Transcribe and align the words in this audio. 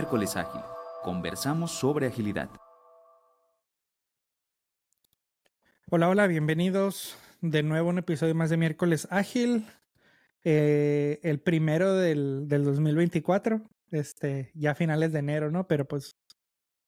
Miércoles 0.00 0.34
Ágil. 0.34 0.62
Conversamos 1.02 1.72
sobre 1.72 2.06
agilidad. 2.06 2.48
Hola, 5.90 6.08
hola, 6.08 6.26
bienvenidos 6.26 7.18
de 7.42 7.62
nuevo 7.62 7.88
a 7.88 7.92
un 7.92 7.98
episodio 7.98 8.34
más 8.34 8.48
de 8.48 8.56
Miércoles 8.56 9.06
Ágil. 9.10 9.66
Eh, 10.42 11.20
el 11.22 11.38
primero 11.40 11.92
del, 11.92 12.48
del 12.48 12.64
2024. 12.64 13.60
Este, 13.90 14.50
ya 14.54 14.74
finales 14.74 15.12
de 15.12 15.18
enero, 15.18 15.50
¿no? 15.50 15.66
Pero 15.66 15.84
pues, 15.84 16.16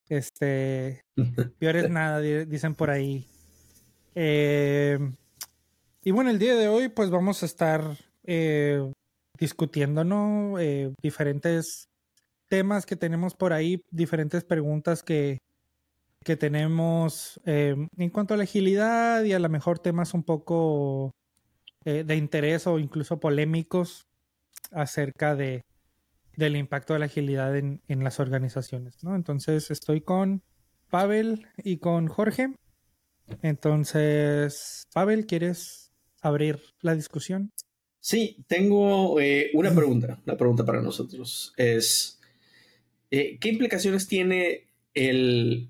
este, 0.08 1.04
peor 1.58 1.76
es 1.76 1.90
nada, 1.90 2.18
dicen 2.18 2.74
por 2.74 2.88
ahí. 2.88 3.28
Eh, 4.14 4.98
y 6.02 6.12
bueno, 6.12 6.30
el 6.30 6.38
día 6.38 6.54
de 6.54 6.68
hoy, 6.68 6.88
pues 6.88 7.10
vamos 7.10 7.42
a 7.42 7.46
estar 7.46 7.82
eh, 8.24 8.90
discutiendo, 9.38 10.02
¿no? 10.02 10.58
Eh, 10.58 10.94
diferentes 11.02 11.91
temas 12.52 12.84
que 12.84 12.96
tenemos 12.96 13.34
por 13.34 13.54
ahí, 13.54 13.82
diferentes 13.90 14.44
preguntas 14.44 15.02
que, 15.02 15.38
que 16.22 16.36
tenemos 16.36 17.40
eh, 17.46 17.74
en 17.96 18.10
cuanto 18.10 18.34
a 18.34 18.36
la 18.36 18.42
agilidad 18.42 19.24
y 19.24 19.32
a 19.32 19.38
lo 19.38 19.48
mejor 19.48 19.78
temas 19.78 20.12
un 20.12 20.22
poco 20.22 21.12
eh, 21.86 22.04
de 22.04 22.14
interés 22.14 22.66
o 22.66 22.78
incluso 22.78 23.18
polémicos 23.18 24.06
acerca 24.70 25.34
de 25.34 25.62
del 26.36 26.56
impacto 26.56 26.92
de 26.92 26.98
la 26.98 27.06
agilidad 27.06 27.56
en, 27.56 27.80
en 27.88 28.04
las 28.04 28.20
organizaciones, 28.20 29.02
¿no? 29.02 29.16
Entonces 29.16 29.70
estoy 29.70 30.02
con 30.02 30.42
Pavel 30.90 31.46
y 31.56 31.78
con 31.78 32.06
Jorge. 32.06 32.54
Entonces, 33.40 34.82
Pavel, 34.92 35.24
¿quieres 35.24 35.90
abrir 36.20 36.60
la 36.82 36.94
discusión? 36.94 37.50
Sí, 38.00 38.44
tengo 38.46 39.18
eh, 39.20 39.50
una 39.54 39.74
pregunta, 39.74 40.20
una 40.26 40.36
pregunta 40.36 40.66
para 40.66 40.82
nosotros. 40.82 41.54
Es, 41.56 42.18
eh, 43.12 43.36
¿qué 43.40 43.50
implicaciones 43.50 44.08
tiene 44.08 44.68
el, 44.94 45.68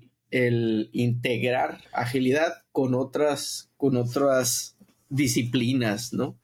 integrar 0.93 1.81
agilidad 1.91 2.63
con 2.71 2.95
otras, 2.95 3.69
con 3.75 3.97
otras 3.97 4.77
disciplinas, 5.09 6.13
¿no? 6.13 6.39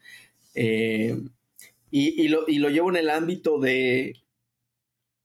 Eh, 0.56 1.17
y, 1.89 2.28
lo, 2.28 2.45
llevo 2.45 2.89
en 2.89 2.97
el 2.97 3.09
ámbito 3.09 3.59
de, 3.59 4.17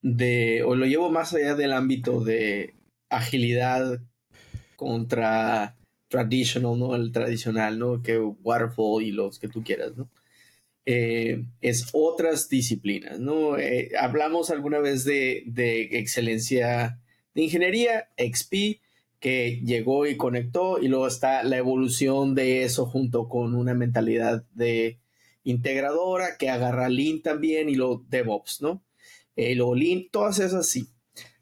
de, 0.00 0.62
o 0.62 0.76
lo 0.76 0.86
llevo 0.86 1.10
más 1.10 1.34
allá 1.34 1.56
del 1.56 1.72
ámbito 1.72 2.20
de 2.22 2.74
agilidad 3.10 4.00
contra 4.76 5.76
traditional, 6.06 6.78
¿no? 6.78 6.94
El 6.94 7.10
tradicional, 7.10 7.80
¿no? 7.80 8.00
Que 8.00 8.18
waterfall 8.18 9.02
y 9.02 9.10
los 9.10 9.40
que 9.40 9.48
tú 9.48 9.64
quieras, 9.64 9.96
¿no? 9.96 10.08
Eh, 10.86 11.46
es 11.62 11.88
otras 11.92 12.48
disciplinas, 12.50 13.18
¿no? 13.18 13.56
Eh, 13.56 13.92
hablamos 13.98 14.50
alguna 14.50 14.80
vez 14.80 15.04
de, 15.04 15.44
de, 15.46 15.98
excelencia 15.98 17.00
de 17.34 17.42
ingeniería, 17.42 18.10
XP, 18.18 18.80
que 19.18 19.62
llegó 19.64 20.06
y 20.06 20.18
conectó, 20.18 20.78
y 20.78 20.88
luego 20.88 21.06
está 21.06 21.42
la 21.42 21.56
evolución 21.56 22.34
de 22.34 22.64
eso 22.64 22.84
junto 22.84 23.28
con 23.28 23.54
una 23.54 23.72
mentalidad 23.72 24.44
de 24.52 24.98
integradora 25.42 26.36
que 26.38 26.50
agarra 26.50 26.90
Lean 26.90 27.22
también 27.22 27.70
y 27.70 27.76
lo 27.76 28.04
DevOps, 28.10 28.60
¿no? 28.60 28.82
Eh, 29.36 29.54
luego 29.54 29.74
Lean, 29.74 30.08
todas 30.10 30.38
esas 30.38 30.68
sí. 30.68 30.88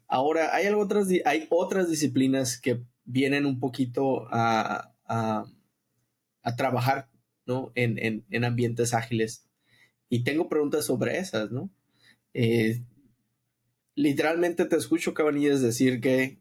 Ahora, 0.07 0.55
hay, 0.55 0.67
algo 0.67 0.81
otras, 0.81 1.07
hay 1.25 1.47
otras 1.49 1.89
disciplinas 1.89 2.57
que 2.57 2.81
vienen 3.03 3.45
un 3.45 3.59
poquito 3.59 4.25
a, 4.31 4.93
a, 5.05 5.45
a 6.43 6.55
trabajar 6.55 7.09
¿no? 7.45 7.71
En, 7.75 7.97
en, 7.97 8.25
en, 8.29 8.43
ambientes 8.45 8.93
ágiles. 8.93 9.47
Y 10.09 10.23
tengo 10.23 10.49
preguntas 10.49 10.85
sobre 10.85 11.17
esas, 11.17 11.51
¿no? 11.51 11.69
Eh, 12.33 12.83
literalmente 13.95 14.65
te 14.65 14.75
escucho, 14.75 15.13
Cabanillas, 15.13 15.61
decir 15.61 16.01
que 16.01 16.39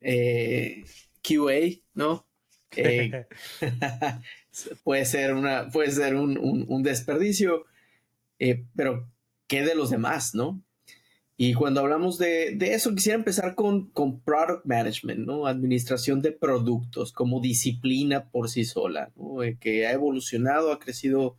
eh, 0.00 0.84
QA, 1.22 1.82
¿no? 1.94 2.26
Eh, 2.76 3.26
puede 4.84 5.04
ser, 5.04 5.34
una, 5.34 5.70
puede 5.70 5.90
ser 5.90 6.14
un, 6.16 6.38
un, 6.38 6.64
un 6.68 6.82
desperdicio, 6.82 7.66
eh, 8.38 8.64
pero 8.76 9.10
¿qué 9.46 9.62
de 9.62 9.74
los 9.74 9.90
demás, 9.90 10.34
no? 10.34 10.62
Y 11.40 11.54
cuando 11.54 11.80
hablamos 11.80 12.18
de, 12.18 12.56
de 12.56 12.74
eso, 12.74 12.92
quisiera 12.96 13.16
empezar 13.16 13.54
con, 13.54 13.90
con, 13.90 14.20
Product 14.22 14.66
Management, 14.66 15.20
¿no? 15.20 15.46
Administración 15.46 16.20
de 16.20 16.32
productos 16.32 17.12
como 17.12 17.40
disciplina 17.40 18.28
por 18.28 18.48
sí 18.48 18.64
sola, 18.64 19.12
¿no? 19.14 19.44
Eh, 19.44 19.56
que 19.60 19.86
ha 19.86 19.92
evolucionado, 19.92 20.72
ha 20.72 20.80
crecido 20.80 21.36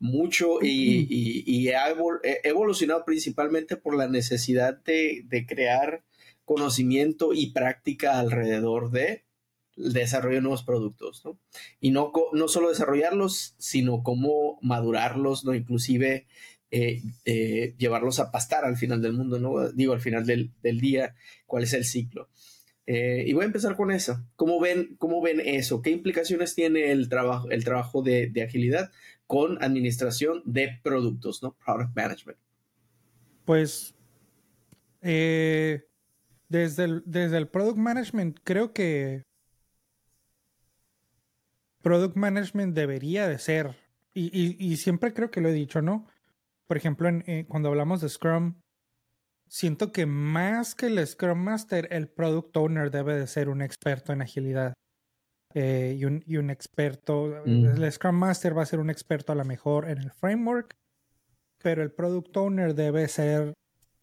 mucho 0.00 0.58
y, 0.60 1.06
y, 1.08 1.44
y 1.46 1.68
ha 1.68 1.94
evolucionado 2.42 3.04
principalmente 3.04 3.76
por 3.76 3.96
la 3.96 4.08
necesidad 4.08 4.82
de, 4.82 5.22
de, 5.26 5.46
crear 5.46 6.02
conocimiento 6.44 7.32
y 7.32 7.52
práctica 7.52 8.18
alrededor 8.18 8.90
de 8.90 9.26
el 9.76 9.92
desarrollo 9.92 10.36
de 10.36 10.42
nuevos 10.42 10.64
productos, 10.64 11.24
¿no? 11.24 11.38
Y 11.80 11.92
no, 11.92 12.10
no 12.32 12.48
solo 12.48 12.70
desarrollarlos, 12.70 13.54
sino 13.58 14.02
cómo 14.02 14.58
madurarlos, 14.60 15.44
¿no? 15.44 15.54
Inclusive 15.54 16.26
eh, 16.70 17.02
eh, 17.24 17.74
llevarlos 17.78 18.18
a 18.20 18.30
pastar 18.30 18.64
al 18.64 18.76
final 18.76 19.00
del 19.00 19.12
mundo, 19.12 19.38
¿no? 19.38 19.70
Digo, 19.70 19.92
al 19.92 20.00
final 20.00 20.26
del, 20.26 20.52
del 20.62 20.80
día, 20.80 21.14
cuál 21.46 21.64
es 21.64 21.72
el 21.72 21.84
ciclo. 21.84 22.28
Eh, 22.86 23.24
y 23.26 23.32
voy 23.32 23.42
a 23.42 23.46
empezar 23.46 23.76
con 23.76 23.90
eso. 23.90 24.24
¿Cómo 24.36 24.60
ven, 24.60 24.96
¿Cómo 24.98 25.20
ven 25.20 25.40
eso? 25.40 25.82
¿Qué 25.82 25.90
implicaciones 25.90 26.54
tiene 26.54 26.92
el 26.92 27.08
trabajo, 27.08 27.50
el 27.50 27.64
trabajo 27.64 28.02
de, 28.02 28.28
de 28.28 28.42
agilidad 28.42 28.92
con 29.26 29.62
administración 29.62 30.42
de 30.44 30.78
productos, 30.82 31.42
¿no? 31.42 31.56
Product 31.64 31.96
Management. 31.96 32.38
Pues 33.44 33.94
desde, 35.00 36.84
el, 36.84 37.02
desde 37.06 37.36
el 37.36 37.48
Product 37.48 37.78
Management 37.78 38.38
creo 38.42 38.72
que 38.72 39.22
Product 41.82 42.16
Management 42.16 42.74
debería 42.74 43.28
de 43.28 43.38
ser, 43.38 43.76
y, 44.12 44.24
y, 44.36 44.56
y 44.58 44.76
siempre 44.76 45.12
creo 45.12 45.30
que 45.30 45.40
lo 45.40 45.48
he 45.48 45.52
dicho, 45.52 45.82
¿no? 45.82 46.08
Por 46.66 46.76
ejemplo, 46.76 47.08
en, 47.08 47.24
eh, 47.26 47.46
cuando 47.48 47.68
hablamos 47.68 48.00
de 48.00 48.08
Scrum, 48.08 48.60
siento 49.48 49.92
que 49.92 50.06
más 50.06 50.74
que 50.74 50.86
el 50.86 51.06
Scrum 51.06 51.38
Master, 51.38 51.88
el 51.90 52.08
Product 52.08 52.56
Owner 52.56 52.90
debe 52.90 53.18
de 53.18 53.26
ser 53.26 53.48
un 53.48 53.62
experto 53.62 54.12
en 54.12 54.22
agilidad. 54.22 54.74
Eh, 55.54 55.96
y, 55.98 56.04
un, 56.04 56.22
y, 56.26 56.36
un, 56.36 56.50
experto, 56.50 57.42
mm. 57.46 57.82
el 57.82 57.92
Scrum 57.92 58.16
Master 58.16 58.56
va 58.56 58.62
a 58.62 58.66
ser 58.66 58.78
un 58.78 58.90
experto 58.90 59.32
a 59.32 59.36
lo 59.36 59.44
mejor 59.44 59.88
en 59.88 59.98
el 59.98 60.10
framework, 60.10 60.74
pero 61.62 61.82
el 61.82 61.92
Product 61.92 62.36
Owner 62.36 62.74
debe 62.74 63.08
ser 63.08 63.54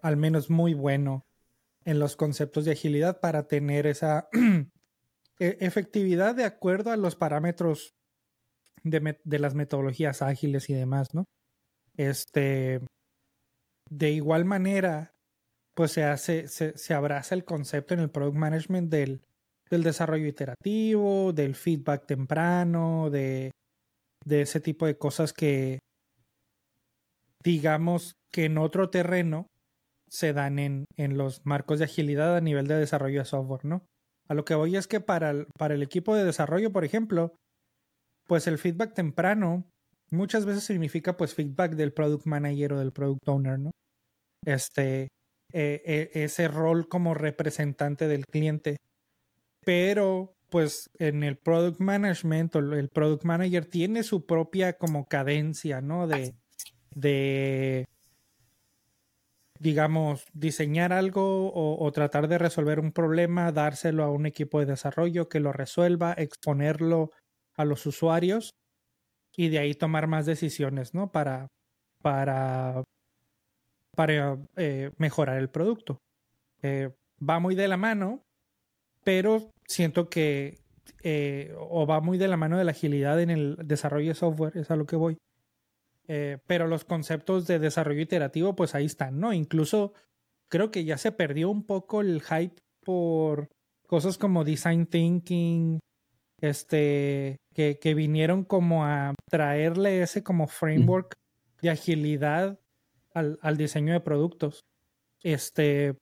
al 0.01 0.17
menos 0.17 0.49
muy 0.49 0.73
bueno 0.73 1.25
en 1.85 1.99
los 1.99 2.15
conceptos 2.15 2.65
de 2.65 2.71
agilidad 2.71 3.19
para 3.19 3.47
tener 3.47 3.85
esa 3.85 4.29
e, 5.39 5.57
efectividad 5.59 6.33
de 6.33 6.45
acuerdo 6.45 6.91
a 6.91 6.97
los 6.97 7.15
parámetros 7.15 7.93
de, 8.83 9.19
de 9.23 9.39
las 9.39 9.53
metodologías 9.53 10.21
ágiles 10.21 10.69
y 10.69 10.73
demás, 10.73 11.13
¿no? 11.13 11.25
Este, 11.97 12.81
de 13.89 14.11
igual 14.11 14.45
manera, 14.45 15.11
pues 15.75 15.91
se 15.91 16.03
hace, 16.03 16.47
se, 16.47 16.77
se 16.77 16.93
abraza 16.93 17.35
el 17.35 17.45
concepto 17.45 17.93
en 17.93 17.99
el 17.99 18.09
product 18.09 18.37
management 18.37 18.91
del, 18.91 19.21
del 19.69 19.83
desarrollo 19.83 20.27
iterativo, 20.27 21.33
del 21.33 21.55
feedback 21.55 22.05
temprano, 22.05 23.09
de, 23.09 23.51
de 24.25 24.41
ese 24.41 24.59
tipo 24.59 24.85
de 24.85 24.97
cosas 24.97 25.33
que 25.33 25.79
digamos 27.43 28.13
que 28.31 28.45
en 28.45 28.57
otro 28.57 28.89
terreno 28.89 29.47
se 30.09 30.31
dan 30.31 30.59
en, 30.59 30.85
en 30.95 31.17
los 31.17 31.41
marcos 31.43 31.79
de 31.79 31.85
agilidad 31.85 32.35
a 32.35 32.41
nivel 32.41 32.67
de 32.67 32.75
desarrollo 32.75 33.19
de 33.19 33.25
software, 33.25 33.65
¿no? 33.65 33.85
A 34.29 34.33
lo 34.33 34.45
que 34.45 34.55
voy 34.55 34.75
es 34.75 34.87
que 34.87 35.01
para 35.01 35.45
para 35.57 35.73
el 35.73 35.83
equipo 35.83 36.15
de 36.15 36.23
desarrollo, 36.23 36.71
por 36.71 36.85
ejemplo, 36.85 37.35
pues 38.27 38.47
el 38.47 38.57
feedback 38.57 38.93
temprano 38.93 39.65
muchas 40.13 40.45
veces 40.45 40.63
significa 40.63 41.17
pues 41.17 41.33
feedback 41.33 41.73
del 41.75 41.93
product 41.93 42.25
manager 42.25 42.73
o 42.73 42.79
del 42.79 42.91
product 42.91 43.27
owner, 43.27 43.59
¿no? 43.59 43.71
Este, 44.45 45.09
eh, 45.51 45.81
eh, 45.85 46.09
ese 46.13 46.47
rol 46.47 46.87
como 46.87 47.13
representante 47.13 48.07
del 48.07 48.25
cliente. 48.25 48.77
Pero 49.65 50.35
pues 50.49 50.89
en 50.99 51.23
el 51.23 51.37
product 51.37 51.79
management 51.79 52.55
o 52.55 52.59
el 52.59 52.89
product 52.89 53.23
manager 53.23 53.65
tiene 53.65 54.03
su 54.03 54.25
propia 54.25 54.73
como 54.73 55.05
cadencia, 55.07 55.81
¿no? 55.81 56.07
De, 56.07 56.35
de 56.93 57.85
digamos, 59.59 60.25
diseñar 60.33 60.91
algo 60.91 61.51
o, 61.53 61.91
tratar 61.93 62.27
de 62.27 62.37
resolver 62.37 62.79
un 62.79 62.91
problema, 62.91 63.51
dárselo 63.51 64.03
a 64.03 64.11
un 64.11 64.25
equipo 64.25 64.59
de 64.59 64.65
desarrollo 64.65 65.29
que 65.29 65.39
lo 65.39 65.53
resuelva, 65.53 66.13
exponerlo 66.13 67.11
a 67.55 67.63
los 67.63 67.85
usuarios 67.85 68.53
y 69.35 69.49
de 69.49 69.59
ahí 69.59 69.73
tomar 69.73 70.07
más 70.07 70.25
decisiones, 70.25 70.93
¿no? 70.93 71.11
Para, 71.11 71.47
para, 72.01 72.83
para 73.95 74.37
eh, 74.55 74.91
mejorar 74.97 75.37
el 75.37 75.49
producto. 75.49 75.97
Eh, 76.61 76.91
va 77.27 77.39
muy 77.39 77.55
de 77.55 77.67
la 77.67 77.77
mano, 77.77 78.21
pero 79.03 79.51
siento 79.67 80.09
que 80.09 80.59
eh, 81.03 81.53
o 81.57 81.85
va 81.85 81.99
muy 81.99 82.17
de 82.17 82.27
la 82.27 82.37
mano 82.37 82.57
de 82.57 82.63
la 82.63 82.71
agilidad 82.71 83.19
en 83.19 83.29
el 83.29 83.57
desarrollo 83.63 84.09
de 84.09 84.15
software, 84.15 84.57
es 84.57 84.71
a 84.71 84.75
lo 84.75 84.85
que 84.85 84.95
voy. 84.95 85.17
Pero 86.05 86.67
los 86.67 86.83
conceptos 86.83 87.47
de 87.47 87.57
desarrollo 87.57 88.01
iterativo, 88.01 88.55
pues 88.55 88.75
ahí 88.75 88.85
están, 88.85 89.19
¿no? 89.19 89.33
Incluso 89.33 89.93
creo 90.47 90.69
que 90.69 90.83
ya 90.83 90.97
se 90.99 91.11
perdió 91.11 91.49
un 91.49 91.65
poco 91.65 92.01
el 92.01 92.21
hype 92.21 92.61
por 92.85 93.49
cosas 93.87 94.19
como 94.19 94.43
design 94.43 94.85
thinking, 94.85 95.79
este, 96.43 97.37
que, 97.53 97.79
que 97.79 97.93
vinieron 97.93 98.43
como 98.43 98.83
a 98.83 99.15
traerle 99.29 100.01
ese 100.01 100.23
como 100.23 100.47
framework 100.47 101.13
de 101.61 101.69
agilidad 101.69 102.59
al, 103.13 103.39
al 103.41 103.55
diseño 103.55 103.93
de 103.93 104.01
productos. 104.01 104.59
Este, 105.21 105.95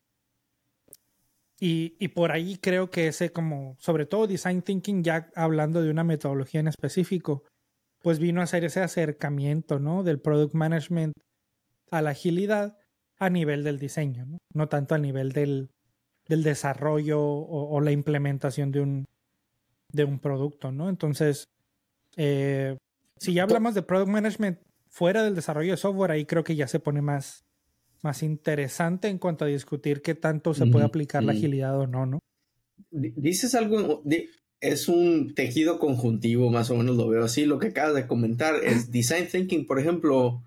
y, 1.60 1.96
y, 2.00 2.08
por 2.08 2.32
ahí 2.32 2.58
creo 2.58 2.90
que 2.90 3.06
ese 3.06 3.32
como, 3.32 3.76
sobre 3.78 4.08
todo 4.08 4.26
design 4.26 4.64
thinking, 4.64 5.04
ya 5.04 5.30
hablando 5.36 5.84
de 5.84 5.92
una 5.92 6.04
metodología 6.04 6.60
en 6.60 6.70
específico, 6.70 7.44
pues 8.02 8.18
vino 8.18 8.42
a 8.42 8.46
hacer 8.46 8.64
ese 8.64 8.82
acercamiento, 8.82 9.78
¿no? 9.78 10.02
Del 10.02 10.20
product 10.20 10.56
management 10.56 11.14
a 11.92 12.02
la 12.02 12.12
agilidad 12.12 12.80
a 13.20 13.30
nivel 13.30 13.64
del 13.64 13.78
diseño, 13.78 14.26
¿no? 14.26 14.38
No 14.56 14.70
tanto 14.70 14.96
a 14.96 14.98
nivel 14.98 15.34
del, 15.34 15.70
del 16.28 16.42
desarrollo 16.42 17.22
o, 17.22 17.76
o, 17.76 17.80
la 17.80 17.92
implementación 17.92 18.72
de 18.72 18.82
un, 18.82 19.06
de 19.92 20.04
un 20.04 20.20
producto, 20.20 20.72
¿no? 20.72 20.90
Entonces, 20.90 21.46
eh, 22.18 22.78
si 23.18 23.34
ya 23.34 23.44
hablamos 23.44 23.74
de 23.74 23.82
product 23.82 24.10
management 24.10 24.60
fuera 24.88 25.24
del 25.24 25.36
desarrollo 25.36 25.72
de 25.72 25.78
software, 25.78 26.12
ahí 26.12 26.26
creo 26.26 26.44
que 26.44 26.56
ya 26.56 26.68
se 26.68 26.80
pone 26.80 27.02
más, 27.02 27.46
más 28.02 28.24
interesante 28.24 29.08
en 29.08 29.18
cuanto 29.18 29.46
a 29.46 29.48
discutir 29.48 30.02
qué 30.02 30.16
tanto 30.16 30.54
se 30.54 30.66
puede 30.66 30.86
aplicar 30.86 31.24
la 31.24 31.34
agilidad 31.34 31.80
o 31.80 31.88
no, 31.88 32.06
¿no? 32.06 32.20
Dices 32.92 33.56
algo, 33.56 34.04
es 34.60 34.88
un 34.88 35.34
tejido 35.34 35.80
conjuntivo, 35.80 36.50
más 36.50 36.70
o 36.70 36.76
menos 36.76 36.96
lo 36.96 37.08
veo 37.08 37.24
así. 37.24 37.46
Lo 37.46 37.60
que 37.60 37.68
acabas 37.68 37.96
de 37.96 38.08
comentar 38.08 38.56
es 38.64 38.92
design 38.92 39.28
thinking, 39.28 39.66
por 39.66 39.80
ejemplo, 39.80 40.44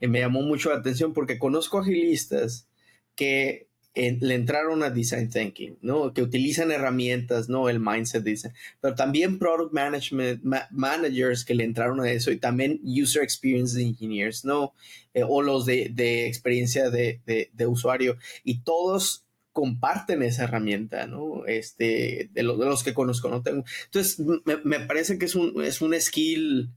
eh, 0.00 0.08
me 0.08 0.20
llamó 0.20 0.42
mucho 0.42 0.70
la 0.70 0.76
atención 0.76 1.12
porque 1.12 1.38
conozco 1.38 1.78
agilistas 1.78 2.68
que 3.14 3.68
le 3.96 4.34
entraron 4.34 4.82
a 4.82 4.90
design 4.90 5.30
thinking, 5.30 5.78
¿no? 5.80 6.12
Que 6.12 6.22
utilizan 6.22 6.70
herramientas, 6.70 7.48
¿no? 7.48 7.70
El 7.70 7.80
mindset 7.80 8.22
design, 8.22 8.52
pero 8.80 8.94
también 8.94 9.38
product 9.38 9.72
management 9.72 10.42
managers 10.70 11.44
que 11.44 11.54
le 11.54 11.64
entraron 11.64 12.00
a 12.00 12.10
eso 12.10 12.30
y 12.30 12.36
también 12.36 12.78
user 12.84 13.22
experience 13.22 13.80
engineers, 13.80 14.44
¿no? 14.44 14.74
Eh, 15.14 15.22
o 15.26 15.40
los 15.40 15.64
de, 15.64 15.90
de 15.94 16.26
experiencia 16.26 16.90
de, 16.90 17.22
de, 17.24 17.50
de, 17.54 17.66
usuario 17.66 18.18
y 18.44 18.60
todos 18.60 19.24
comparten 19.52 20.22
esa 20.22 20.44
herramienta, 20.44 21.06
¿no? 21.06 21.46
Este, 21.46 22.28
de, 22.34 22.42
lo, 22.42 22.58
de 22.58 22.66
los 22.66 22.84
que 22.84 22.92
conozco, 22.92 23.30
¿no? 23.30 23.42
Tengo, 23.42 23.64
entonces, 23.86 24.18
me, 24.18 24.58
me, 24.62 24.80
parece 24.80 25.18
que 25.18 25.24
es 25.24 25.34
un, 25.34 25.64
es 25.64 25.80
un 25.80 25.98
skill 25.98 26.70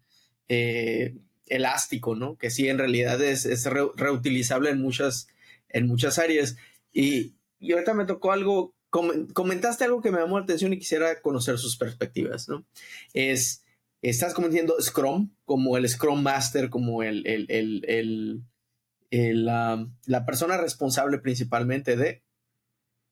eh, 0.48 1.16
elástico, 1.48 2.16
¿no? 2.16 2.38
Que 2.38 2.50
sí, 2.50 2.70
en 2.70 2.78
realidad 2.78 3.22
es, 3.22 3.46
es 3.46 3.66
re, 3.66 3.82
reutilizable 3.98 4.70
en 4.70 4.80
muchas, 4.80 5.28
en 5.68 5.88
muchas 5.88 6.18
áreas. 6.18 6.56
Y, 6.92 7.36
y 7.60 7.72
ahorita 7.74 7.94
me 7.94 8.06
tocó 8.06 8.32
algo, 8.32 8.76
comentaste 9.34 9.86
algo 9.86 10.02
que 10.02 10.12
me 10.12 10.20
llamó 10.20 10.38
la 10.38 10.44
atención 10.44 10.74
y 10.74 10.80
quisiera 10.80 11.22
conocer 11.22 11.58
sus 11.58 11.78
perspectivas, 11.78 12.50
¿no? 12.50 12.66
Es, 13.14 13.64
estás 14.02 14.34
comentando 14.34 14.76
Scrum 14.82 15.32
como 15.46 15.78
el 15.78 15.88
Scrum 15.88 16.22
Master, 16.22 16.70
como 16.70 17.04
el, 17.04 17.26
el, 17.28 17.46
el, 17.50 18.44
el, 19.12 19.46
la, 19.46 20.26
persona 20.26 20.58
responsable 20.58 21.20
principalmente 21.20 21.96
de 21.96 22.24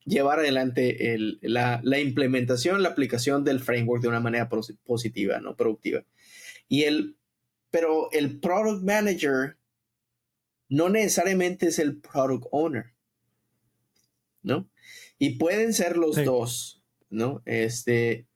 llevar 0.04 0.38
adelante 0.38 1.14
el, 1.14 1.38
la, 1.42 1.80
la, 1.82 2.00
implementación, 2.00 2.82
la 2.82 2.88
aplicación 2.88 3.44
del 3.44 3.60
framework 3.60 4.02
de 4.02 4.08
una 4.08 4.20
manera 4.20 4.48
positiva, 4.48 5.40
¿no? 5.40 5.56
Productiva. 5.56 6.04
Y 6.68 6.84
el, 6.84 7.16
pero 7.70 8.10
el 8.12 8.40
Product 8.40 8.82
Manager 8.82 9.58
no 10.68 10.88
necesariamente 10.88 11.68
es 11.68 11.78
el 11.78 11.98
Product 11.98 12.46
Owner. 12.50 12.94
¿No? 14.42 14.68
Y 15.18 15.38
pueden 15.38 15.72
ser 15.72 15.96
los 15.96 16.16
sí. 16.16 16.24
dos, 16.24 16.82
¿no? 17.10 17.42
Este, 17.44 18.26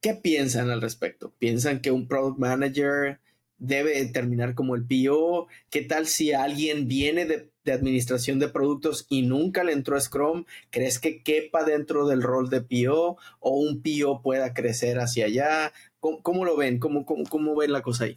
¿qué 0.00 0.14
piensan 0.14 0.70
al 0.70 0.80
respecto? 0.80 1.34
¿Piensan 1.38 1.80
que 1.80 1.90
un 1.90 2.08
product 2.08 2.38
manager 2.38 3.20
debe 3.58 4.04
terminar 4.06 4.54
como 4.54 4.74
el 4.74 4.86
PO? 4.86 5.48
¿Qué 5.70 5.82
tal 5.82 6.06
si 6.06 6.32
alguien 6.32 6.88
viene 6.88 7.26
de, 7.26 7.50
de, 7.64 7.72
administración 7.72 8.38
de 8.38 8.48
productos 8.48 9.06
y 9.08 9.22
nunca 9.22 9.64
le 9.64 9.72
entró 9.72 9.96
a 9.96 10.00
Scrum? 10.00 10.44
¿Crees 10.70 10.98
que 10.98 11.22
quepa 11.22 11.64
dentro 11.64 12.06
del 12.06 12.22
rol 12.22 12.48
de 12.48 12.62
PO 12.62 13.18
o 13.40 13.50
un 13.58 13.82
PO 13.82 14.22
pueda 14.22 14.54
crecer 14.54 14.98
hacia 14.98 15.26
allá? 15.26 15.72
¿Cómo, 16.00 16.22
cómo 16.22 16.44
lo 16.44 16.56
ven? 16.56 16.78
¿Cómo, 16.78 17.04
¿Cómo, 17.04 17.24
cómo, 17.24 17.56
ven 17.56 17.72
la 17.72 17.82
cosa 17.82 18.04
ahí? 18.04 18.16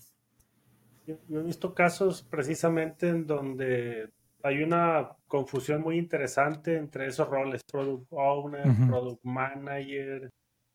Yo 1.07 1.39
he 1.39 1.43
visto 1.43 1.73
casos 1.73 2.21
precisamente 2.21 3.09
en 3.09 3.25
donde 3.25 4.09
hay 4.43 4.63
una 4.63 5.09
confusión 5.27 5.81
muy 5.81 5.97
interesante 5.97 6.75
entre 6.77 7.07
esos 7.07 7.27
roles, 7.29 7.61
product 7.63 8.07
owner, 8.11 8.67
uh 8.67 8.69
-huh. 8.71 8.87
product 8.89 9.23
manager, 9.23 10.29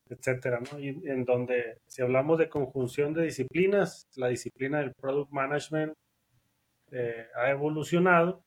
etcétera, 0.08 0.60
¿no? 0.60 0.78
Y 0.78 0.88
en 0.88 1.24
donde, 1.24 1.78
si 1.86 2.02
hablamos 2.02 2.38
de 2.38 2.48
conjunción 2.48 3.12
de 3.14 3.24
disciplinas, 3.24 4.06
la 4.16 4.28
disciplina 4.28 4.78
del 4.78 4.92
product 4.94 5.30
management 5.32 5.94
eh, 6.92 7.26
ha 7.36 7.50
evolucionado 7.50 8.44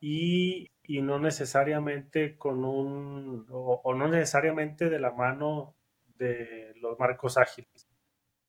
y, 0.00 0.68
y, 0.82 1.00
no 1.02 1.18
necesariamente 1.20 2.36
con 2.36 2.64
un, 2.64 3.46
o, 3.50 3.80
o, 3.84 3.94
no 3.94 4.08
necesariamente 4.08 4.90
de 4.90 4.98
la 4.98 5.12
mano 5.12 5.74
de 6.18 6.72
los 6.80 6.98
marcos 6.98 7.38
ágiles. 7.38 7.88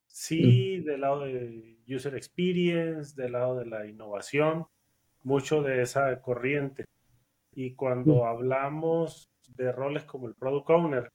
Sí, 0.06 0.78
-huh. 0.80 0.84
del 0.84 1.00
lado 1.00 1.20
de 1.24 1.78
user 1.88 2.14
experience, 2.16 3.14
del 3.20 3.32
lado 3.32 3.56
de 3.56 3.66
la 3.66 3.86
innovación, 3.86 4.66
mucho 5.24 5.62
de 5.62 5.82
esa 5.82 6.20
corriente. 6.20 6.84
Y 7.54 7.74
cuando 7.74 8.26
hablamos 8.26 9.28
de 9.56 9.72
roles 9.72 10.04
como 10.04 10.28
el 10.28 10.34
product 10.34 10.70
owner, 10.70 11.08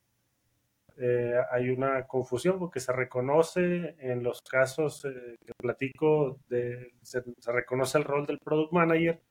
eh, 0.97 1.33
hay 1.51 1.69
una 1.69 2.05
confusión 2.07 2.59
porque 2.59 2.81
se 2.81 2.91
reconoce 2.91 3.95
en 3.99 4.21
los 4.21 4.41
casos 4.41 5.05
eh, 5.05 5.37
que 5.45 5.53
platico, 5.57 6.39
de, 6.49 6.93
se, 7.01 7.23
se, 7.39 7.51
reconoce 7.53 7.97
el 7.97 8.03
rol 8.03 8.25
del 8.25 8.39
product 8.39 8.73
manager 8.73 9.21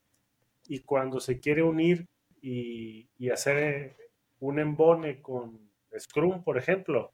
y 0.67 0.81
cuando 0.81 1.21
se 1.21 1.41
quiere 1.41 1.63
unir 1.63 2.07
y, 2.41 3.09
y 3.19 3.31
hacer 3.31 3.97
un 4.41 4.59
embone 4.59 5.21
con 5.21 5.71
Scrum, 5.99 6.43
por 6.43 6.57
ejemplo, 6.57 7.13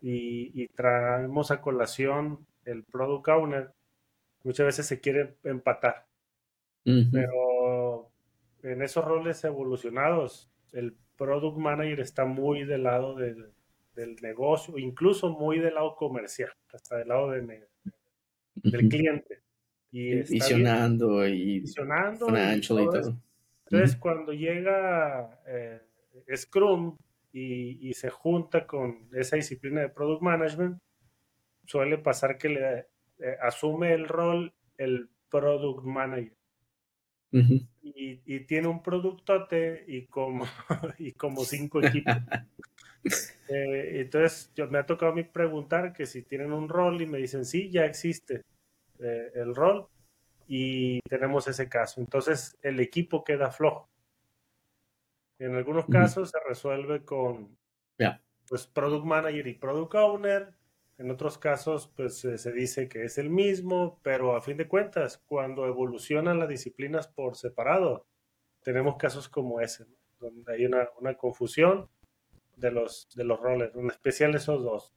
y, 0.00 0.62
y 0.62 0.68
traemos 0.68 1.50
a 1.50 1.62
colación 1.62 2.46
el 2.66 2.84
product 2.84 3.28
owner, 3.28 3.72
muchas 4.42 4.66
veces 4.66 4.86
se 4.86 5.00
quiere 5.00 5.36
empatar 5.44 6.03
Uh 6.84 6.90
-huh. 6.90 7.10
Pero 7.12 8.10
en 8.62 8.82
esos 8.82 9.04
roles 9.04 9.42
evolucionados, 9.44 10.50
el 10.72 10.96
product 11.16 11.58
manager 11.58 12.00
está 12.00 12.24
muy 12.24 12.64
del 12.64 12.84
lado 12.84 13.14
del, 13.14 13.52
del 13.94 14.16
negocio, 14.22 14.78
incluso 14.78 15.30
muy 15.30 15.58
del 15.58 15.74
lado 15.74 15.94
comercial, 15.96 16.50
hasta 16.72 16.98
del 16.98 17.08
lado 17.08 17.30
de, 17.30 17.40
de, 17.42 17.68
del 18.54 18.84
uh 18.84 18.88
-huh. 18.88 18.90
cliente. 18.90 19.40
Y 19.90 20.14
visionando 20.22 21.26
y 21.26 21.60
visionando. 21.60 22.26
Y 22.28 22.60
todo 22.60 22.78
Entonces, 22.78 23.94
uh 23.94 23.96
-huh. 23.96 23.98
cuando 24.00 24.32
llega 24.32 25.40
eh, 25.46 25.80
Scrum 26.34 26.96
y, 27.32 27.88
y, 27.88 27.94
se 27.94 28.10
junta 28.10 28.66
con 28.66 29.08
esa 29.12 29.36
disciplina 29.36 29.82
de 29.82 29.88
product 29.88 30.22
management, 30.22 30.78
suele 31.66 31.98
pasar 31.98 32.38
que 32.38 32.48
le 32.48 32.78
eh, 33.18 33.36
asume 33.40 33.92
el 33.94 34.08
rol 34.08 34.52
el 34.78 35.08
product 35.30 35.84
manager. 35.84 36.36
Uh 37.34 37.38
-huh. 37.38 37.66
y, 37.82 38.20
y, 38.26 38.40
tiene 38.46 38.68
un 38.68 38.80
productote 38.80 39.84
y 39.88 40.06
como, 40.06 40.44
y 40.98 41.10
como 41.12 41.44
cinco 41.44 41.82
equipos. 41.82 42.14
eh, 43.48 44.02
entonces, 44.02 44.52
yo, 44.54 44.68
me 44.68 44.78
ha 44.78 44.86
tocado 44.86 45.10
a 45.10 45.14
mí 45.16 45.24
preguntar 45.24 45.92
que 45.92 46.06
si 46.06 46.22
tienen 46.22 46.52
un 46.52 46.68
rol 46.68 47.02
y 47.02 47.06
me 47.06 47.18
dicen, 47.18 47.44
sí, 47.44 47.70
ya 47.70 47.86
existe 47.86 48.42
eh, 49.00 49.32
el 49.34 49.52
rol 49.52 49.88
y 50.46 51.00
tenemos 51.08 51.48
ese 51.48 51.68
caso. 51.68 52.00
Entonces, 52.00 52.56
el 52.62 52.78
equipo 52.78 53.24
queda 53.24 53.50
flojo. 53.50 53.88
En 55.40 55.56
algunos 55.56 55.84
uh 55.84 55.88
-huh. 55.88 55.92
casos 55.92 56.30
se 56.30 56.38
resuelve 56.48 57.04
con 57.04 57.58
yeah. 57.98 58.22
pues, 58.46 58.68
product 58.68 59.04
manager 59.04 59.46
y 59.48 59.54
product 59.54 59.94
owner, 59.96 60.54
en 60.98 61.10
otros 61.10 61.38
casos, 61.38 61.92
pues 61.96 62.24
eh, 62.24 62.38
se 62.38 62.52
dice 62.52 62.88
que 62.88 63.04
es 63.04 63.18
el 63.18 63.30
mismo, 63.30 64.00
pero 64.02 64.36
a 64.36 64.40
fin 64.40 64.56
de 64.56 64.68
cuentas, 64.68 65.18
cuando 65.26 65.66
evolucionan 65.66 66.38
las 66.38 66.48
disciplinas 66.48 67.08
por 67.08 67.36
separado, 67.36 68.06
tenemos 68.62 68.96
casos 68.96 69.28
como 69.28 69.60
ese, 69.60 69.86
¿no? 69.86 69.96
donde 70.20 70.52
hay 70.54 70.64
una, 70.64 70.88
una, 71.00 71.14
confusión 71.14 71.88
de 72.56 72.70
los, 72.70 73.08
de 73.14 73.24
los 73.24 73.40
roles, 73.40 73.74
en 73.74 73.90
especial 73.90 74.34
esos 74.34 74.62
dos. 74.62 74.92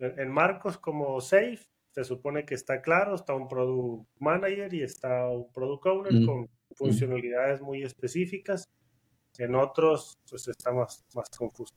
En, 0.00 0.18
en, 0.18 0.30
marcos 0.30 0.76
como 0.76 1.20
Safe, 1.20 1.60
se 1.92 2.04
supone 2.04 2.44
que 2.44 2.54
está 2.54 2.82
claro, 2.82 3.14
está 3.14 3.32
un 3.34 3.48
Product 3.48 4.06
Manager 4.18 4.74
y 4.74 4.82
está 4.82 5.28
un 5.28 5.50
Product 5.52 5.86
Owner 5.86 6.12
mm. 6.12 6.26
con 6.26 6.50
funcionalidades 6.74 7.62
muy 7.62 7.82
específicas. 7.84 8.68
En 9.38 9.54
otros, 9.54 10.18
pues 10.28 10.48
está 10.48 10.72
más, 10.72 11.06
más 11.14 11.30
confuso. 11.30 11.74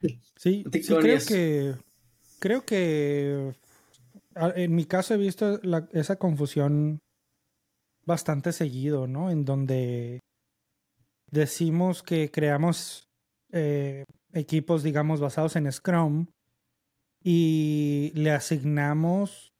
Sí, 0.00 0.20
sí 0.36 0.64
creo 0.70 1.18
que 1.26 1.74
creo 2.38 2.64
que 2.64 3.54
en 4.34 4.74
mi 4.74 4.84
caso 4.84 5.14
he 5.14 5.18
visto 5.18 5.58
la, 5.62 5.88
esa 5.92 6.16
confusión 6.16 7.00
bastante 8.04 8.52
seguido, 8.52 9.06
¿no? 9.06 9.30
En 9.30 9.44
donde 9.44 10.20
decimos 11.30 12.02
que 12.02 12.30
creamos 12.30 13.08
eh, 13.52 14.04
equipos, 14.32 14.82
digamos, 14.82 15.20
basados 15.20 15.56
en 15.56 15.70
Scrum 15.70 16.26
y 17.22 18.12
le 18.14 18.30
asignamos 18.30 19.52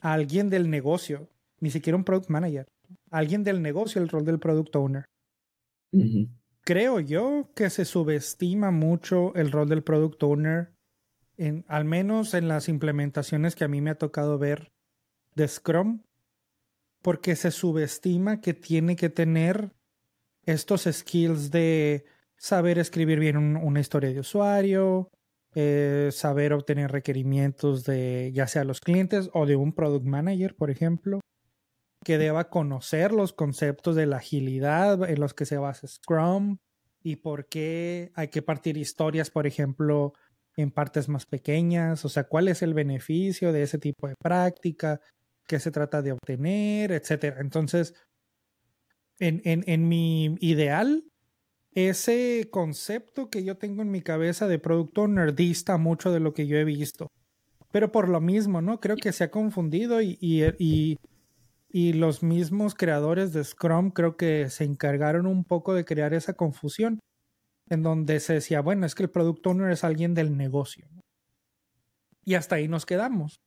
a 0.00 0.12
alguien 0.12 0.50
del 0.50 0.70
negocio, 0.70 1.28
ni 1.60 1.70
siquiera 1.70 1.96
un 1.96 2.04
product 2.04 2.28
manager, 2.28 2.66
alguien 3.10 3.42
del 3.42 3.62
negocio 3.62 4.00
el 4.00 4.08
rol 4.08 4.24
del 4.24 4.38
product 4.38 4.76
owner. 4.76 5.04
Creo 6.62 6.98
yo 7.00 7.50
que 7.54 7.70
se 7.70 7.84
subestima 7.84 8.70
mucho 8.70 9.34
el 9.34 9.52
rol 9.52 9.68
del 9.68 9.82
product 9.82 10.22
owner, 10.22 10.73
al 11.68 11.84
menos 11.84 12.34
en 12.34 12.48
las 12.48 12.68
implementaciones 12.68 13.54
que 13.54 13.64
a 13.64 13.68
mí 13.68 13.80
me 13.80 13.90
ha 13.90 13.98
tocado 13.98 14.38
ver 14.38 14.72
de 15.34 15.48
Scrum, 15.48 16.02
porque 17.02 17.36
se 17.36 17.50
subestima 17.50 18.40
que 18.40 18.54
tiene 18.54 18.96
que 18.96 19.10
tener 19.10 19.72
estos 20.46 20.88
skills 20.90 21.50
de 21.50 22.04
saber 22.36 22.78
escribir 22.78 23.18
bien 23.18 23.36
una 23.36 23.80
historia 23.80 24.10
de 24.10 24.20
usuario, 24.20 25.10
eh, 25.54 26.10
saber 26.12 26.52
obtener 26.52 26.90
requerimientos 26.90 27.84
de 27.84 28.32
ya 28.34 28.46
sea 28.46 28.64
los 28.64 28.80
clientes 28.80 29.30
o 29.32 29.46
de 29.46 29.56
un 29.56 29.72
product 29.72 30.04
manager, 30.04 30.56
por 30.56 30.70
ejemplo, 30.70 31.20
que 32.04 32.18
deba 32.18 32.50
conocer 32.50 33.12
los 33.12 33.32
conceptos 33.32 33.96
de 33.96 34.06
la 34.06 34.16
agilidad 34.16 35.08
en 35.08 35.20
los 35.20 35.32
que 35.32 35.46
se 35.46 35.56
basa 35.56 35.86
Scrum 35.86 36.58
y 37.02 37.16
por 37.16 37.46
qué 37.48 38.12
hay 38.14 38.28
que 38.28 38.42
partir 38.42 38.76
historias, 38.76 39.30
por 39.30 39.46
ejemplo, 39.46 40.14
en 40.56 40.70
partes 40.70 41.08
más 41.08 41.26
pequeñas, 41.26 42.04
o 42.04 42.08
sea, 42.08 42.24
cuál 42.24 42.48
es 42.48 42.62
el 42.62 42.74
beneficio 42.74 43.52
de 43.52 43.62
ese 43.62 43.78
tipo 43.78 44.08
de 44.08 44.14
práctica, 44.22 45.00
qué 45.46 45.58
se 45.58 45.70
trata 45.70 46.02
de 46.02 46.12
obtener, 46.12 46.92
etcétera. 46.92 47.40
Entonces, 47.40 47.94
en, 49.18 49.42
en, 49.44 49.64
en 49.66 49.88
mi 49.88 50.36
ideal, 50.40 51.04
ese 51.74 52.48
concepto 52.50 53.30
que 53.30 53.44
yo 53.44 53.56
tengo 53.56 53.82
en 53.82 53.90
mi 53.90 54.00
cabeza 54.00 54.46
de 54.46 54.58
producto 54.58 55.08
nerdista 55.08 55.76
mucho 55.76 56.12
de 56.12 56.20
lo 56.20 56.32
que 56.32 56.46
yo 56.46 56.56
he 56.56 56.64
visto. 56.64 57.08
Pero 57.72 57.90
por 57.90 58.08
lo 58.08 58.20
mismo, 58.20 58.62
¿no? 58.62 58.78
Creo 58.78 58.96
que 58.96 59.12
se 59.12 59.24
ha 59.24 59.30
confundido 59.32 60.00
y, 60.00 60.16
y, 60.20 60.96
y, 61.68 61.92
los 61.94 62.22
mismos 62.22 62.76
creadores 62.76 63.32
de 63.32 63.42
Scrum 63.42 63.90
creo 63.90 64.16
que 64.16 64.48
se 64.50 64.62
encargaron 64.62 65.26
un 65.26 65.44
poco 65.44 65.74
de 65.74 65.84
crear 65.84 66.14
esa 66.14 66.34
confusión 66.34 67.00
en 67.68 67.82
donde 67.82 68.20
se 68.20 68.34
decía, 68.34 68.60
bueno, 68.60 68.86
es 68.86 68.94
que 68.94 69.04
el 69.04 69.10
product 69.10 69.46
owner 69.46 69.70
es 69.70 69.84
alguien 69.84 70.14
del 70.14 70.36
negocio. 70.36 70.86
Y 72.24 72.34
hasta 72.34 72.56
ahí 72.56 72.68
nos 72.68 72.86
quedamos. 72.86 73.40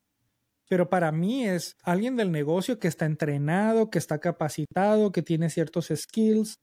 Pero 0.70 0.90
para 0.90 1.12
mí 1.12 1.48
es 1.48 1.78
alguien 1.84 2.16
del 2.16 2.32
negocio 2.32 2.80
que 2.80 2.88
está 2.88 3.06
entrenado, 3.06 3.90
que 3.90 3.98
está 3.98 4.20
capacitado, 4.20 5.12
que 5.12 5.22
tiene 5.22 5.50
ciertos 5.50 5.92
skills, 5.96 6.56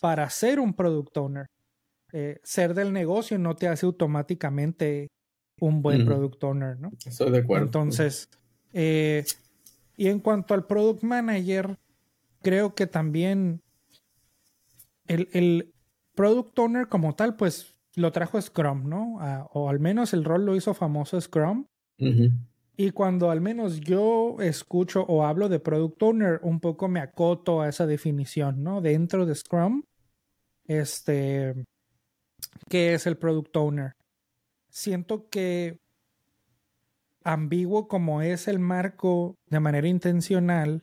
para 0.00 0.28
ser 0.30 0.58
un 0.58 0.74
product 0.74 1.16
owner. 1.16 1.46
Eh, 2.12 2.40
ser 2.42 2.74
del 2.74 2.92
negocio 2.92 3.38
no 3.38 3.54
te 3.54 3.68
hace 3.68 3.86
automáticamente 3.86 5.08
un 5.60 5.80
buen 5.80 6.04
product 6.04 6.42
owner, 6.42 6.78
¿no? 6.78 6.90
Estoy 7.06 7.30
de 7.30 7.38
acuerdo. 7.38 7.66
Entonces, 7.66 8.28
eh, 8.72 9.24
y 9.96 10.08
en 10.08 10.18
cuanto 10.18 10.54
al 10.54 10.66
product 10.66 11.04
manager, 11.04 11.78
creo 12.42 12.74
que 12.74 12.86
también 12.88 13.62
el, 15.06 15.28
el 15.32 15.71
product 16.14 16.58
owner 16.58 16.88
como 16.88 17.14
tal, 17.14 17.36
pues 17.36 17.74
lo 17.94 18.12
trajo 18.12 18.40
Scrum, 18.40 18.88
¿no? 18.88 19.18
o 19.52 19.68
al 19.68 19.80
menos 19.80 20.12
el 20.14 20.24
rol 20.24 20.46
lo 20.46 20.56
hizo 20.56 20.74
famoso 20.74 21.20
Scrum. 21.20 21.66
Y 22.76 22.90
cuando 22.90 23.30
al 23.30 23.40
menos 23.40 23.80
yo 23.80 24.36
escucho 24.40 25.02
o 25.02 25.24
hablo 25.24 25.48
de 25.48 25.60
product 25.60 26.02
owner, 26.02 26.40
un 26.42 26.58
poco 26.58 26.88
me 26.88 27.00
acoto 27.00 27.60
a 27.60 27.68
esa 27.68 27.86
definición, 27.86 28.62
¿no? 28.62 28.80
Dentro 28.80 29.26
de 29.26 29.34
Scrum, 29.34 29.84
este, 30.66 31.54
¿qué 32.68 32.94
es 32.94 33.06
el 33.06 33.18
product 33.18 33.56
owner? 33.56 33.92
Siento 34.68 35.28
que 35.28 35.78
ambiguo 37.22 37.88
como 37.88 38.22
es 38.22 38.48
el 38.48 38.58
marco 38.58 39.36
de 39.46 39.60
manera 39.60 39.86
intencional, 39.86 40.82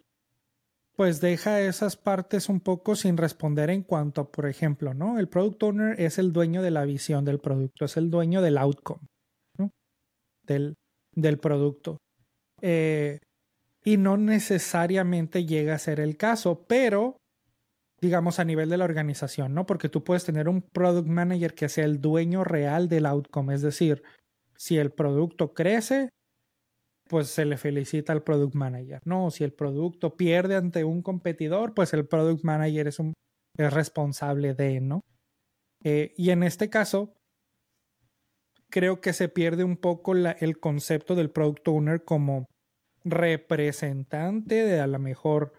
pues 0.99 1.21
deja 1.21 1.61
esas 1.61 1.95
partes 1.95 2.49
un 2.49 2.59
poco 2.59 2.93
sin 2.93 3.15
responder 3.15 3.69
en 3.69 3.83
cuanto, 3.83 4.29
por 4.29 4.49
ejemplo, 4.49 4.93
¿no? 4.93 5.17
El 5.17 5.29
product 5.29 5.63
owner 5.63 6.01
es 6.01 6.17
el 6.17 6.33
dueño 6.33 6.61
de 6.61 6.71
la 6.71 6.83
visión 6.83 7.23
del 7.23 7.39
producto, 7.39 7.85
es 7.85 7.95
el 7.95 8.09
dueño 8.09 8.41
del 8.41 8.57
outcome, 8.57 9.07
¿no? 9.57 9.71
Del, 10.43 10.75
del 11.15 11.39
producto. 11.39 11.99
Eh, 12.61 13.19
y 13.85 13.95
no 13.95 14.17
necesariamente 14.17 15.45
llega 15.45 15.75
a 15.75 15.79
ser 15.79 16.01
el 16.01 16.17
caso, 16.17 16.65
pero 16.67 17.15
digamos, 18.01 18.39
a 18.39 18.43
nivel 18.43 18.69
de 18.69 18.75
la 18.75 18.83
organización, 18.83 19.53
¿no? 19.53 19.65
Porque 19.65 19.87
tú 19.87 20.03
puedes 20.03 20.25
tener 20.25 20.49
un 20.49 20.61
product 20.61 21.07
manager 21.07 21.53
que 21.53 21.69
sea 21.69 21.85
el 21.85 22.01
dueño 22.01 22.43
real 22.43 22.89
del 22.89 23.05
outcome, 23.05 23.55
es 23.55 23.61
decir, 23.61 24.03
si 24.57 24.77
el 24.77 24.91
producto 24.91 25.53
crece, 25.53 26.09
pues 27.09 27.27
se 27.27 27.43
le 27.43 27.57
felicita 27.57 28.13
al 28.13 28.23
product 28.23 28.55
manager, 28.55 29.01
¿no? 29.03 29.31
Si 29.31 29.43
el 29.43 29.51
producto 29.51 30.15
pierde 30.15 30.55
ante 30.55 30.83
un 30.83 31.01
competidor, 31.01 31.73
pues 31.73 31.93
el 31.93 32.07
product 32.07 32.43
manager 32.43 32.87
es, 32.87 32.99
un, 32.99 33.13
es 33.57 33.73
responsable 33.73 34.53
de, 34.53 34.79
¿no? 34.79 35.01
Eh, 35.83 36.13
y 36.15 36.29
en 36.29 36.43
este 36.43 36.69
caso, 36.69 37.15
creo 38.69 39.01
que 39.01 39.13
se 39.13 39.27
pierde 39.27 39.63
un 39.63 39.77
poco 39.77 40.13
la, 40.13 40.31
el 40.31 40.59
concepto 40.59 41.15
del 41.15 41.31
product 41.31 41.67
owner 41.67 42.03
como 42.05 42.45
representante 43.03 44.55
de 44.63 44.79
a 44.79 44.87
lo 44.87 44.99
mejor 44.99 45.53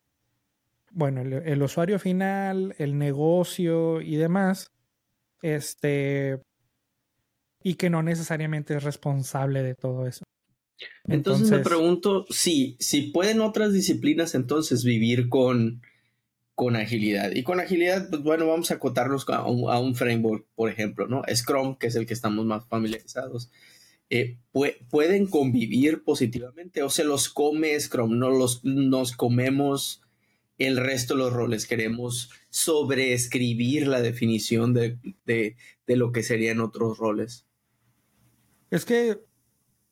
bueno, 0.92 1.20
el, 1.22 1.62
usuario 1.62 1.98
final, 1.98 2.74
el 2.78 2.98
negocio 2.98 4.00
y 4.00 4.16
demás, 4.16 4.72
este, 5.42 6.40
y 7.62 7.74
que 7.74 7.90
no 7.90 8.02
necesariamente 8.02 8.76
es 8.76 8.82
responsable 8.82 9.62
de 9.62 9.74
todo 9.74 10.06
eso. 10.06 10.24
Entonces, 11.08 11.50
me 11.50 11.58
pregunto 11.58 12.26
si, 12.30 12.76
si 12.78 13.02
pueden 13.02 13.40
otras 13.40 13.72
disciplinas 13.72 14.34
entonces 14.34 14.84
vivir 14.84 15.28
con, 15.28 15.82
con 16.54 16.76
agilidad. 16.76 17.32
Y 17.32 17.42
con 17.42 17.58
agilidad, 17.58 18.10
pues 18.10 18.22
bueno, 18.22 18.46
vamos 18.46 18.70
a 18.70 18.74
acotarnos 18.74 19.26
a 19.28 19.42
un, 19.48 19.94
framework, 19.94 20.46
por 20.54 20.70
ejemplo, 20.70 21.08
¿no? 21.08 21.22
Scrum, 21.34 21.76
que 21.76 21.86
es 21.86 21.96
el 21.96 22.06
que 22.06 22.14
estamos 22.14 22.44
más 22.44 22.66
familiarizados. 22.66 23.50
Eh, 24.10 24.38
pueden 24.90 25.26
convivir 25.26 26.02
positivamente 26.02 26.82
o 26.82 26.90
se 26.90 27.04
los 27.04 27.28
come 27.28 27.78
Scrum, 27.78 28.18
no 28.18 28.28
los 28.28 28.64
nos 28.64 29.12
comemos 29.16 30.02
el 30.58 30.76
resto 30.76 31.14
de 31.14 31.20
los 31.20 31.32
roles. 31.32 31.66
Queremos 31.66 32.30
sobreescribir 32.50 33.86
la 33.86 34.02
definición 34.02 34.74
de, 34.74 34.98
lo 35.86 36.12
que 36.12 36.22
serían 36.22 36.60
otros 36.60 36.98
roles. 36.98 37.46
Es 38.70 38.84
que 38.84 39.18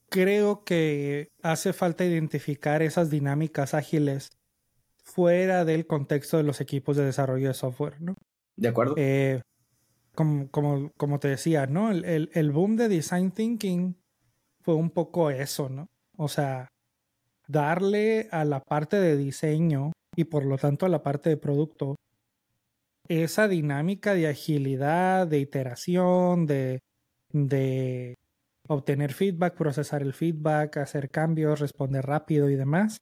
creo 0.08 0.64
que 0.64 1.28
hace 1.42 1.72
falta 1.72 2.04
identificar 2.04 2.82
esas 2.82 3.10
dinámicas 3.10 3.74
ágiles 3.74 4.30
fuera 5.02 5.64
del 5.64 5.86
contexto 5.86 6.36
de 6.36 6.42
los 6.42 6.60
equipos 6.60 6.96
de 6.96 7.04
desarrollo 7.04 7.48
de 7.48 7.54
software, 7.54 8.00
¿no? 8.00 8.14
De 8.56 8.68
acuerdo. 8.68 8.94
Eh, 8.96 9.40
como, 10.14 10.90
como, 10.96 11.20
te 11.20 11.28
decía, 11.28 11.66
¿no? 11.66 11.92
El, 11.92 12.30
el, 12.32 12.50
boom 12.50 12.76
de 12.76 12.88
design 12.88 13.30
thinking 13.30 13.96
fue 14.62 14.74
un 14.74 14.90
poco 14.90 15.30
eso, 15.30 15.68
¿no? 15.68 15.86
O 16.16 16.28
sea, 16.28 16.68
darle 17.46 18.28
a 18.32 18.44
la 18.44 18.60
parte 18.60 18.96
de 18.96 19.16
diseño 19.16 19.92
y 20.16 20.24
por 20.24 20.44
lo 20.44 20.58
tanto 20.58 20.86
a 20.86 20.88
la 20.88 21.04
parte 21.04 21.30
de 21.30 21.36
producto, 21.36 21.94
esa 23.08 23.46
dinámica 23.46 24.14
de 24.14 24.26
agilidad, 24.26 25.26
de 25.28 25.38
iteración, 25.38 26.46
de, 26.46 26.80
de 27.32 28.14
obtener 28.68 29.12
feedback, 29.12 29.56
procesar 29.56 30.02
el 30.02 30.12
feedback, 30.12 30.76
hacer 30.76 31.10
cambios, 31.10 31.58
responder 31.58 32.06
rápido 32.06 32.48
y 32.48 32.54
demás. 32.54 32.98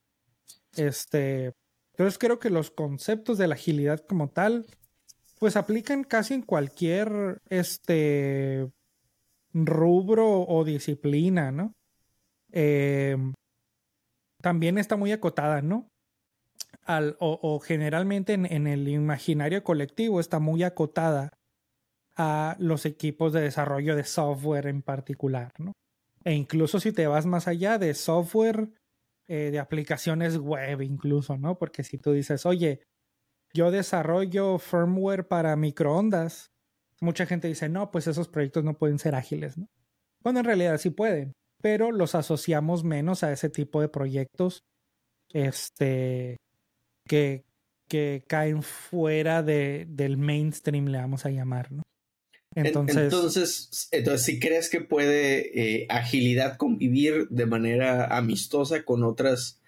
Este, 0.77 1.53
entonces 1.93 2.19
creo 2.19 2.39
que 2.39 2.51
los 2.51 2.71
conceptos 2.71 3.37
de 3.37 3.49
la 3.49 3.57
agilidad 3.57 4.01
como 4.07 4.31
tal, 4.31 4.67
pues 5.39 5.57
aplican 5.57 6.05
casi 6.05 6.35
en 6.35 6.43
cualquier 6.43 7.43
este 7.51 8.71
rubro 9.53 10.43
o 10.43 10.65
disciplina, 10.65 11.51
¿no? 11.51 11.73
Eh, 12.53 13.17
también 14.41 14.79
está 14.79 14.97
muy 14.97 15.13
acotada, 15.13 15.61
¿no? 15.63 15.89
o, 17.19 17.59
generalmente 17.59 18.35
en, 18.35 18.67
el 18.67 18.89
imaginario 18.89 19.65
colectivo 19.65 20.21
está 20.21 20.39
muy 20.39 20.63
acotada 20.63 21.31
a 22.17 22.57
los 22.59 22.87
equipos 22.87 23.33
de 23.33 23.43
desarrollo 23.43 23.95
de 23.95 24.05
software 24.05 24.67
en 24.67 24.83
particular, 24.83 25.53
¿no? 25.59 25.73
E 26.25 26.33
incluso 26.33 26.81
si 26.81 26.93
te 26.93 27.07
vas 27.07 27.27
más 27.27 27.47
allá 27.47 27.79
de 27.79 27.95
software, 27.95 28.71
eh, 29.29 29.51
de 29.51 29.59
aplicaciones 29.59 30.39
web 30.39 30.83
incluso, 30.83 31.37
¿no? 31.37 31.59
Porque 31.59 31.85
si 31.85 31.99
tú 31.99 32.13
dices, 32.13 32.47
oye, 32.47 32.81
yo 33.53 33.71
desarrollo 33.71 34.59
firmware 34.59 35.29
para 35.29 35.55
microondas, 35.57 36.51
mucha 37.01 37.27
gente 37.27 37.49
dice, 37.49 37.69
no, 37.69 37.91
pues 37.91 38.07
esos 38.07 38.29
proyectos 38.29 38.65
no 38.65 38.79
pueden 38.79 38.99
ser 38.99 39.15
ágiles, 39.15 39.59
¿no? 39.59 39.69
Bueno, 40.23 40.41
en 40.41 40.47
realidad 40.47 40.79
sí 40.79 40.91
pueden, 40.91 41.33
pero 41.63 41.93
los 41.93 42.15
asociamos 42.15 42.83
menos 42.83 43.23
a 43.23 43.33
ese 43.33 43.51
tipo 43.51 43.81
de 43.81 43.89
proyectos 43.89 44.65
este, 45.33 46.37
que, 47.07 47.45
que 47.89 48.25
caen 48.27 48.63
fuera 48.63 49.43
de, 49.43 49.87
del 49.89 50.17
mainstream, 50.17 50.87
le 50.87 50.99
vamos 50.99 51.27
a 51.27 51.31
llamar, 51.31 51.71
¿no? 51.73 51.83
Entonces, 52.57 52.97
entonces, 52.97 53.89
entonces 53.93 54.23
si 54.23 54.41
crees 54.41 54.71
que 54.71 54.81
puede 54.81 55.83
eh, 55.83 55.87
agilidad 55.91 56.57
convivir 56.57 57.29
de 57.29 57.47
manera 57.47 58.17
amistosa 58.17 58.83
con 58.83 59.05
otras 59.05 59.61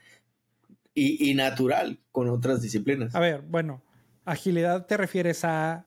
y, 0.95 1.31
y, 1.31 1.35
natural 1.35 2.01
con 2.11 2.29
otras 2.29 2.63
disciplinas. 2.63 3.15
A 3.15 3.21
ver, 3.21 3.43
bueno, 3.43 3.83
agilidad 4.25 4.87
te 4.87 4.97
refieres 4.97 5.45
a 5.45 5.87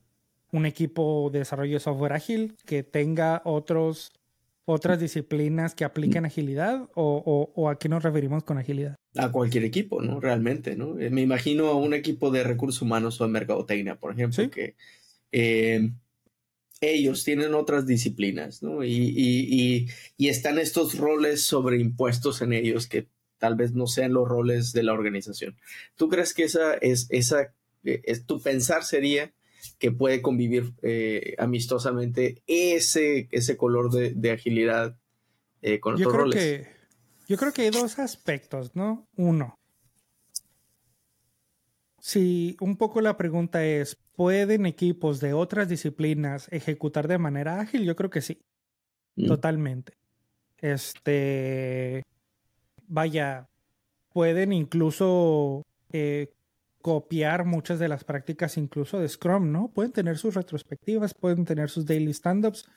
un 0.51 0.65
equipo 0.65 1.29
de 1.33 1.39
desarrollo 1.39 1.73
de 1.73 1.79
software 1.79 2.13
ágil 2.13 2.55
que 2.65 2.83
tenga 2.83 3.41
otros 3.45 4.13
otras 4.65 4.99
disciplinas 4.99 5.75
que 5.75 5.83
apliquen 5.83 6.25
agilidad 6.25 6.87
o, 6.95 7.51
o, 7.55 7.69
a 7.69 7.77
qué 7.77 7.89
nos 7.89 8.03
referimos 8.03 8.43
con 8.43 8.57
agilidad? 8.57 8.95
A 9.15 9.31
cualquier 9.31 9.65
equipo, 9.65 10.01
¿no? 10.01 10.19
Realmente, 10.19 10.75
¿no? 10.75 10.99
Eh, 10.99 11.09
me 11.09 11.21
imagino 11.21 11.67
a 11.67 11.75
un 11.75 11.93
equipo 11.93 12.31
de 12.31 12.43
recursos 12.43 12.81
humanos 12.81 13.19
o 13.19 13.25
de 13.25 13.31
mercadotecnia, 13.31 13.95
por 13.95 14.13
ejemplo, 14.13 14.49
que 14.49 14.75
eh, 15.31 15.91
ellos 16.81 17.23
tienen 17.23 17.53
otras 17.53 17.85
disciplinas, 17.85 18.63
¿no? 18.63 18.83
Y, 18.83 19.13
y, 19.15 19.87
y, 20.17 20.27
están 20.27 20.57
estos 20.57 20.97
roles 20.97 21.43
sobreimpuestos 21.43 22.41
en 22.41 22.53
ellos 22.53 22.87
que 22.87 23.07
tal 23.37 23.55
vez 23.55 23.73
no 23.73 23.85
sean 23.87 24.13
los 24.13 24.27
roles 24.27 24.73
de 24.73 24.83
la 24.83 24.93
organización. 24.93 25.55
¿Tú 25.95 26.09
crees 26.09 26.33
que 26.33 26.43
esa 26.43 26.73
es, 26.73 27.07
esa, 27.09 27.53
eh, 27.83 28.01
es, 28.03 28.25
tu 28.25 28.41
pensar 28.41 28.83
sería 28.83 29.31
que 29.77 29.91
puede 29.91 30.23
convivir 30.23 30.73
eh, 30.81 31.35
amistosamente 31.37 32.41
ese, 32.47 33.29
ese 33.31 33.57
color 33.57 33.91
de, 33.91 34.31
agilidad 34.31 34.97
eh, 35.61 35.79
con 35.79 35.93
otros 35.93 36.05
yo 36.05 36.11
creo 36.11 36.23
roles. 36.23 36.43
Que, 36.43 36.67
yo 37.27 37.37
creo 37.37 37.53
que 37.53 37.61
hay 37.61 37.69
dos 37.69 37.99
aspectos, 37.99 38.75
¿no? 38.75 39.07
Uno, 39.15 39.59
si 42.01 42.57
un 42.59 42.75
poco 42.75 42.99
la 42.99 43.15
pregunta 43.15 43.63
es, 43.63 43.97
¿pueden 44.15 44.65
equipos 44.65 45.19
de 45.19 45.33
otras 45.33 45.69
disciplinas 45.69 46.47
ejecutar 46.51 47.07
de 47.07 47.17
manera 47.17 47.59
ágil? 47.59 47.83
Yo 47.83 47.95
creo 47.95 48.09
que 48.09 48.21
sí, 48.21 48.41
mm. 49.15 49.27
totalmente. 49.27 49.93
Este, 50.57 52.03
vaya, 52.87 53.47
pueden 54.13 54.53
incluso 54.53 55.65
eh, 55.91 56.31
copiar 56.81 57.45
muchas 57.45 57.79
de 57.79 57.87
las 57.87 58.03
prácticas 58.03 58.57
incluso 58.57 58.99
de 58.99 59.07
Scrum, 59.07 59.51
¿no? 59.51 59.69
Pueden 59.69 59.91
tener 59.91 60.17
sus 60.17 60.35
retrospectivas, 60.35 61.13
pueden 61.13 61.45
tener 61.45 61.69
sus 61.69 61.85
daily 61.85 62.11
stand-ups. 62.11 62.69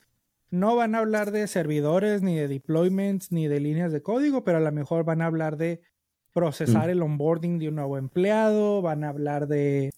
No 0.51 0.75
van 0.75 0.95
a 0.95 0.99
hablar 0.99 1.31
de 1.31 1.47
servidores, 1.47 2.21
ni 2.21 2.35
de 2.35 2.47
deployments, 2.47 3.31
ni 3.31 3.47
de 3.47 3.59
líneas 3.59 3.91
de 3.91 4.01
código, 4.01 4.43
pero 4.43 4.59
a 4.59 4.61
lo 4.61 4.71
mejor 4.71 5.03
van 5.03 5.21
a 5.21 5.25
hablar 5.25 5.57
de 5.57 5.81
procesar 6.33 6.87
mm. 6.87 6.91
el 6.91 7.01
onboarding 7.01 7.59
de 7.59 7.69
un 7.69 7.75
nuevo 7.75 7.97
empleado, 7.97 8.81
van 8.81 9.03
a 9.03 9.09
hablar 9.09 9.47
de 9.47 9.91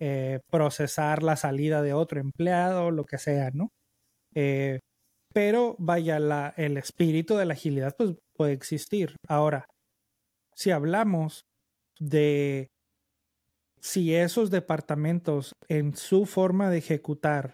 eh, 0.00 0.40
procesar 0.50 1.22
la 1.22 1.36
salida 1.36 1.82
de 1.82 1.92
otro 1.92 2.20
empleado, 2.20 2.90
lo 2.90 3.04
que 3.04 3.18
sea, 3.18 3.50
¿no? 3.52 3.70
Eh, 4.34 4.80
pero 5.32 5.76
vaya, 5.78 6.18
la, 6.18 6.54
el 6.56 6.76
espíritu 6.76 7.36
de 7.36 7.46
la 7.46 7.54
agilidad 7.54 7.94
pues, 7.96 8.16
puede 8.34 8.52
existir. 8.52 9.16
Ahora, 9.28 9.66
si 10.54 10.70
hablamos 10.70 11.42
de 11.98 12.68
si 13.80 14.14
esos 14.14 14.50
departamentos 14.50 15.54
en 15.68 15.96
su 15.96 16.26
forma 16.26 16.70
de 16.70 16.78
ejecutar 16.78 17.52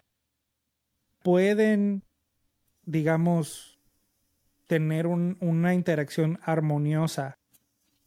pueden, 1.21 2.03
digamos, 2.85 3.79
tener 4.67 5.07
una 5.07 5.73
interacción 5.73 6.39
armoniosa 6.43 7.35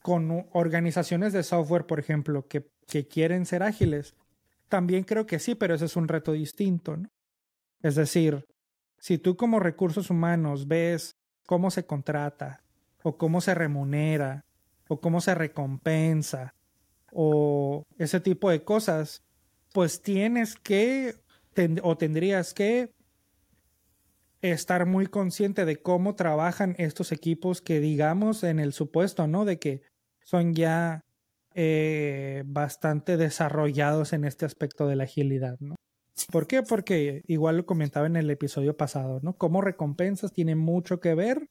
con 0.03 0.49
organizaciones 0.53 1.33
de 1.33 1.43
software, 1.43 1.87
por 1.87 2.01
ejemplo, 2.01 2.47
que, 2.49 2.69
que, 2.87 3.07
quieren 3.07 3.47
ser 3.47 3.63
ágiles, 3.63 4.15
también 4.69 5.05
creo 5.05 5.27
que 5.27 5.39
sí, 5.39 5.55
pero 5.55 5.75
ese 5.75 5.87
es 5.87 5.97
un 5.97 6.09
reto 6.09 6.33
distinto, 6.33 6.97
¿no? 6.97 7.09
Es 7.83 7.95
decir, 7.95 8.45
si 8.99 9.19
tú 9.19 9.37
como 9.37 9.61
recursos 9.61 10.11
humanos 10.11 10.67
ves 10.67 11.17
cómo 11.47 11.71
se 11.71 11.87
contrata, 11.87 12.63
o 13.03 13.17
cómo 13.17 13.41
se 13.41 13.55
remunera, 13.55 14.45
o 14.89 15.01
cómo 15.01 15.21
se 15.21 15.35
recompensa, 15.35 16.55
o 17.13 17.85
ese 17.99 18.21
tipo 18.21 18.51
de 18.51 18.65
cosas, 18.65 19.23
pues 19.73 20.03
tienes 20.03 20.57
que 20.57 21.15
o 21.83 21.97
tendrías 21.97 22.55
que 22.55 22.93
estar 24.43 24.87
muy 24.87 25.07
consciente 25.07 25.65
de 25.65 25.83
cómo 25.83 26.15
trabajan 26.15 26.77
estos 26.79 27.11
equipos 27.11 27.61
que 27.61 27.81
digamos 27.81 28.45
en 28.45 28.61
el 28.61 28.73
supuesto, 28.73 29.27
¿no? 29.27 29.45
De 29.45 29.59
que 29.59 29.83
son 30.23 30.55
ya 30.55 31.05
eh, 31.61 32.45
bastante 32.47 33.17
desarrollados 33.17 34.13
en 34.13 34.25
este 34.25 34.47
aspecto 34.47 34.87
de 34.87 34.95
la 34.95 35.03
agilidad, 35.03 35.59
¿no? 35.59 35.75
¿Por 36.31 36.47
qué? 36.47 36.63
Porque 36.63 37.23
igual 37.27 37.57
lo 37.57 37.67
comentaba 37.67 38.07
en 38.07 38.15
el 38.15 38.31
episodio 38.31 38.77
pasado, 38.77 39.19
¿no? 39.25 39.37
Cómo 39.37 39.61
recompensas 39.61 40.31
tiene 40.31 40.55
mucho 40.55 41.01
que 41.01 41.17
ver 41.17 41.49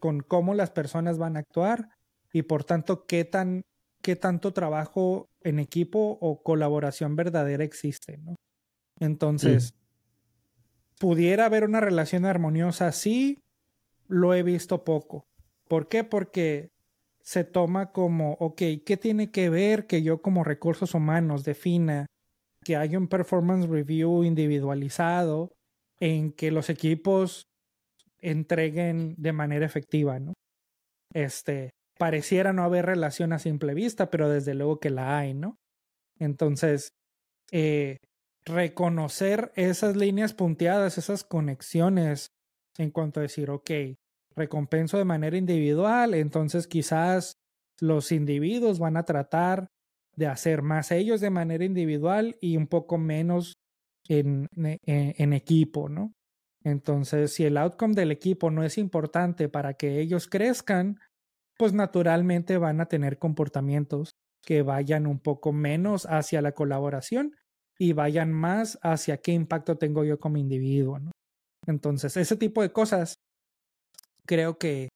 con 0.00 0.20
cómo 0.20 0.54
las 0.54 0.70
personas 0.70 1.18
van 1.18 1.36
a 1.36 1.40
actuar 1.40 1.90
y 2.32 2.40
por 2.40 2.64
tanto 2.64 3.04
qué 3.04 3.26
tan 3.26 3.64
qué 4.00 4.16
tanto 4.16 4.54
trabajo 4.54 5.28
en 5.42 5.58
equipo 5.58 6.16
o 6.22 6.42
colaboración 6.42 7.14
verdadera 7.14 7.64
existe, 7.64 8.16
¿no? 8.16 8.36
Entonces, 8.98 9.74
pudiera 10.98 11.44
haber 11.44 11.64
una 11.64 11.80
relación 11.80 12.24
armoniosa, 12.24 12.92
sí, 12.92 13.42
lo 14.08 14.32
he 14.32 14.42
visto 14.42 14.84
poco. 14.84 15.26
¿Por 15.68 15.88
qué? 15.88 16.02
Porque 16.02 16.70
se 17.24 17.44
toma 17.44 17.90
como, 17.90 18.34
ok, 18.34 18.62
¿qué 18.84 18.96
tiene 19.00 19.30
que 19.30 19.48
ver 19.48 19.86
que 19.86 20.02
yo 20.02 20.20
como 20.20 20.44
recursos 20.44 20.94
humanos 20.94 21.44
defina 21.44 22.06
que 22.64 22.76
hay 22.76 22.96
un 22.96 23.08
performance 23.08 23.68
review 23.68 24.24
individualizado 24.24 25.52
en 26.00 26.32
que 26.32 26.50
los 26.50 26.68
equipos 26.70 27.44
entreguen 28.18 29.14
de 29.16 29.32
manera 29.32 29.64
efectiva, 29.66 30.18
¿no? 30.18 30.34
Este, 31.12 31.70
pareciera 31.98 32.52
no 32.52 32.64
haber 32.64 32.86
relación 32.86 33.32
a 33.32 33.38
simple 33.38 33.74
vista, 33.74 34.10
pero 34.10 34.28
desde 34.28 34.54
luego 34.54 34.78
que 34.80 34.90
la 34.90 35.18
hay, 35.18 35.34
¿no? 35.34 35.56
Entonces, 36.18 36.90
eh, 37.52 37.98
reconocer 38.44 39.52
esas 39.56 39.96
líneas 39.96 40.34
punteadas, 40.34 40.98
esas 40.98 41.24
conexiones 41.24 42.28
en 42.78 42.90
cuanto 42.90 43.20
a 43.20 43.22
decir, 43.22 43.50
ok, 43.50 43.70
recompenso 44.36 44.98
de 44.98 45.04
manera 45.04 45.36
individual, 45.36 46.14
entonces 46.14 46.66
quizás 46.66 47.36
los 47.80 48.12
individuos 48.12 48.78
van 48.78 48.96
a 48.96 49.04
tratar 49.04 49.68
de 50.16 50.26
hacer 50.26 50.62
más 50.62 50.90
ellos 50.90 51.20
de 51.20 51.30
manera 51.30 51.64
individual 51.64 52.36
y 52.40 52.56
un 52.56 52.66
poco 52.66 52.98
menos 52.98 53.54
en, 54.08 54.48
en, 54.56 54.78
en 54.84 55.32
equipo, 55.32 55.88
¿no? 55.88 56.12
Entonces, 56.62 57.34
si 57.34 57.44
el 57.44 57.58
outcome 57.58 57.94
del 57.94 58.10
equipo 58.10 58.50
no 58.50 58.64
es 58.64 58.78
importante 58.78 59.48
para 59.48 59.74
que 59.74 60.00
ellos 60.00 60.28
crezcan, 60.28 60.98
pues 61.58 61.72
naturalmente 61.72 62.56
van 62.58 62.80
a 62.80 62.86
tener 62.86 63.18
comportamientos 63.18 64.12
que 64.44 64.62
vayan 64.62 65.06
un 65.06 65.20
poco 65.20 65.52
menos 65.52 66.06
hacia 66.06 66.42
la 66.42 66.52
colaboración 66.52 67.34
y 67.78 67.92
vayan 67.92 68.32
más 68.32 68.78
hacia 68.82 69.18
qué 69.18 69.32
impacto 69.32 69.76
tengo 69.76 70.04
yo 70.04 70.18
como 70.18 70.38
individuo. 70.38 70.98
¿no? 70.98 71.10
Entonces, 71.66 72.16
ese 72.16 72.36
tipo 72.36 72.62
de 72.62 72.72
cosas 72.72 73.16
creo 74.26 74.58
que 74.58 74.88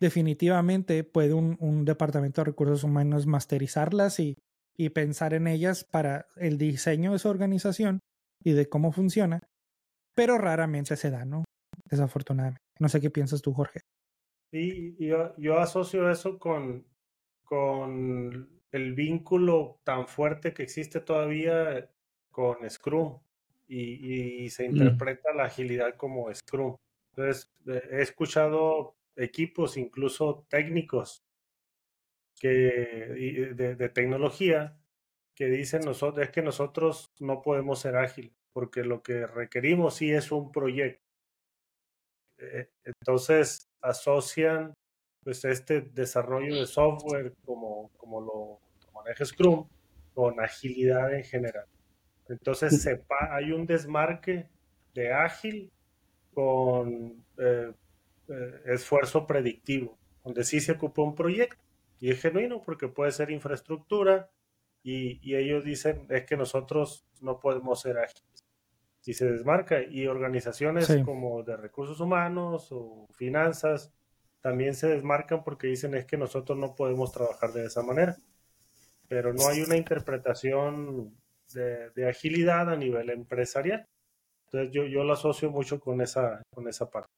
definitivamente 0.00 1.04
puede 1.04 1.34
un, 1.34 1.56
un 1.60 1.84
departamento 1.84 2.40
de 2.40 2.46
recursos 2.46 2.84
humanos 2.84 3.26
masterizarlas 3.26 4.20
y, 4.20 4.36
y 4.76 4.90
pensar 4.90 5.34
en 5.34 5.48
ellas 5.48 5.84
para 5.84 6.26
el 6.36 6.56
diseño 6.56 7.12
de 7.12 7.18
su 7.18 7.28
organización 7.28 8.00
y 8.42 8.52
de 8.52 8.68
cómo 8.68 8.92
funciona, 8.92 9.40
pero 10.14 10.38
raramente 10.38 10.96
se 10.96 11.10
da, 11.10 11.24
¿no? 11.24 11.44
Desafortunadamente. 11.84 12.60
No 12.78 12.88
sé 12.88 13.00
qué 13.00 13.10
piensas 13.10 13.42
tú, 13.42 13.52
Jorge. 13.52 13.80
Sí, 14.52 14.96
yo, 14.98 15.34
yo 15.36 15.58
asocio 15.58 16.08
eso 16.10 16.38
con, 16.38 16.86
con 17.44 18.48
el 18.70 18.94
vínculo 18.94 19.80
tan 19.84 20.06
fuerte 20.06 20.54
que 20.54 20.62
existe 20.62 21.00
todavía 21.00 21.90
con 22.30 22.58
Scrum 22.70 23.18
y, 23.66 24.44
y 24.44 24.50
se 24.50 24.68
mm. 24.68 24.76
interpreta 24.76 25.34
la 25.34 25.44
agilidad 25.44 25.96
como 25.96 26.32
Scrum. 26.32 26.76
Entonces, 27.18 27.50
he 27.66 28.00
escuchado 28.00 28.94
equipos, 29.16 29.76
incluso 29.76 30.46
técnicos, 30.48 31.24
que, 32.38 32.48
de, 33.56 33.74
de 33.74 33.88
tecnología, 33.88 34.78
que 35.34 35.46
dicen 35.46 35.80
nosotros, 35.84 36.24
es 36.24 36.30
que 36.30 36.42
nosotros 36.42 37.12
no 37.18 37.42
podemos 37.42 37.80
ser 37.80 37.96
ágiles, 37.96 38.32
porque 38.52 38.84
lo 38.84 39.02
que 39.02 39.26
requerimos 39.26 39.96
sí 39.96 40.12
es 40.12 40.30
un 40.30 40.52
proyecto. 40.52 41.02
Eh, 42.38 42.70
entonces, 42.84 43.68
asocian 43.80 44.74
pues 45.24 45.44
este 45.44 45.80
desarrollo 45.80 46.54
de 46.54 46.66
software 46.66 47.34
como, 47.44 47.90
como 47.96 48.20
lo 48.20 48.60
maneja 48.92 49.24
Scrum 49.24 49.68
con 50.14 50.38
agilidad 50.38 51.12
en 51.12 51.24
general. 51.24 51.66
Entonces 52.28 52.80
sepa, 52.80 53.34
hay 53.34 53.50
un 53.50 53.66
desmarque 53.66 54.48
de 54.94 55.12
ágil 55.12 55.72
con 56.38 57.24
eh, 57.36 57.72
eh, 58.28 58.60
esfuerzo 58.66 59.26
predictivo, 59.26 59.98
donde 60.22 60.44
sí 60.44 60.60
se 60.60 60.70
ocupa 60.70 61.02
un 61.02 61.16
proyecto 61.16 61.60
y 61.98 62.12
es 62.12 62.22
genuino 62.22 62.62
porque 62.62 62.86
puede 62.86 63.10
ser 63.10 63.32
infraestructura, 63.32 64.30
y, 64.84 65.34
ellos 65.34 65.64
dicen 65.64 66.06
es 66.10 66.26
que 66.26 66.36
nosotros 66.36 67.04
no 67.20 67.40
podemos 67.40 67.80
ser 67.80 67.98
ágiles. 67.98 68.46
Si 69.00 69.14
se 69.14 69.28
desmarca 69.28 69.82
y 69.82 70.06
organizaciones 70.06 70.86
como 71.04 71.42
de 71.42 71.56
recursos 71.56 71.98
humanos 71.98 72.68
o 72.70 73.08
finanzas 73.16 73.92
también 74.40 74.74
se 74.74 74.86
desmarcan 74.86 75.42
porque 75.42 75.66
dicen 75.66 75.96
es 75.96 76.04
que 76.04 76.16
nosotros 76.16 76.56
no 76.56 76.76
podemos 76.76 77.10
trabajar 77.10 77.52
de 77.52 77.66
esa 77.66 77.82
manera. 77.82 78.16
Pero 79.08 79.34
no 79.34 79.48
hay 79.48 79.62
una 79.62 79.76
interpretación 79.76 81.16
de, 81.52 82.08
agilidad 82.08 82.70
a 82.70 82.76
nivel 82.76 83.10
empresarial. 83.10 83.88
Entonces 84.50 84.72
yo, 84.72 84.86
yo 84.86 85.04
lo 85.04 85.12
asocio 85.12 85.50
mucho 85.50 85.78
con 85.78 86.00
esa, 86.00 86.42
con 86.50 86.68
esa 86.68 86.90
parte. 86.90 87.12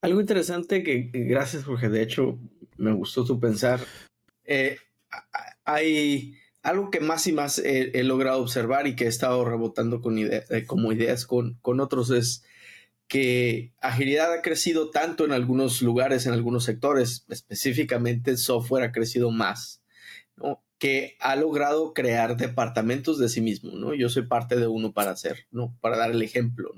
Algo 0.00 0.20
interesante 0.20 0.82
que, 0.82 1.10
gracias 1.12 1.64
Jorge, 1.64 1.88
de 1.88 2.02
hecho 2.02 2.38
me 2.76 2.92
gustó 2.92 3.24
tu 3.24 3.38
pensar. 3.38 3.80
Eh, 4.44 4.76
hay 5.64 6.36
algo 6.62 6.90
que 6.90 6.98
más 6.98 7.26
y 7.28 7.32
más 7.32 7.58
he, 7.58 8.02
logrado 8.02 8.42
observar 8.42 8.88
y 8.88 8.96
que 8.96 9.04
he 9.04 9.08
estado 9.08 9.44
rebotando 9.44 10.00
con 10.00 10.18
eh, 10.18 10.42
como 10.66 10.92
ideas 10.92 11.26
con, 11.26 11.54
con 11.62 11.78
otros 11.78 12.10
es 12.10 12.44
que 13.06 13.74
agilidad 13.80 14.32
ha 14.32 14.42
crecido 14.42 14.90
tanto 14.90 15.24
en 15.24 15.32
algunos 15.32 15.82
lugares, 15.82 16.26
en 16.26 16.32
algunos 16.32 16.64
sectores, 16.64 17.26
específicamente 17.28 18.36
software 18.36 18.84
ha 18.84 18.92
crecido 18.92 19.30
más, 19.30 19.82
¿no? 20.36 20.64
Que 20.82 21.16
ha 21.20 21.36
logrado 21.36 21.94
crear 21.94 22.36
departamentos 22.36 23.16
de 23.16 23.28
sí 23.28 23.40
mismo, 23.40 23.70
¿no? 23.76 23.94
Yo 23.94 24.08
soy 24.08 24.26
parte 24.26 24.56
de 24.56 24.66
uno 24.66 24.92
para 24.92 25.12
hacer, 25.12 25.46
¿no? 25.52 25.78
Para 25.80 25.96
dar 25.96 26.10
el 26.10 26.20
ejemplo, 26.22 26.74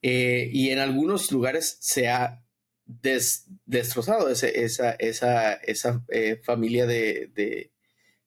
eh, 0.00 0.48
y 0.52 0.70
en 0.70 0.78
algunos 0.78 1.32
lugares 1.32 1.76
se 1.80 2.06
ha 2.06 2.44
destrozado 2.84 4.28
esa, 4.28 4.46
esa, 4.46 4.92
esa 4.92 6.04
eh, 6.08 6.40
familia 6.44 6.86
de, 6.86 7.72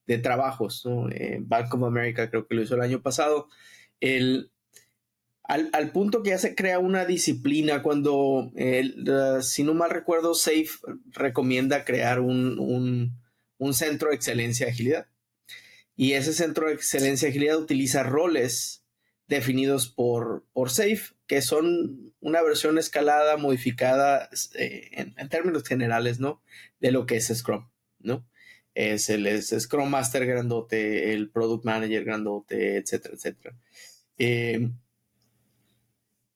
de 0.05 0.17
trabajos. 0.17 0.85
¿no? 0.85 1.09
Eh, 1.11 1.37
Bank 1.39 1.73
of 1.73 1.83
America 1.83 2.29
creo 2.29 2.45
que 2.45 2.55
lo 2.55 2.61
hizo 2.61 2.75
el 2.75 2.81
año 2.81 3.01
pasado. 3.01 3.47
El, 4.01 4.51
al, 5.45 5.91
punto 5.93 6.23
que 6.23 6.31
ya 6.31 6.37
se 6.37 6.55
crea 6.55 6.79
una 6.79 7.05
disciplina 7.05 7.81
cuando, 7.81 8.51
si 9.41 9.63
no 9.63 9.73
mal 9.73 9.91
recuerdo, 9.91 10.33
Safe 10.33 10.71
recomienda 11.13 11.85
crear 11.85 12.19
un, 12.19 13.17
centro 13.73 14.09
de 14.09 14.15
excelencia 14.15 14.65
de 14.65 14.71
agilidad. 14.71 15.07
Y 15.95 16.13
ese 16.13 16.33
centro 16.33 16.67
de 16.67 16.73
excelencia 16.73 17.27
de 17.27 17.31
agilidad 17.31 17.57
utiliza 17.57 18.03
roles 18.03 18.83
definidos 19.27 19.87
por, 19.89 20.45
por 20.53 20.71
Safe, 20.71 21.13
que 21.27 21.41
son 21.41 22.13
una 22.19 22.41
versión 22.41 22.77
escalada, 22.77 23.37
modificada 23.37 24.29
eh, 24.55 24.89
en, 24.93 25.13
en, 25.17 25.29
términos 25.29 25.63
generales, 25.63 26.19
¿no? 26.19 26.41
De 26.79 26.91
lo 26.91 27.05
que 27.05 27.17
es 27.17 27.27
Scrum, 27.27 27.69
¿no? 27.99 28.25
es 28.79 29.09
el 29.09 29.41
Scrum 29.41 29.89
Master 29.89 30.25
grandote, 30.25 31.11
el 31.13 31.29
Product 31.29 31.65
Manager 31.65 32.05
grandote, 32.05 32.77
etcétera, 32.77 33.13
etcétera. 33.15 33.55
Em, 34.17 34.73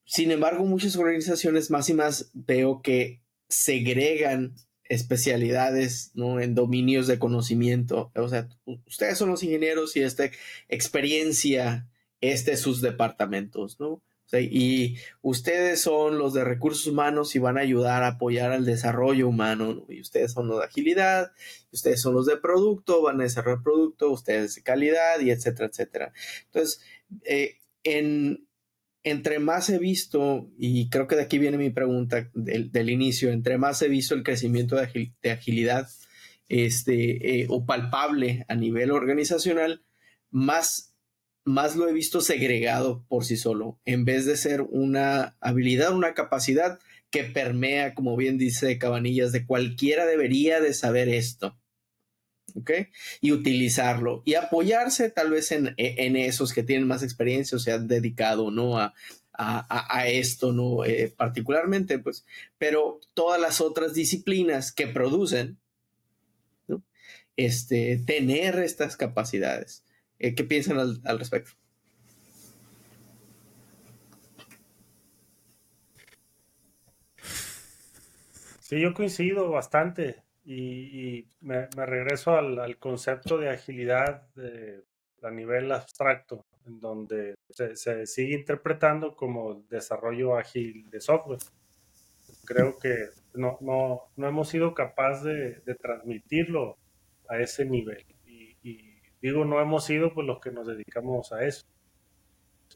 sin 0.05 0.31
embargo, 0.31 0.65
muchas 0.65 0.97
organizaciones 0.97 1.71
más 1.71 1.87
y 1.89 1.93
más 1.93 2.29
veo 2.33 2.81
que 2.81 3.21
segregan 3.47 4.55
especialidades 4.93 6.11
¿no? 6.13 6.39
en 6.39 6.55
dominios 6.55 7.07
de 7.07 7.19
conocimiento. 7.19 8.11
O 8.15 8.27
sea, 8.27 8.47
ustedes 8.87 9.17
son 9.17 9.29
los 9.29 9.43
ingenieros 9.43 9.95
y 9.95 10.01
esta 10.01 10.29
experiencia, 10.69 11.87
este 12.21 12.57
sus 12.57 12.81
departamentos, 12.81 13.79
¿no? 13.79 14.01
y 14.41 14.97
ustedes 15.21 15.81
son 15.81 16.17
los 16.17 16.33
de 16.33 16.43
recursos 16.43 16.87
humanos 16.87 17.35
y 17.35 17.39
van 17.39 17.57
a 17.57 17.61
ayudar 17.61 18.03
a 18.03 18.07
apoyar 18.09 18.51
al 18.51 18.65
desarrollo 18.65 19.27
humano, 19.27 19.85
y 19.89 20.01
ustedes 20.01 20.31
son 20.31 20.47
los 20.47 20.59
de 20.59 20.65
agilidad, 20.65 21.31
ustedes 21.71 22.01
son 22.01 22.15
los 22.15 22.25
de 22.25 22.37
producto, 22.37 23.01
van 23.01 23.19
a 23.19 23.23
desarrollar 23.23 23.63
producto, 23.63 24.09
ustedes 24.09 24.55
de 24.55 24.63
calidad, 24.63 25.19
y 25.19 25.29
etcétera, 25.29 25.69
etcétera. 25.69 26.13
Entonces, 26.45 26.81
eh, 27.25 27.57
en, 27.83 28.47
entre 29.03 29.39
más 29.39 29.69
he 29.69 29.79
visto, 29.79 30.49
y 30.57 30.89
creo 30.89 31.07
que 31.07 31.15
de 31.15 31.23
aquí 31.23 31.37
viene 31.37 31.57
mi 31.57 31.69
pregunta 31.69 32.29
del, 32.33 32.89
inicio, 32.89 33.31
entre 33.31 33.57
más 33.57 33.81
he 33.81 33.89
visto 33.89 34.15
el 34.15 34.23
crecimiento 34.23 34.75
de, 34.75 35.31
agilidad 35.31 35.89
este, 36.47 37.41
eh, 37.41 37.47
o 37.49 37.65
palpable 37.65 38.45
a 38.47 38.55
nivel 38.55 38.91
organizacional, 38.91 39.83
más 40.29 40.93
más 41.45 41.75
lo 41.75 41.89
he 41.89 41.93
visto 41.93 42.21
segregado 42.21 43.05
por 43.07 43.25
sí 43.25 43.37
solo, 43.37 43.79
en 43.85 44.05
vez 44.05 44.25
de 44.25 44.37
ser 44.37 44.61
una 44.61 45.35
habilidad, 45.41 45.93
una 45.93 46.13
capacidad 46.13 46.79
que 47.09 47.23
permea, 47.23 47.93
como 47.93 48.15
bien 48.15 48.37
dice 48.37 48.77
Cabanillas, 48.77 49.31
de 49.31 49.45
cualquiera 49.45 50.05
debería 50.05 50.61
de 50.61 50.73
saber 50.73 51.09
esto. 51.09 51.57
¿Ok? 52.55 52.71
Y 53.21 53.31
utilizarlo 53.31 54.21
y 54.25 54.35
apoyarse 54.35 55.09
tal 55.09 55.31
vez 55.31 55.51
en, 55.51 55.73
esos 55.77 56.53
que 56.53 56.63
tienen 56.63 56.87
más 56.87 57.03
experiencia 57.03 57.55
o 57.55 57.59
se 57.59 57.71
han 57.71 57.87
dedicado, 57.87 58.51
¿no? 58.51 58.77
A, 58.77 58.93
a, 59.35 60.07
esto, 60.07 60.53
¿no? 60.53 60.85
Eh, 60.85 61.11
particularmente, 61.15 61.97
pues, 61.97 62.23
pero 62.59 62.99
todas 63.15 63.41
las 63.41 63.61
otras 63.61 63.93
disciplinas 63.93 64.71
que 64.71 64.87
producen. 64.87 65.57
Este, 67.35 67.97
tener 68.05 68.59
estas 68.59 68.95
capacidades. 68.95 69.83
Eh, 70.19 70.35
¿Qué 70.35 70.43
piensan 70.43 70.77
al, 70.79 71.19
respecto? 71.19 71.51
Sí, 78.61 78.79
yo 78.79 78.93
coincido 78.93 79.49
bastante 79.49 80.22
y, 80.45 81.27
me, 81.41 81.67
regreso 81.67 82.35
al, 82.35 82.77
concepto 82.77 83.37
de 83.37 83.49
agilidad 83.49 84.27
a 85.21 85.31
nivel 85.31 85.71
abstracto, 85.71 86.45
en 86.65 86.79
donde 86.79 87.35
se, 87.49 88.05
sigue 88.05 88.35
interpretando 88.35 89.15
como 89.15 89.63
desarrollo 89.69 90.37
ágil 90.37 90.89
de 90.89 90.99
software. 90.99 91.39
Creo 92.45 92.77
que 92.77 93.09
no, 93.33 94.09
hemos 94.17 94.49
sido 94.49 94.73
capaces 94.73 95.63
de, 95.63 95.75
transmitirlo 95.75 96.77
a 97.29 97.39
ese 97.39 97.65
nivel. 97.65 98.05
Digo, 99.21 99.45
no 99.45 99.61
hemos 99.61 99.85
sido 99.85 100.13
pues 100.13 100.27
los 100.27 100.41
que 100.41 100.51
nos 100.51 100.67
dedicamos 100.67 101.31
a 101.31 101.45
eso. 101.45 101.65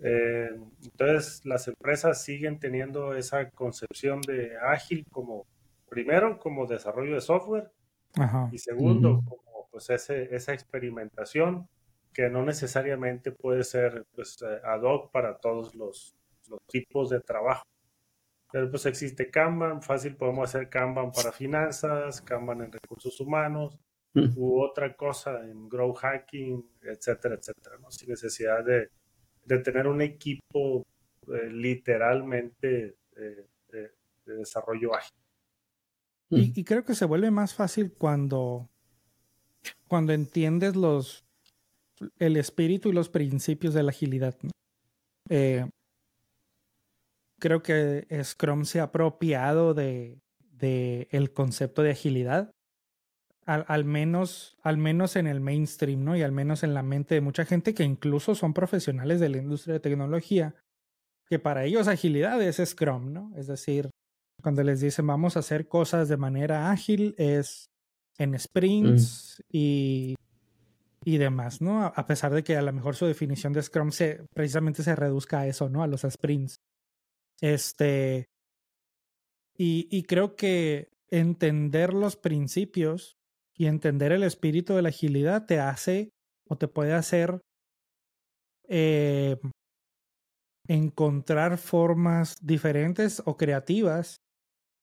Eh, 0.02 0.50
entonces, 0.84 1.46
las 1.46 1.68
empresas 1.68 2.24
siguen 2.24 2.60
teniendo 2.60 3.16
esa 3.16 3.50
concepción 3.50 4.22
de 4.22 4.58
ágil 4.58 5.06
como, 5.12 5.46
primero, 5.90 6.40
como 6.40 6.66
desarrollo 6.66 7.16
de 7.16 7.22
software 7.22 7.72
y 8.52 8.58
segundo, 8.58 9.22
como 9.28 9.68
pues 9.72 9.90
ese, 9.90 10.36
esa 10.36 10.54
experimentación 10.54 11.68
que 12.14 12.30
no 12.30 12.44
necesariamente 12.44 13.32
puede 13.32 13.64
ser 13.64 14.06
pues, 14.16 14.42
eh, 14.42 14.60
ad 14.64 14.82
hoc 14.82 15.12
para 15.12 15.38
todos 15.38 15.76
los, 15.76 16.16
los 16.50 16.60
tipos 16.68 17.10
de 17.10 17.20
trabajo. 17.20 17.64
Pero 18.52 18.72
pues 18.72 18.86
existe 18.86 19.30
Kanban, 19.30 19.82
fácil 19.82 20.16
podemos 20.16 20.50
hacer 20.50 20.70
Kanban 20.70 21.12
para 21.12 21.32
finanzas, 21.32 22.22
Kanban 22.22 22.62
en 22.62 22.72
recursos 22.72 23.20
humanos, 23.20 23.78
u 24.36 24.62
otra 24.62 24.96
cosa 24.96 25.44
en 25.44 25.70
grow 25.70 25.94
hacking, 25.94 26.64
etcétera, 26.82 27.36
etcétera, 27.36 27.78
¿no? 27.80 27.92
sin 27.92 28.10
necesidad 28.10 28.64
de, 28.66 28.90
tener 29.60 29.88
un 29.88 30.02
equipo 30.02 30.86
eh, 31.28 31.50
literalmente 31.52 32.96
eh, 33.16 33.46
de, 33.70 33.92
desarrollo 34.26 34.96
ágil. 34.96 35.16
Y, 36.30 36.64
creo 36.66 36.84
que 36.84 36.96
se 36.96 37.06
vuelve 37.06 37.32
más 37.32 37.54
fácil 37.54 37.94
cuando, 37.94 38.70
cuando 39.88 40.12
entiendes 40.12 40.76
los 40.76 41.24
el 42.20 42.38
espíritu 42.38 42.90
y 42.90 42.94
los 42.94 43.10
principios 43.10 43.74
de 43.74 43.82
la 43.82 43.90
agilidad. 43.90 44.36
Eh, 45.30 45.66
creo 47.40 47.64
que 47.64 48.06
Scrum 48.24 48.66
se 48.66 48.80
ha 48.82 48.84
apropiado 48.84 49.74
de, 49.74 50.20
de 50.52 51.08
el 51.12 51.32
concepto 51.32 51.82
de 51.82 51.92
agilidad 51.92 52.54
al, 53.48 53.86
menos, 53.86 54.58
al 54.62 54.78
menos 54.78 55.16
en 55.16 55.26
el 55.26 55.40
mainstream, 55.40 56.04
¿no? 56.04 56.18
Y 56.18 56.22
al 56.22 56.34
menos 56.34 56.64
en 56.64 56.74
la 56.74 56.84
mente 56.84 57.16
de 57.16 57.22
mucha 57.22 57.46
gente 57.46 57.74
que 57.74 57.84
incluso 57.84 58.36
son 58.36 58.54
profesionales 58.54 59.22
de 59.22 59.30
la 59.30 59.38
industria 59.38 59.76
de 59.76 59.80
tecnología, 59.80 60.54
que 61.30 61.40
para 61.40 61.64
ellos 61.64 61.88
agilidad 61.88 62.42
es 62.42 62.58
Scrum, 62.58 63.14
¿no? 63.14 63.32
Es 63.38 63.48
decir, 63.48 63.90
cuando 64.48 64.64
les 64.64 64.80
dicen 64.80 65.06
vamos 65.06 65.36
a 65.36 65.42
hacer 65.42 65.68
cosas 65.68 66.08
de 66.08 66.16
manera 66.16 66.72
ágil, 66.72 67.16
es 67.18 67.70
en 68.18 68.40
sprints 68.40 69.44
y, 69.52 70.16
y 71.04 71.18
demás, 71.18 71.60
¿no? 71.62 71.84
A 71.84 72.06
pesar 72.06 72.34
de 72.34 72.46
que 72.46 72.56
a 72.56 72.62
lo 72.62 72.72
mejor 72.72 72.96
su 72.96 73.06
definición 73.06 73.52
de 73.52 73.62
Scrum 73.62 73.92
se, 73.92 74.24
precisamente 74.34 74.84
se 74.84 74.96
reduzca 74.96 75.42
a 75.42 75.48
eso, 75.48 75.68
¿no? 75.68 75.84
A 75.84 75.88
los 75.88 76.04
sprints. 76.10 76.62
Este. 77.42 78.28
Y, 79.58 79.90
y 79.92 80.04
creo 80.04 80.38
que 80.38 80.88
entender 81.10 81.94
los 81.94 82.16
principios 82.16 83.18
y 83.54 83.66
entender 83.66 84.14
el 84.14 84.24
espíritu 84.24 84.76
de 84.76 84.84
la 84.84 84.90
agilidad 84.90 85.46
te 85.46 85.60
hace 85.60 86.12
o 86.48 86.58
te 86.58 86.70
puede 86.70 86.94
hacer 86.94 87.42
eh, 88.70 89.36
encontrar 90.70 91.58
formas 91.58 92.38
diferentes 92.42 93.22
o 93.26 93.36
creativas 93.36 94.22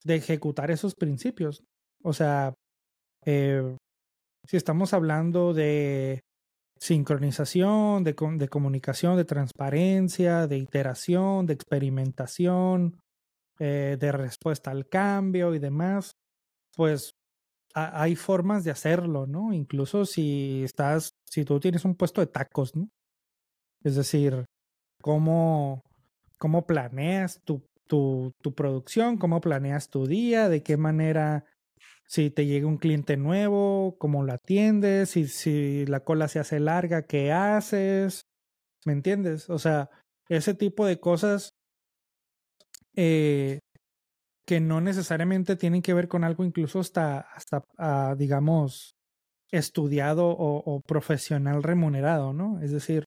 de 0.04 0.16
ejecutar 0.16 0.70
esos 0.70 0.94
principios. 0.94 1.62
O 2.02 2.12
sea, 2.12 2.54
eh, 3.24 3.76
si 4.46 4.56
estamos 4.56 4.92
hablando 4.92 5.54
de 5.54 6.20
sincronización, 6.78 8.04
de, 8.04 8.14
de, 8.36 8.48
comunicación, 8.48 9.16
de 9.16 9.24
transparencia, 9.24 10.46
de 10.46 10.58
iteración, 10.58 11.46
de 11.46 11.54
experimentación, 11.54 13.00
eh, 13.58 13.96
de 13.98 14.12
respuesta 14.12 14.70
al 14.70 14.86
cambio 14.88 15.54
y 15.54 15.58
demás, 15.58 16.12
pues 16.76 17.12
hay 17.76 18.14
formas 18.14 18.62
de 18.62 18.70
hacerlo, 18.70 19.26
¿no? 19.26 19.52
Incluso 19.52 20.06
si 20.06 20.62
estás, 20.62 21.10
si 21.28 21.44
tú 21.44 21.58
tienes 21.58 21.84
un 21.84 21.96
puesto 21.96 22.20
de 22.20 22.28
tacos, 22.28 22.76
¿no? 22.76 22.88
Es 23.82 23.96
decir, 23.96 24.44
cómo, 25.02 25.82
cómo 26.38 26.66
planeas 26.66 27.40
tu, 27.44 27.64
tu, 27.86 28.32
tu 28.42 28.54
producción, 28.54 29.18
cómo 29.18 29.40
planeas 29.40 29.88
tu 29.90 30.06
día, 30.06 30.48
de 30.48 30.62
qué 30.62 30.76
manera 30.76 31.44
si 32.06 32.30
te 32.30 32.46
llega 32.46 32.66
un 32.66 32.76
cliente 32.76 33.16
nuevo, 33.16 33.96
cómo 33.98 34.24
lo 34.24 34.32
atiendes, 34.32 35.10
si, 35.10 35.26
si 35.26 35.86
la 35.86 36.00
cola 36.00 36.28
se 36.28 36.38
hace 36.38 36.60
larga, 36.60 37.06
qué 37.06 37.32
haces, 37.32 38.22
¿me 38.84 38.92
entiendes? 38.92 39.48
O 39.50 39.58
sea, 39.58 39.90
ese 40.28 40.54
tipo 40.54 40.86
de 40.86 41.00
cosas 41.00 41.50
eh, 42.96 43.60
que 44.46 44.60
no 44.60 44.80
necesariamente 44.80 45.56
tienen 45.56 45.82
que 45.82 45.94
ver 45.94 46.08
con 46.08 46.24
algo 46.24 46.44
incluso 46.44 46.80
hasta, 46.80 47.20
hasta 47.20 47.64
ah, 47.78 48.14
digamos, 48.16 48.94
estudiado 49.50 50.28
o, 50.28 50.80
profesional 50.86 51.62
remunerado, 51.62 52.32
¿no? 52.32 52.60
Es 52.60 52.72
decir, 52.72 53.04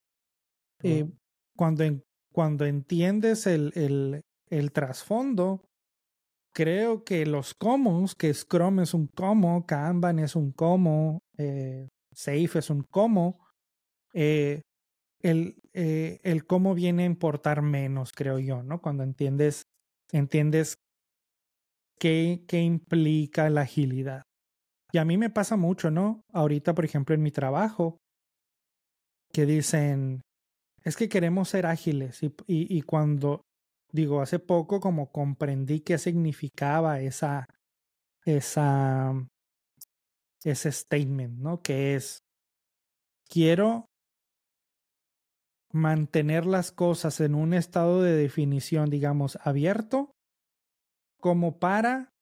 eh, 0.83 1.05
cuando, 1.55 1.83
cuando 2.33 2.65
entiendes 2.65 3.45
el, 3.47 3.71
el, 3.75 4.21
el 4.49 4.71
trasfondo, 4.71 5.67
creo 6.53 7.03
que 7.03 7.25
los 7.25 7.53
comos, 7.53 8.15
que 8.15 8.33
Scrum 8.33 8.79
es 8.79 8.93
un 8.93 9.07
como, 9.07 9.65
Kanban 9.65 10.19
es 10.19 10.35
un 10.35 10.51
como, 10.51 11.19
eh, 11.37 11.89
Safe 12.11 12.59
es 12.59 12.69
un 12.69 12.81
como, 12.81 13.45
eh, 14.13 14.61
el, 15.21 15.61
eh, 15.73 16.19
el 16.23 16.47
cómo 16.47 16.73
viene 16.73 17.03
a 17.03 17.05
importar 17.05 17.61
menos, 17.61 18.11
creo 18.11 18.39
yo, 18.39 18.63
¿no? 18.63 18.81
Cuando 18.81 19.03
entiendes, 19.03 19.63
entiendes 20.11 20.77
qué, 21.99 22.43
qué 22.47 22.61
implica 22.61 23.49
la 23.49 23.61
agilidad. 23.61 24.23
Y 24.91 24.97
a 24.97 25.05
mí 25.05 25.17
me 25.17 25.29
pasa 25.29 25.57
mucho, 25.57 25.91
¿no? 25.91 26.21
Ahorita, 26.33 26.73
por 26.73 26.85
ejemplo, 26.85 27.13
en 27.13 27.21
mi 27.21 27.29
trabajo, 27.29 27.97
que 29.31 29.45
dicen, 29.45 30.21
es 30.83 30.95
que 30.95 31.09
queremos 31.09 31.49
ser 31.49 31.65
ágiles 31.65 32.23
y, 32.23 32.33
y 32.47 32.81
cuando 32.81 33.41
digo, 33.91 34.21
hace 34.21 34.39
poco 34.39 34.79
como 34.79 35.11
comprendí 35.11 35.79
qué 35.81 35.97
significaba 35.97 36.99
esa, 37.01 37.47
esa, 38.25 39.13
ese 40.43 40.71
statement, 40.71 41.39
¿no? 41.39 41.61
Que 41.61 41.95
es, 41.95 42.23
quiero 43.29 43.85
mantener 45.71 46.45
las 46.45 46.71
cosas 46.71 47.19
en 47.19 47.35
un 47.35 47.53
estado 47.53 48.01
de 48.01 48.13
definición, 48.13 48.89
digamos, 48.89 49.37
abierto, 49.43 50.11
como 51.19 51.59
para 51.59 52.13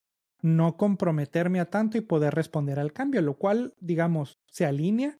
no 0.41 0.77
comprometerme 0.77 1.59
a 1.59 1.69
tanto 1.69 1.97
y 1.97 2.01
poder 2.01 2.35
responder 2.35 2.79
al 2.79 2.93
cambio, 2.93 3.21
lo 3.21 3.37
cual, 3.37 3.73
digamos, 3.79 4.37
se 4.47 4.65
alinea. 4.65 5.17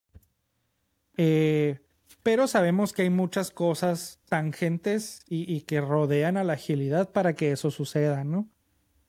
Eh, 1.18 1.85
pero 2.26 2.48
sabemos 2.48 2.92
que 2.92 3.04
hay 3.04 3.12
muchas 3.12 3.52
cosas 3.52 4.20
tangentes 4.30 5.22
y, 5.28 5.62
que 5.62 5.80
rodean 5.80 6.38
a 6.38 6.44
la 6.44 6.54
agilidad 6.54 7.12
para 7.12 7.34
que 7.34 7.52
eso 7.52 7.70
suceda, 7.70 8.24
¿no? 8.24 8.50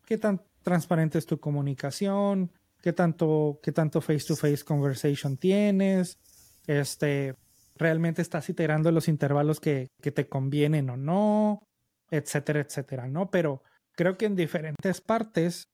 ¿Qué 0.05 0.19
tan 0.19 0.43
transparente 0.63 1.17
es 1.17 1.25
tu 1.25 1.41
comunicación? 1.41 2.53
¿Qué 2.83 2.93
tanto, 2.93 3.59
qué 3.63 3.73
tanto 3.73 4.03
face-to-face 4.03 4.65
conversation 4.65 5.39
tienes? 5.39 6.19
Este, 6.67 7.35
¿Realmente 7.75 8.21
estás 8.21 8.49
iterando 8.51 8.93
los 8.93 9.09
intervalos 9.09 9.61
que, 9.61 9.89
que 10.03 10.13
te 10.13 10.29
convienen 10.29 10.91
o 10.91 10.99
no? 10.99 11.63
Etcétera, 12.11 12.61
etcétera, 12.61 13.09
¿no? 13.09 13.31
Pero 13.31 13.63
creo 13.93 14.19
que 14.19 14.27
en 14.27 14.37
diferentes 14.37 15.01
partes, 15.01 15.65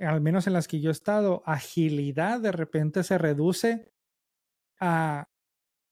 al 0.00 0.20
menos 0.20 0.46
en 0.46 0.52
las 0.52 0.66
que 0.66 0.80
yo 0.80 0.90
he 0.90 0.92
estado, 0.92 1.42
agilidad 1.46 2.40
de 2.40 2.50
repente 2.52 3.04
se 3.04 3.18
reduce 3.18 3.88
a 4.80 5.28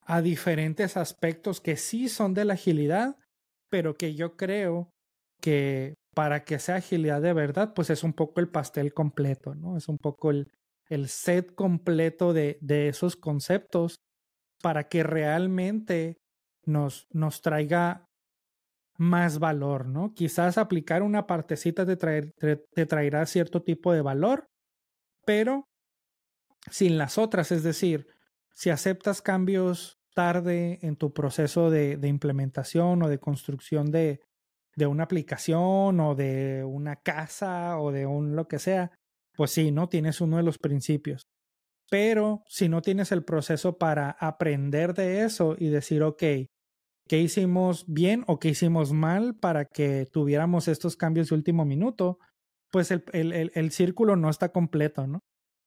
a 0.07 0.23
diferentes 0.23 0.97
aspectos 0.97 1.61
que 1.61 1.77
sí 1.77 2.09
son 2.09 2.33
de 2.33 2.45
la 2.45 2.55
agilidad, 2.55 3.17
pero 3.69 3.97
que 3.97 4.15
yo 4.15 4.37
creo 4.37 4.91
que 5.41 5.95
para 6.15 6.45
que 6.45 6.59
sea 6.59 6.77
agilidad 6.77 7.21
de 7.21 7.33
verdad, 7.33 7.75
pues 7.75 7.91
es 7.91 8.05
un 8.05 8.13
poco 8.13 8.41
el 8.41 8.49
pastel 8.49 8.95
completo, 8.95 9.55
¿no? 9.55 9.77
Es 9.77 9.89
un 9.89 9.99
poco 9.99 10.31
el, 10.31 10.51
el 10.89 11.09
set 11.09 11.55
completo 11.55 12.33
de, 12.33 12.59
de 12.61 12.89
esos 12.89 13.17
conceptos 13.17 13.97
para 14.63 14.89
que 14.89 15.03
realmente 15.03 16.17
nos, 16.65 17.07
nos 17.13 17.43
traiga 17.43 18.07
más 18.97 19.39
valor, 19.41 19.87
¿no? 19.87 20.15
Quizás 20.15 20.57
aplicar 20.57 21.03
una 21.03 21.27
partecita 21.27 21.85
te, 21.85 21.97
te 22.73 22.87
traerá 22.87 23.27
cierto 23.27 23.63
tipo 23.63 23.93
de 23.93 24.01
valor, 24.01 24.47
pero 25.27 25.65
sin 26.71 26.97
las 26.97 27.19
otras, 27.19 27.53
es 27.53 27.63
decir, 27.63 28.07
si 28.53 28.71
aceptas 28.71 29.21
cambios 29.21 29.96
tarde 30.17 30.79
en 30.81 30.97
tu 30.97 31.13
proceso 31.13 31.69
de, 31.71 31.99
de 31.99 32.09
implementación 32.09 33.03
o 33.03 33.09
de 33.09 33.19
construcción 33.19 33.91
de, 33.91 34.23
de, 34.75 34.87
una 34.87 35.05
aplicación 35.05 36.01
o 36.01 36.15
de 36.15 36.65
una 36.65 36.97
casa 36.97 37.79
o 37.79 37.93
de 37.93 38.07
un 38.07 38.35
lo 38.35 38.49
que 38.49 38.59
sea, 38.59 38.93
pues 39.37 39.51
sí, 39.51 39.71
¿no? 39.71 39.91
Tienes 39.91 40.23
uno 40.23 40.39
de 40.39 40.43
los 40.43 40.57
principios. 40.57 41.27
Pero 41.91 42.43
si 42.49 42.71
no 42.71 42.81
tienes 42.81 43.13
el 43.13 43.25
proceso 43.25 43.77
para 43.77 44.11
aprender 44.11 44.95
de 44.95 45.23
eso 45.23 45.55
y 45.59 45.69
decir, 45.69 46.03
ok, 46.03 46.23
¿qué 47.07 47.21
hicimos 47.21 47.85
bien 47.87 48.25
o 48.27 48.39
qué 48.39 48.49
hicimos 48.49 48.95
mal 48.95 49.37
para 49.37 49.67
que 49.67 50.07
tuviéramos 50.11 50.67
estos 50.67 50.97
cambios 50.97 51.29
de 51.29 51.35
último 51.35 51.67
minuto? 51.67 52.19
Pues 52.73 52.91
el, 52.91 53.05
el, 53.13 53.53
el, 53.55 53.71
círculo 53.71 54.17
no 54.17 54.31
está 54.31 54.49
completo, 54.49 55.07
¿no? 55.07 55.21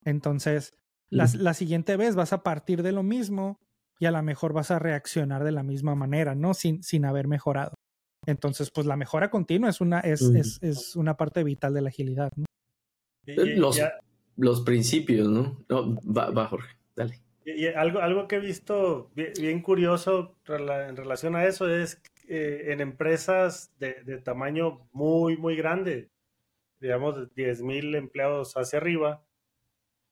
Entonces, 0.04 0.74
la, 1.08 1.28
la, 1.34 1.54
siguiente 1.54 1.96
vez 1.96 2.16
vas 2.16 2.32
a 2.32 2.42
partir 2.42 2.82
de 2.82 2.92
lo 2.92 3.04
mismo 3.04 3.60
y 4.00 4.06
a 4.06 4.10
lo 4.10 4.22
mejor 4.22 4.54
vas 4.54 4.70
a 4.70 4.78
reaccionar 4.78 5.44
de 5.44 5.52
la 5.52 5.62
misma 5.62 5.94
manera, 5.94 6.34
¿no? 6.34 6.54
Sin, 6.54 6.82
sin 6.82 7.04
haber 7.04 7.28
mejorado. 7.28 7.74
Entonces, 8.26 8.70
pues 8.70 8.86
la 8.86 8.96
mejora 8.96 9.30
continua 9.30 9.68
es 9.68 9.82
una, 9.82 10.00
es, 10.00 10.22
es, 10.22 10.58
es 10.62 10.96
una 10.96 11.16
parte 11.18 11.44
vital 11.44 11.74
de 11.74 11.82
la 11.82 11.90
agilidad, 11.90 12.32
¿no? 12.34 12.46
Los, 13.26 13.80
los 14.36 14.62
principios, 14.62 15.28
¿no? 15.28 15.58
va, 15.70 16.46
Jorge, 16.46 16.76
dale. 16.96 17.20
Y, 17.44 17.66
algo, 17.66 18.00
algo 18.00 18.26
que 18.26 18.36
he 18.36 18.40
visto 18.40 19.10
bien, 19.14 19.60
curioso 19.60 20.34
en 20.48 20.96
relación 20.96 21.36
a 21.36 21.44
eso 21.44 21.68
es 21.68 22.00
eh, 22.26 22.66
en 22.68 22.80
empresas 22.80 23.70
de, 23.78 24.02
de, 24.04 24.18
tamaño 24.18 24.86
muy, 24.92 25.36
muy 25.36 25.56
grande, 25.56 26.08
digamos, 26.80 27.34
10 27.34 27.62
mil 27.62 27.94
empleados 27.94 28.56
hacia 28.56 28.78
arriba, 28.78 29.22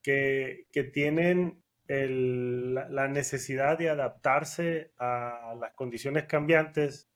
que, 0.03 0.67
que 0.73 0.85
tienen 0.85 1.63
el, 1.89 2.75
la 2.75 3.09
necesidad 3.09 3.79
de 3.79 3.89
adaptarse 3.89 4.93
a 4.99 5.55
las 5.59 5.73
condiciones 5.73 6.27
cambiantes 6.27 7.09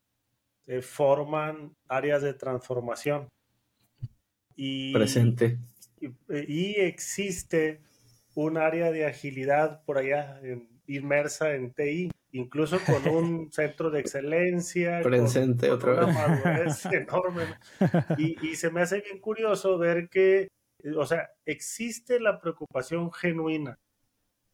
eh, 0.66 0.80
forman 0.80 1.76
áreas 1.88 2.22
de 2.22 2.34
transformación. 2.34 3.28
Y, 4.56 4.92
Presente. 4.92 5.58
Y, 6.00 6.80
existe 6.80 7.82
un 8.34 8.56
área 8.56 8.90
de 8.90 9.06
agilidad 9.06 9.84
por 9.84 9.98
allá 9.98 10.40
inmersa 10.86 11.54
en 11.54 11.72
TI, 11.72 12.10
incluso 12.32 12.78
con 12.80 13.06
un 13.08 13.52
centro 13.52 13.90
de 13.90 14.00
excelencia. 14.00 15.00
Presente 15.02 15.70
otra 15.70 16.06
vez. 16.06 16.86
enorme. 16.92 17.44
Y, 18.16 18.48
y 18.48 18.56
se 18.56 18.70
me 18.70 18.80
hace 18.80 19.00
bien 19.00 19.20
curioso 19.20 19.76
ver 19.76 20.08
que, 20.08 20.48
o 20.96 21.04
sea, 21.04 21.28
existe 21.44 22.20
la 22.20 22.40
preocupación 22.40 23.12
genuina 23.12 23.78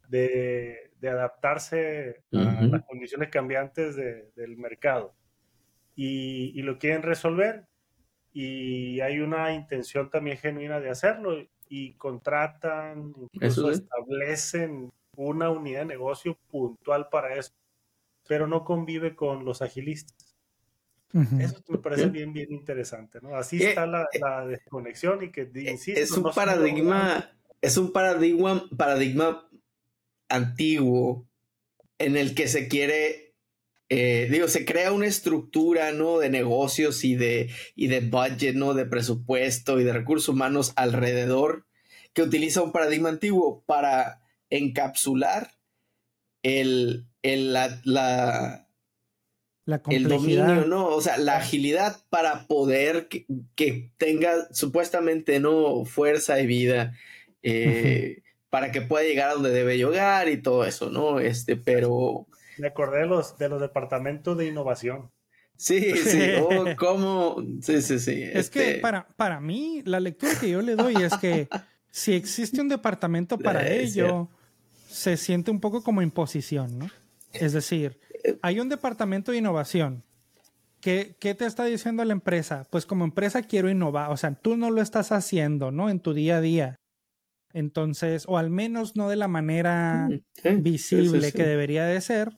de, 0.08 0.90
adaptarse 1.02 2.24
a 2.32 2.62
las 2.62 2.84
condiciones 2.84 3.28
cambiantes 3.28 3.96
del 3.96 4.56
mercado. 4.56 5.14
Y, 5.94 6.60
lo 6.62 6.78
quieren 6.78 7.02
resolver. 7.02 7.66
Y 8.32 9.00
hay 9.00 9.20
una 9.20 9.52
intención 9.52 10.10
también 10.10 10.38
genuina 10.38 10.80
de 10.80 10.90
hacerlo. 10.90 11.36
Y 11.68 11.94
contratan, 11.94 13.12
incluso 13.32 13.70
establecen 13.70 14.90
una 15.16 15.50
unidad 15.50 15.80
de 15.80 15.86
negocio 15.86 16.38
puntual 16.48 17.08
para 17.10 17.34
eso, 17.34 17.52
pero 18.26 18.46
no 18.46 18.64
convive 18.64 19.16
con 19.16 19.44
los 19.44 19.62
agilistas. 19.62 20.36
Eso 21.40 21.62
me 21.68 21.78
parece 21.78 22.06
bien, 22.06 22.32
bien 22.32 22.52
interesante, 22.52 23.18
¿no? 23.22 23.34
Así 23.34 23.62
eh, 23.62 23.70
está 23.70 23.86
la, 23.86 24.02
eh, 24.12 24.20
la, 24.20 24.46
desconexión 24.46 25.24
y 25.24 25.32
que, 25.32 25.42
eh, 25.42 25.70
insisto, 25.70 26.00
es 26.00 26.12
un 26.12 26.30
paradigma, 26.32 27.32
es 27.62 27.78
un 27.78 27.92
paradigma, 27.92 28.68
paradigma 28.76 29.47
antiguo 30.28 31.28
en 31.98 32.16
el 32.16 32.34
que 32.34 32.48
se 32.48 32.68
quiere, 32.68 33.34
eh, 33.88 34.28
digo, 34.30 34.48
se 34.48 34.64
crea 34.64 34.92
una 34.92 35.06
estructura, 35.06 35.92
¿no? 35.92 36.18
De 36.18 36.30
negocios 36.30 37.04
y 37.04 37.16
de, 37.16 37.50
y 37.74 37.88
de 37.88 38.00
budget, 38.00 38.54
¿no? 38.54 38.74
De 38.74 38.86
presupuesto 38.86 39.80
y 39.80 39.84
de 39.84 39.92
recursos 39.92 40.28
humanos 40.28 40.72
alrededor 40.76 41.66
que 42.12 42.22
utiliza 42.22 42.62
un 42.62 42.72
paradigma 42.72 43.08
antiguo 43.08 43.62
para 43.66 44.22
encapsular 44.50 45.52
el, 46.42 47.06
el, 47.22 47.52
la, 47.52 47.80
la, 47.84 48.68
el 49.90 50.08
dominio, 50.08 50.66
¿no? 50.66 50.86
O 50.86 51.00
sea, 51.00 51.18
la 51.18 51.36
agilidad 51.36 52.04
para 52.08 52.46
poder 52.46 53.08
que, 53.08 53.92
tenga 53.98 54.48
supuestamente, 54.52 55.40
¿no? 55.40 55.84
Fuerza 55.84 56.40
y 56.40 56.46
vida. 56.46 56.94
Eh, 57.42 58.22
para 58.50 58.72
que 58.72 58.80
pueda 58.80 59.04
llegar 59.04 59.30
a 59.30 59.34
donde 59.34 59.50
debe 59.50 59.76
llegar 59.76 60.28
y 60.28 60.40
todo 60.40 60.64
eso, 60.64 60.90
¿no? 60.90 61.20
Este, 61.20 61.56
pero... 61.56 62.26
Me 62.58 62.68
acordé 62.68 63.00
de 63.00 63.06
los, 63.06 63.38
de 63.38 63.48
los 63.48 63.60
departamentos 63.60 64.36
de 64.36 64.46
innovación. 64.46 65.10
Sí, 65.58 65.92
sí, 65.96 66.20
oh, 66.40 66.64
¿cómo? 66.76 67.36
Sí, 67.60 67.82
sí, 67.82 67.98
sí. 67.98 68.22
Es 68.22 68.48
que 68.48 68.70
este 68.70 68.80
para, 68.80 69.08
para 69.16 69.40
mí, 69.40 69.82
la 69.84 70.00
lectura 70.00 70.32
que 70.40 70.48
yo 70.48 70.62
le 70.62 70.76
doy 70.76 70.94
es 71.02 71.16
que 71.18 71.48
si 71.90 72.14
existe 72.14 72.60
un 72.60 72.68
departamento 72.68 73.38
para 73.38 73.68
ello, 73.68 74.28
se 74.88 75.16
siente 75.16 75.50
un 75.50 75.60
poco 75.60 75.82
como 75.82 76.00
imposición, 76.00 76.78
¿no? 76.78 76.90
Es 77.32 77.52
decir, 77.52 77.98
hay 78.40 78.60
un 78.60 78.68
departamento 78.68 79.32
de 79.32 79.38
innovación. 79.38 80.04
¿Qué, 80.80 81.16
¿Qué, 81.18 81.34
te 81.34 81.44
está 81.44 81.64
diciendo 81.64 82.04
la 82.04 82.12
empresa? 82.12 82.66
Pues 82.70 82.86
como 82.86 83.04
empresa 83.04 83.42
quiero 83.42 83.68
innovar, 83.68 84.12
o 84.12 84.16
sea, 84.16 84.32
tú 84.34 84.56
no 84.56 84.70
lo 84.70 84.80
estás 84.80 85.10
haciendo, 85.10 85.72
¿no? 85.72 85.90
En 85.90 85.98
tu 85.98 86.14
día 86.14 86.36
a 86.36 86.40
día. 86.40 86.76
Entonces, 87.52 88.24
o 88.26 88.38
al 88.38 88.50
menos 88.50 88.96
no 88.96 89.08
de 89.08 89.16
la 89.16 89.28
manera 89.28 90.08
mm, 90.08 90.62
visible 90.62 91.32
que 91.32 91.44
debería 91.44 91.84
de 91.84 92.00
ser. 92.00 92.36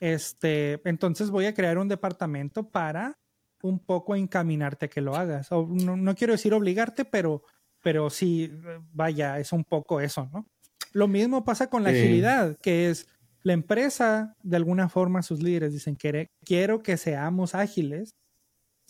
Este, 0.00 0.80
entonces 0.84 1.30
voy 1.30 1.46
a 1.46 1.54
crear 1.54 1.78
un 1.78 1.88
departamento 1.88 2.68
para 2.68 3.18
un 3.62 3.78
poco 3.80 4.14
encaminarte 4.14 4.86
a 4.86 4.88
que 4.88 5.00
lo 5.00 5.16
hagas. 5.16 5.50
O 5.50 5.66
no, 5.66 6.14
quiero 6.14 6.32
decir 6.32 6.54
obligarte, 6.54 7.04
pero, 7.04 7.42
pero 7.82 8.10
sí, 8.10 8.52
vaya, 8.92 9.38
es 9.38 9.52
un 9.52 9.64
poco 9.64 10.00
eso, 10.00 10.28
¿no? 10.32 10.46
Lo 10.92 11.06
mismo 11.06 11.44
pasa 11.44 11.68
con 11.68 11.82
la 11.82 11.90
agilidad, 11.90 12.56
que 12.62 12.88
es 12.88 13.08
la 13.42 13.52
empresa, 13.52 14.34
de 14.42 14.56
alguna 14.56 14.88
forma, 14.88 15.22
sus 15.22 15.42
líderes 15.42 15.72
dicen, 15.72 15.96
quiero 16.44 16.82
que 16.82 16.96
seamos 16.96 17.54
ágiles, 17.54 18.14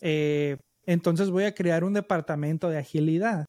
eh, 0.00 0.58
entonces 0.86 1.30
voy 1.30 1.44
a 1.44 1.54
crear 1.54 1.82
un 1.82 1.92
departamento 1.92 2.70
de 2.70 2.78
agilidad 2.78 3.46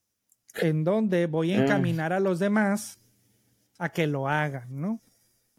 en 0.56 0.84
donde 0.84 1.26
voy 1.26 1.54
a 1.54 1.60
mm. 1.60 1.62
encaminar 1.62 2.14
a 2.14 2.20
los 2.20 2.40
demás 2.40 3.00
a 3.78 3.90
que 3.90 4.08
lo 4.08 4.28
hagan, 4.28 4.80
¿no? 4.80 5.02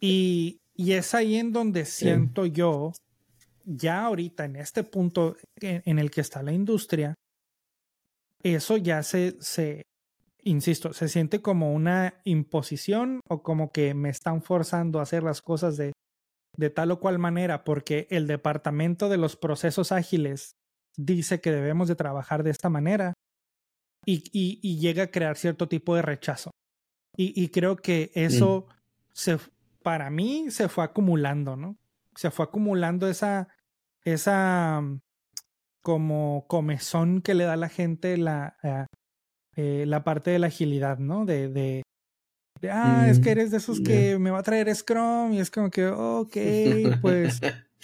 Y, 0.00 0.58
es 0.76 1.14
ahí 1.14 1.36
en 1.36 1.52
donde 1.52 1.84
siento 1.84 2.46
yo, 2.46 2.92
ya 3.66 4.04
ahorita 4.04 4.46
en 4.46 4.56
este 4.56 4.82
punto 4.82 5.36
en, 5.60 5.98
el 5.98 6.10
que 6.10 6.22
está 6.22 6.42
la 6.42 6.52
industria, 6.52 7.14
eso 8.42 8.78
ya 8.78 9.02
se, 9.02 9.36
se, 9.40 9.82
insisto, 10.42 10.94
se 10.94 11.10
siente 11.10 11.42
como 11.42 11.74
una 11.74 12.14
imposición 12.24 13.20
o 13.28 13.42
como 13.42 13.72
que 13.72 13.92
me 13.92 14.08
están 14.08 14.40
forzando 14.40 15.00
a 15.00 15.02
hacer 15.02 15.22
las 15.22 15.42
cosas 15.42 15.76
de, 15.76 15.92
de 16.56 16.70
tal 16.70 16.92
o 16.92 16.98
cual 16.98 17.18
manera, 17.18 17.62
porque 17.62 18.06
el 18.10 18.26
departamento 18.26 19.10
de 19.10 19.18
los 19.18 19.36
procesos 19.36 19.92
ágiles 19.92 20.52
dice 20.96 21.42
que 21.42 21.52
debemos 21.52 21.88
de 21.88 21.94
trabajar 21.94 22.42
de 22.42 22.50
esta 22.50 22.70
manera 22.70 23.12
y, 24.10 24.78
llega 24.78 25.04
a 25.04 25.10
crear 25.10 25.36
cierto 25.36 25.68
tipo 25.68 25.94
de 25.94 26.02
rechazo. 26.02 26.50
Y, 27.16 27.48
creo 27.48 27.76
que 27.76 28.10
eso 28.14 28.66
mm. 28.66 28.72
se, 29.12 29.38
para 29.82 30.08
mí 30.10 30.46
se 30.50 30.68
fue 30.68 30.84
acumulando, 30.84 31.56
¿no? 31.56 31.76
Se 32.14 32.30
fue 32.30 32.46
acumulando 32.46 33.08
esa, 33.08 33.48
esa 34.04 34.80
mm, 34.80 35.00
como 35.82 36.46
comezón 36.48 37.20
que 37.20 37.34
le 37.34 37.44
da 37.44 37.54
a 37.54 37.58
la 37.58 37.68
gente 37.68 38.16
la, 38.16 38.56
eh, 38.62 38.86
eh, 39.56 39.84
la 39.86 40.02
parte 40.02 40.30
de 40.30 40.38
la 40.38 40.46
agilidad, 40.46 40.98
¿no? 40.98 41.26
De, 41.26 41.48
de, 41.48 41.82
ah, 42.70 43.06
es 43.08 43.18
que 43.18 43.30
eres 43.30 43.50
de 43.50 43.58
esos 43.58 43.80
que 43.80 44.18
me 44.18 44.30
va 44.30 44.38
a 44.38 44.42
traer 44.42 44.74
Scrum 44.74 45.32
y 45.32 45.40
es 45.40 45.50
como 45.50 45.70
que, 45.70 45.88
ok, 45.88 46.36
pues, 47.02 47.40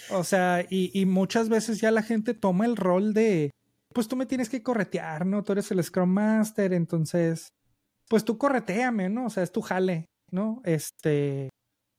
o 0.09 0.23
sea, 0.23 0.65
y, 0.67 0.99
y 0.99 1.05
muchas 1.05 1.49
veces 1.49 1.79
ya 1.79 1.91
la 1.91 2.01
gente 2.01 2.33
toma 2.33 2.65
el 2.65 2.75
rol 2.75 3.13
de, 3.13 3.51
pues 3.97 4.07
tú 4.07 4.15
me 4.15 4.27
tienes 4.27 4.47
que 4.47 4.61
corretear, 4.61 5.25
¿no? 5.25 5.43
Tú 5.43 5.53
eres 5.53 5.71
el 5.71 5.83
Scrum 5.83 6.07
Master, 6.07 6.71
entonces, 6.71 7.49
pues 8.07 8.23
tú 8.23 8.37
correteame, 8.37 9.09
¿no? 9.09 9.25
O 9.25 9.29
sea, 9.31 9.41
es 9.41 9.51
tu 9.51 9.61
jale, 9.61 10.05
¿no? 10.31 10.61
Este, 10.65 11.49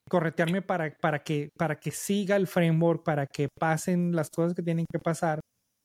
corretearme 0.09 0.63
para, 0.63 0.97
para, 0.97 1.25
que, 1.25 1.49
para 1.59 1.81
que 1.81 1.91
siga 1.91 2.37
el 2.37 2.47
framework, 2.47 3.03
para 3.03 3.27
que 3.27 3.49
pasen 3.59 4.15
las 4.15 4.31
cosas 4.31 4.55
que 4.55 4.63
tienen 4.63 4.87
que 4.89 5.01
pasar 5.01 5.41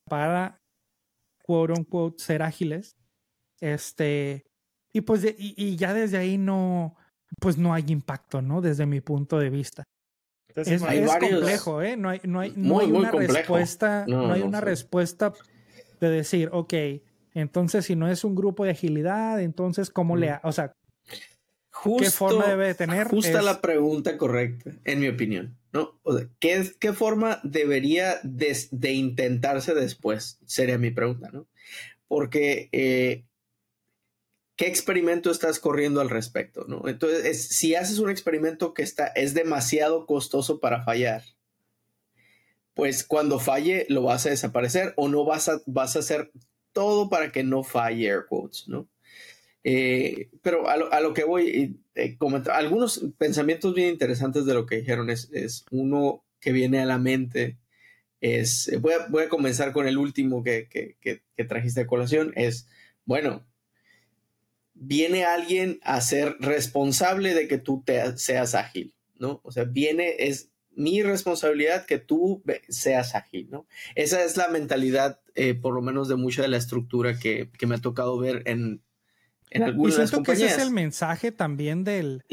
para, 0.07 0.59
quote 1.43 1.73
unquote, 1.73 2.23
ser 2.23 2.43
ágiles. 2.43 2.91
Este, 3.59 4.43
y 4.95 5.01
pues, 5.01 5.25
y, 5.35 5.75
ya 5.77 5.95
desde 5.95 6.17
ahí 6.17 6.37
no, 6.37 6.95
pues 7.41 7.57
no 7.57 7.73
hay 7.73 7.85
impacto, 7.87 8.43
¿no? 8.43 8.61
Desde 8.61 8.85
mi 8.85 9.01
punto 9.01 9.39
de 9.39 9.49
vista. 9.49 9.83
es, 10.53 10.79
complejo, 10.79 11.81
¿eh? 11.81 11.97
No 11.97 12.09
hay, 12.09 12.21
no 12.23 12.39
hay, 12.39 12.53
no 12.55 12.81
hay 12.81 12.91
una 12.91 13.09
respuesta, 13.09 14.05
no, 14.07 14.31
hay 14.31 14.43
una 14.43 14.61
respuesta 14.61 15.33
de 16.09 16.17
decir, 16.17 16.49
ok, 16.51 16.73
entonces 17.33 17.85
si 17.85 17.95
no 17.95 18.07
es 18.09 18.23
un 18.23 18.35
grupo 18.35 18.65
de 18.65 18.71
agilidad, 18.71 19.41
entonces 19.41 19.89
cómo 19.89 20.15
le, 20.15 20.39
o 20.43 20.51
sea, 20.51 20.75
¿qué 21.99 22.11
forma 22.11 22.47
debe 22.47 22.73
tener? 22.75 23.07
Justa 23.07 23.41
la 23.41 23.61
pregunta 23.61 24.17
correcta, 24.17 24.71
en 24.83 24.99
mi 24.99 25.07
opinión, 25.07 25.57
¿no? 25.71 25.99
O 26.03 26.17
sea, 26.17 26.27
¿qué, 26.39 26.71
¿qué, 26.79 26.93
forma 26.93 27.39
debería 27.43 28.19
de, 28.23 28.91
intentarse 28.91 29.73
después? 29.73 30.39
Sería 30.45 30.77
mi 30.77 30.91
pregunta, 30.91 31.29
¿no? 31.31 31.47
Porque, 32.07 32.69
eh, 32.71 33.25
¿qué 34.55 34.67
experimento 34.67 35.31
estás 35.31 35.59
corriendo 35.59 36.01
al 36.01 36.09
respecto, 36.09 36.65
no? 36.67 36.87
Entonces, 36.87 37.47
si 37.49 37.75
haces 37.75 37.99
un 37.99 38.09
experimento 38.09 38.73
que 38.73 38.83
está, 38.83 39.07
es 39.07 39.33
demasiado 39.33 40.05
costoso 40.05 40.59
para 40.59 40.83
fallar, 40.83 41.23
pues 42.73 43.03
cuando 43.03 43.39
falle 43.39 43.85
lo 43.89 44.03
vas 44.03 44.25
a 44.25 44.29
desaparecer 44.29 44.93
o 44.97 45.07
no 45.07 45.25
vas 45.25 45.49
a, 45.49 45.61
vas 45.65 45.95
a 45.95 45.99
hacer 45.99 46.31
todo 46.71 47.09
para 47.09 47.31
que 47.31 47.43
no 47.43 47.63
falle, 47.63 48.07
air 48.07 48.25
quotes, 48.27 48.67
¿no? 48.67 48.89
Eh, 49.63 50.29
pero 50.41 50.67
a 50.67 50.99
lo, 50.99 51.13
que 51.13 51.23
voy, 51.23 51.79
eh, 51.95 52.17
comentar, 52.17 52.55
algunos 52.55 53.05
pensamientos 53.17 53.73
bien 53.73 53.89
interesantes 53.89 54.45
de 54.45 54.53
lo 54.53 54.65
que 54.65 54.77
dijeron 54.77 55.09
es, 55.09 55.65
uno 55.71 56.25
que 56.41 56.51
viene 56.51 56.79
a 56.79 56.85
la 56.85 56.97
mente, 56.97 57.57
es, 58.19 58.69
voy 58.81 58.93
a, 58.93 59.07
voy 59.07 59.23
a 59.23 59.29
comenzar 59.29 59.71
con 59.71 59.87
el 59.87 59.97
último 59.97 60.43
que, 60.43 60.67
que, 60.67 60.97
que, 60.99 61.43
trajiste 61.45 61.81
a 61.81 61.87
colación, 61.87 62.33
es, 62.35 62.67
bueno, 63.05 63.45
viene 64.73 65.23
alguien 65.23 65.79
a 65.83 66.01
ser 66.01 66.35
responsable 66.39 67.33
de 67.33 67.47
que 67.47 67.57
tú 67.57 67.83
te, 67.85 68.17
seas 68.17 68.55
ágil, 68.55 68.95
¿no? 69.15 69.39
O 69.43 69.51
sea, 69.51 69.63
viene, 69.63 70.15
es, 70.19 70.52
mi 70.75 71.01
responsabilidad 71.01 71.85
que 71.85 71.99
tú 71.99 72.43
seas 72.69 73.15
ágil, 73.15 73.49
¿no? 73.49 73.65
Esa 73.95 74.23
es 74.23 74.37
la 74.37 74.47
mentalidad, 74.47 75.19
eh, 75.35 75.53
por 75.53 75.73
lo 75.73 75.81
menos 75.81 76.07
de 76.07 76.15
mucha 76.15 76.41
de 76.41 76.47
la 76.47 76.57
estructura 76.57 77.17
que, 77.19 77.49
me 77.65 77.75
ha 77.75 77.79
tocado 77.79 78.17
ver 78.17 78.43
en, 78.45 78.81
en 79.49 79.63
algunas 79.63 79.93
y 79.93 79.97
siento 79.97 80.23
que 80.23 80.33
ese 80.33 80.45
es 80.45 80.57
el 80.57 80.71
mensaje 80.71 81.31
también 81.31 81.83
del, 81.83 82.23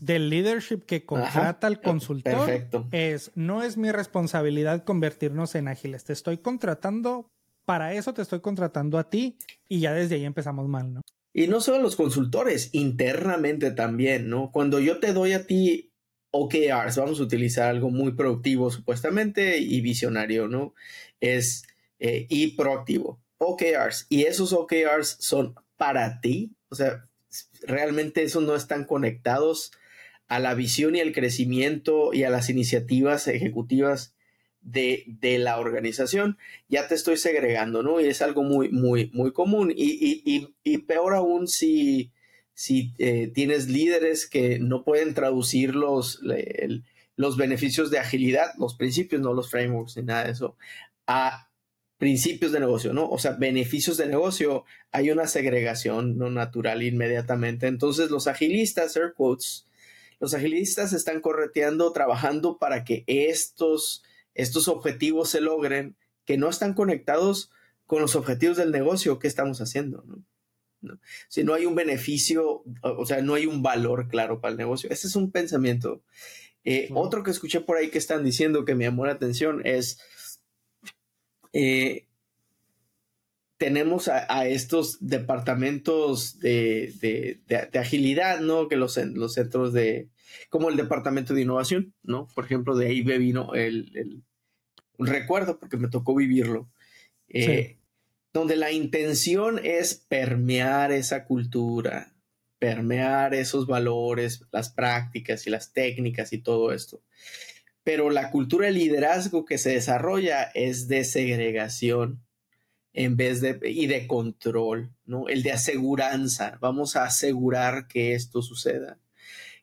del 0.00 0.30
leadership 0.30 0.84
que 0.86 1.04
contrata 1.04 1.66
al 1.66 1.80
consultor. 1.80 2.46
Perfecto. 2.46 2.86
Es, 2.90 3.30
no 3.34 3.62
es 3.62 3.76
mi 3.76 3.90
responsabilidad 3.92 4.84
convertirnos 4.84 5.54
en 5.54 5.68
ágiles, 5.68 6.04
te 6.04 6.12
estoy 6.12 6.38
contratando, 6.38 7.28
para 7.64 7.94
eso 7.94 8.14
te 8.14 8.22
estoy 8.22 8.40
contratando 8.40 8.98
a 8.98 9.08
ti 9.08 9.38
y 9.68 9.80
ya 9.80 9.92
desde 9.92 10.16
ahí 10.16 10.24
empezamos 10.24 10.68
mal, 10.68 10.92
¿no? 10.94 11.00
Y 11.36 11.48
no 11.48 11.60
solo 11.60 11.82
los 11.82 11.96
consultores, 11.96 12.70
internamente 12.72 13.72
también, 13.72 14.28
¿no? 14.28 14.52
Cuando 14.52 14.78
yo 14.78 15.00
te 15.00 15.12
doy 15.12 15.32
a 15.32 15.46
ti 15.48 15.90
OKRs, 16.36 16.96
vamos 16.96 17.20
a 17.20 17.22
utilizar 17.22 17.70
algo 17.70 17.90
muy 17.90 18.12
productivo 18.12 18.68
supuestamente 18.68 19.58
y 19.58 19.80
visionario, 19.80 20.48
¿no? 20.48 20.74
Es 21.20 21.64
eh, 22.00 22.26
y 22.28 22.56
proactivo. 22.56 23.22
OKRs. 23.38 24.06
Y 24.08 24.24
esos 24.24 24.52
OKRs 24.52 25.16
son 25.20 25.54
para 25.76 26.20
ti. 26.20 26.50
O 26.70 26.74
sea, 26.74 27.08
realmente 27.62 28.24
esos 28.24 28.42
no 28.42 28.56
están 28.56 28.84
conectados 28.84 29.70
a 30.26 30.40
la 30.40 30.54
visión 30.54 30.96
y 30.96 31.00
al 31.00 31.12
crecimiento 31.12 32.12
y 32.12 32.24
a 32.24 32.30
las 32.30 32.50
iniciativas 32.50 33.28
ejecutivas 33.28 34.16
de, 34.60 35.04
la 35.38 35.60
organización, 35.60 36.38
ya 36.68 36.88
te 36.88 36.96
estoy 36.96 37.16
segregando, 37.16 37.84
¿no? 37.84 38.00
Y 38.00 38.06
es 38.06 38.22
algo 38.22 38.42
muy, 38.42 38.70
muy, 38.70 39.08
muy 39.12 39.32
común. 39.32 39.72
y, 39.76 40.48
y 40.64 40.78
peor 40.78 41.14
aún 41.14 41.46
si 41.46 42.10
si 42.54 42.94
eh, 42.98 43.30
tienes 43.34 43.68
líderes 43.68 44.28
que 44.28 44.58
no 44.58 44.84
pueden 44.84 45.12
traducir 45.12 45.74
los, 45.74 46.20
los 47.16 47.36
beneficios 47.36 47.90
de 47.90 47.98
agilidad, 47.98 48.52
los 48.58 48.76
principios, 48.76 49.20
no 49.20 49.34
los 49.34 49.50
frameworks 49.50 49.96
ni 49.96 50.04
nada 50.04 50.24
de 50.24 50.32
eso, 50.32 50.56
a 51.06 51.50
principios 51.98 52.52
de 52.52 52.60
negocio, 52.60 52.92
¿no? 52.92 53.08
O 53.08 53.18
sea, 53.18 53.32
beneficios 53.32 53.96
de 53.96 54.06
negocio, 54.06 54.64
hay 54.92 55.10
una 55.10 55.26
segregación 55.26 56.16
no 56.18 56.30
natural 56.30 56.82
inmediatamente. 56.82 57.66
Entonces, 57.66 58.10
los 58.10 58.26
agilistas, 58.26 58.96
air 58.96 59.14
quotes, 59.14 59.66
los 60.20 60.34
agilistas 60.34 60.92
están 60.92 61.20
correteando, 61.20 61.92
trabajando 61.92 62.58
para 62.58 62.84
que 62.84 63.04
estos, 63.06 64.04
estos 64.34 64.68
objetivos 64.68 65.30
se 65.30 65.40
logren, 65.40 65.96
que 66.24 66.36
no 66.36 66.48
están 66.48 66.74
conectados 66.74 67.50
con 67.86 68.00
los 68.00 68.16
objetivos 68.16 68.56
del 68.56 68.70
negocio 68.70 69.18
que 69.18 69.28
estamos 69.28 69.60
haciendo, 69.60 70.04
¿no? 70.06 70.22
Si 71.28 71.44
no 71.44 71.54
hay 71.54 71.66
un 71.66 71.74
beneficio, 71.74 72.64
o 72.82 73.06
sea, 73.06 73.22
no 73.22 73.34
hay 73.34 73.46
un 73.46 73.62
valor 73.62 74.08
claro 74.08 74.40
para 74.40 74.52
el 74.52 74.58
negocio. 74.58 74.90
Ese 74.90 75.06
es 75.06 75.16
un 75.16 75.30
pensamiento 75.30 76.02
Eh, 76.66 76.88
otro 76.94 77.22
que 77.22 77.30
escuché 77.30 77.60
por 77.60 77.76
ahí 77.76 77.90
que 77.90 77.98
están 77.98 78.24
diciendo 78.24 78.64
que 78.64 78.74
me 78.74 78.84
llamó 78.84 79.04
la 79.04 79.12
atención 79.12 79.60
es, 79.66 79.98
eh, 81.52 82.06
tenemos 83.58 84.08
a, 84.08 84.46
estos 84.48 84.98
departamentos 85.00 86.38
de, 86.38 87.40
agilidad, 87.78 88.40
¿no? 88.40 88.68
Que 88.68 88.76
los, 88.76 88.96
los 88.96 89.34
centros 89.34 89.72
de, 89.72 90.08
como 90.48 90.68
el 90.68 90.76
departamento 90.76 91.34
de 91.34 91.42
innovación, 91.42 91.94
¿no? 92.02 92.28
Por 92.34 92.44
ejemplo, 92.44 92.76
de 92.76 92.86
ahí 92.86 93.02
vino 93.02 93.54
el, 93.54 94.22
un 94.98 95.06
recuerdo 95.06 95.58
porque 95.58 95.76
me 95.76 95.88
tocó 95.88 96.14
vivirlo. 96.14 96.70
Eh, 97.28 97.78
donde 98.34 98.56
la 98.56 98.72
intención 98.72 99.60
es 99.62 99.94
permear 99.94 100.90
esa 100.90 101.24
cultura, 101.24 102.12
permear 102.58 103.32
esos 103.32 103.68
valores, 103.68 104.44
las 104.50 104.70
prácticas 104.70 105.46
y 105.46 105.50
las 105.50 105.72
técnicas 105.72 106.32
y 106.32 106.38
todo 106.38 106.72
esto. 106.72 107.00
Pero 107.84 108.10
la 108.10 108.32
cultura 108.32 108.66
de 108.66 108.72
liderazgo 108.72 109.44
que 109.44 109.56
se 109.56 109.70
desarrolla 109.70 110.50
es 110.54 110.88
de 110.88 111.04
segregación 111.04 112.24
en 112.92 113.16
vez 113.16 113.40
de 113.40 113.58
y 113.70 113.86
de 113.86 114.08
control, 114.08 114.92
¿no? 115.04 115.28
El 115.28 115.44
de 115.44 115.52
aseguranza. 115.52 116.58
Vamos 116.60 116.96
a 116.96 117.04
asegurar 117.04 117.86
que 117.86 118.14
esto 118.14 118.42
suceda. 118.42 118.98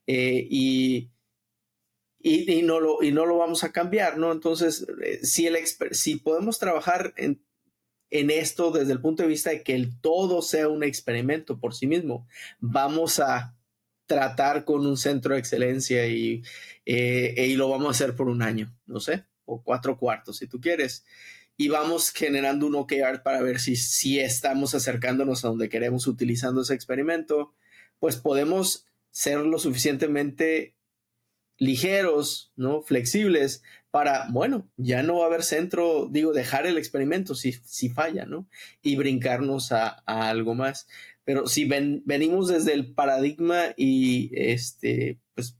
Eh, 0.07 0.47
y, 0.49 1.09
y, 2.19 2.61
no 2.61 2.79
lo, 2.79 3.03
y 3.03 3.11
no 3.11 3.25
lo 3.25 3.37
vamos 3.37 3.65
a 3.65 3.71
cambiar, 3.73 4.17
¿no? 4.17 4.31
Entonces, 4.31 4.85
eh, 5.03 5.19
si, 5.23 5.47
el 5.47 5.57
si 5.91 6.15
podemos 6.17 6.57
trabajar 6.59 7.13
en 7.17 7.41
en 8.11 8.29
esto 8.29 8.71
desde 8.71 8.91
el 8.91 9.01
punto 9.01 9.23
de 9.23 9.29
vista 9.29 9.49
de 9.49 9.63
que 9.63 9.73
el 9.73 9.99
todo 9.99 10.41
sea 10.41 10.67
un 10.67 10.83
experimento 10.83 11.59
por 11.59 11.73
sí 11.73 11.87
mismo. 11.87 12.27
Vamos 12.59 13.19
a 13.19 13.55
tratar 14.05 14.65
con 14.65 14.85
un 14.85 14.97
centro 14.97 15.33
de 15.33 15.39
excelencia 15.39 16.05
y, 16.07 16.43
eh, 16.85 17.53
lo 17.55 17.69
vamos 17.69 17.87
a 17.87 17.91
hacer 17.91 18.15
por 18.15 18.27
un 18.27 18.41
año, 18.41 18.75
no 18.85 18.99
sé, 18.99 19.23
o 19.45 19.63
cuatro 19.63 19.97
cuartos 19.97 20.37
si 20.37 20.47
tú 20.47 20.59
quieres. 20.59 21.05
Y 21.55 21.69
vamos 21.69 22.11
generando 22.11 22.67
un 22.67 22.75
OKR 22.75 23.23
para 23.23 23.41
ver 23.41 23.59
si, 23.59 23.77
si 23.77 24.19
estamos 24.19 24.75
acercándonos 24.75 25.45
a 25.45 25.47
donde 25.47 25.69
queremos 25.69 26.07
utilizando 26.07 26.61
ese 26.61 26.73
experimento, 26.73 27.53
pues 27.99 28.17
podemos 28.17 28.85
ser 29.11 29.39
lo 29.39 29.59
suficientemente 29.59 30.75
ligeros, 31.61 32.51
¿no? 32.55 32.81
Flexibles 32.81 33.61
para, 33.91 34.27
bueno, 34.31 34.67
ya 34.77 35.03
no 35.03 35.19
va 35.19 35.25
a 35.25 35.27
haber 35.27 35.43
centro, 35.43 36.09
digo, 36.09 36.33
dejar 36.33 36.65
el 36.65 36.79
experimento 36.79 37.35
si, 37.35 37.51
si 37.51 37.87
falla, 37.89 38.25
¿no? 38.25 38.49
Y 38.81 38.95
brincarnos 38.95 39.71
a, 39.71 39.89
algo 40.07 40.55
más. 40.55 40.87
Pero 41.23 41.45
si 41.45 41.65
ven, 41.65 42.01
venimos 42.03 42.47
desde 42.47 42.73
el 42.73 42.95
paradigma 42.95 43.75
y 43.77 44.31
este, 44.33 45.19
pues, 45.35 45.55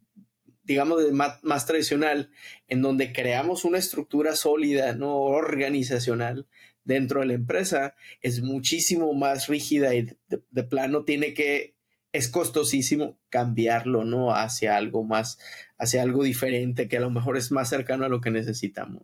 digamos, 0.63 1.11
más, 1.11 1.43
más, 1.43 1.67
tradicional, 1.67 2.31
en 2.67 2.81
donde 2.81 3.13
creamos 3.13 3.63
una 3.63 3.77
estructura 3.77 4.35
sólida, 4.35 4.95
¿no? 4.95 5.17
Organizacional 5.17 6.47
dentro 6.83 7.19
de 7.19 7.27
la 7.27 7.33
empresa, 7.33 7.93
es 8.21 8.41
muchísimo 8.41 9.13
más 9.13 9.45
rígida 9.47 9.93
y 9.93 10.17
de 10.49 10.63
plano 10.63 11.03
tiene 11.03 11.35
que 11.35 11.75
es 12.14 12.30
costosísimo 12.30 13.18
cambiarlo, 13.30 14.03
¿no? 14.03 14.34
Hacia 14.36 14.76
algo 14.76 15.03
más, 15.03 15.39
hacia 15.78 16.01
algo 16.01 16.24
diferente, 16.24 16.88
que 16.88 16.97
a 16.97 17.01
lo 17.01 17.09
mejor 17.09 17.38
es 17.38 17.51
más 17.51 17.70
cercano 17.70 18.05
a 18.05 18.09
lo 18.09 18.22
que 18.22 18.32
necesitamos. 18.32 19.03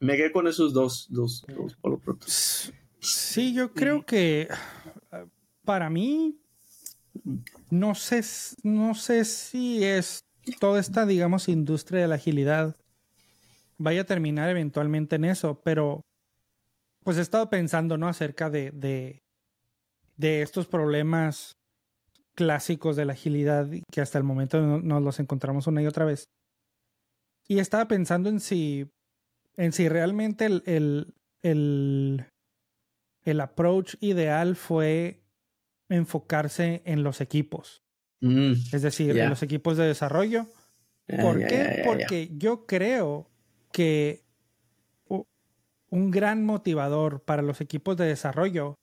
Me 0.00 0.16
quedé 0.16 0.32
con 0.32 0.48
esos 0.48 0.72
dos, 0.72 1.06
dos, 1.10 1.44
dos 1.46 2.72
Sí, 3.00 3.54
yo 3.54 3.72
creo 3.72 4.04
que 4.04 4.48
para 5.64 5.90
mí, 5.90 6.38
no 7.70 7.94
sé, 7.94 8.22
no 8.62 8.94
sé 8.94 9.24
si 9.24 9.84
es 9.84 10.24
toda 10.58 10.80
esta, 10.80 11.06
digamos, 11.06 11.48
industria 11.48 12.00
de 12.00 12.08
la 12.08 12.14
agilidad 12.16 12.76
vaya 13.78 14.02
a 14.02 14.06
terminar 14.06 14.50
eventualmente 14.50 15.16
en 15.16 15.24
eso, 15.24 15.60
pero 15.62 16.02
pues 17.02 17.16
he 17.16 17.22
estado 17.22 17.48
pensando, 17.48 17.96
¿no? 17.96 18.08
Acerca 18.08 18.50
de, 18.50 18.70
de, 18.72 19.22
de 20.16 20.42
estos 20.42 20.66
problemas 20.66 21.59
clásicos 22.40 22.96
de 22.96 23.04
la 23.04 23.12
agilidad 23.12 23.68
que 23.92 24.00
hasta 24.00 24.16
el 24.16 24.24
momento 24.24 24.62
nos 24.62 25.02
los 25.02 25.20
encontramos 25.20 25.66
una 25.66 25.82
y 25.82 25.86
otra 25.86 26.06
vez. 26.06 26.30
Y 27.46 27.58
estaba 27.58 27.86
pensando 27.86 28.30
en 28.30 28.40
si, 28.40 28.90
en 29.58 29.72
si 29.72 29.90
realmente 29.90 30.46
el, 30.46 30.62
el, 30.64 31.14
el, 31.42 32.24
el 33.24 33.40
approach 33.42 33.96
ideal 34.00 34.56
fue 34.56 35.20
enfocarse 35.90 36.80
en 36.86 37.02
los 37.02 37.20
equipos. 37.20 37.82
Mm, 38.22 38.52
es 38.72 38.80
decir, 38.80 39.18
en 39.18 39.28
los 39.28 39.42
equipos 39.42 39.76
de 39.76 39.84
desarrollo. 39.84 40.46
¿Por 41.20 41.46
qué? 41.46 41.82
Porque 41.84 42.30
yo 42.38 42.64
creo 42.64 43.28
que 43.70 44.24
un 45.90 46.10
gran 46.10 46.42
motivador 46.42 47.22
para 47.22 47.42
los 47.42 47.60
equipos 47.60 47.98
de 47.98 48.06
desarrollo 48.06 48.76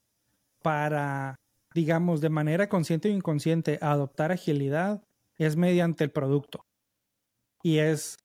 para 0.62 1.38
digamos, 1.78 2.22
de 2.22 2.30
manera 2.30 2.70
consciente 2.70 3.08
o 3.08 3.12
inconsciente, 3.12 3.78
adoptar 3.84 4.32
agilidad 4.32 5.04
es 5.38 5.58
mediante 5.58 6.04
el 6.04 6.10
producto. 6.10 6.66
Y 7.62 7.78
es, 7.78 8.18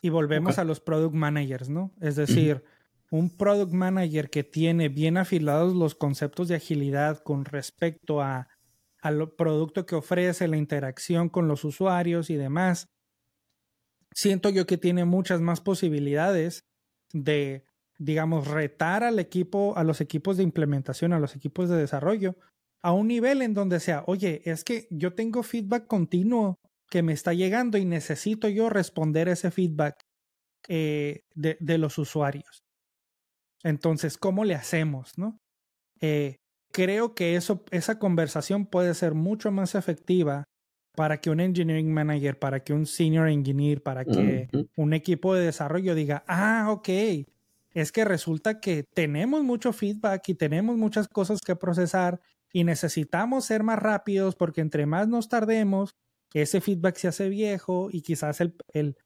y 0.00 0.10
volvemos 0.10 0.60
a 0.60 0.64
los 0.64 0.78
product 0.78 1.16
managers, 1.16 1.68
¿no? 1.68 1.92
Es 2.00 2.14
decir, 2.14 2.62
un 3.10 3.36
product 3.36 3.72
manager 3.72 4.30
que 4.30 4.44
tiene 4.44 4.88
bien 4.88 5.16
afilados 5.16 5.74
los 5.74 5.96
conceptos 5.96 6.46
de 6.46 6.54
agilidad 6.54 7.18
con 7.18 7.44
respecto 7.44 8.22
a 8.22 8.48
al 9.02 9.32
producto 9.32 9.86
que 9.86 9.96
ofrece, 9.96 10.46
la 10.46 10.58
interacción 10.58 11.30
con 11.30 11.48
los 11.48 11.64
usuarios 11.64 12.30
y 12.30 12.36
demás, 12.36 12.86
siento 14.14 14.50
yo 14.50 14.66
que 14.66 14.76
tiene 14.76 15.04
muchas 15.04 15.40
más 15.40 15.60
posibilidades 15.60 16.64
de, 17.12 17.64
digamos, 17.98 18.46
retar 18.46 19.02
al 19.02 19.18
equipo, 19.18 19.76
a 19.76 19.82
los 19.82 20.00
equipos 20.00 20.36
de 20.36 20.44
implementación, 20.44 21.12
a 21.12 21.18
los 21.18 21.34
equipos 21.34 21.70
de 21.70 21.78
desarrollo, 21.78 22.36
a 22.82 22.92
un 22.92 23.08
nivel 23.08 23.42
en 23.42 23.54
donde 23.54 23.80
sea, 23.80 24.04
oye, 24.06 24.42
es 24.44 24.64
que 24.64 24.86
yo 24.90 25.14
tengo 25.14 25.42
feedback 25.42 25.86
continuo 25.86 26.58
que 26.88 27.02
me 27.02 27.12
está 27.12 27.32
llegando 27.32 27.78
y 27.78 27.84
necesito 27.84 28.48
yo 28.48 28.68
responder 28.68 29.28
ese 29.28 29.50
feedback 29.50 30.00
eh, 30.68 31.22
de, 31.34 31.78
los 31.78 31.98
usuarios. 31.98 32.62
Entonces, 33.62 34.18
¿cómo 34.18 34.44
le 34.44 34.54
hacemos? 34.54 35.16
¿no? 35.16 35.38
Eh, 36.00 36.36
creo 36.72 37.14
que 37.14 37.36
eso, 37.36 37.64
esa 37.70 37.98
conversación 37.98 38.66
puede 38.66 38.94
ser 38.94 39.14
mucho 39.14 39.50
más 39.52 39.74
efectiva 39.74 40.44
para 40.96 41.20
que 41.20 41.30
un 41.30 41.40
engineering 41.40 41.92
manager, 41.92 42.38
para 42.38 42.60
que 42.60 42.72
un 42.72 42.86
senior 42.86 43.28
engineer, 43.28 43.82
para 43.82 44.04
que 44.04 44.48
un 44.76 44.92
equipo 44.92 45.34
de 45.34 45.44
desarrollo 45.44 45.94
diga, 45.94 46.24
ah, 46.26 46.66
ok, 46.70 46.88
es 47.72 47.92
que 47.92 48.04
resulta 48.04 48.60
que 48.60 48.84
tenemos 48.94 49.42
mucho 49.44 49.72
feedback 49.72 50.28
y 50.28 50.34
tenemos 50.34 50.76
muchas 50.76 51.06
cosas 51.08 51.40
que 51.40 51.54
procesar 51.54 52.20
y 52.52 52.64
necesitamos 52.64 53.44
ser 53.44 53.62
más 53.62 53.78
rápidos 53.78 54.36
porque 54.36 54.60
entre 54.60 54.86
más 54.86 55.08
nos 55.08 55.28
tardemos, 55.28 55.96
ese 56.34 56.60
feedback 56.60 56.96
se 56.96 57.08
hace 57.08 57.28
viejo 57.28 57.88
y 57.92 58.02
quizás 58.02 58.40
el, 58.40 58.54
el, 58.72 58.96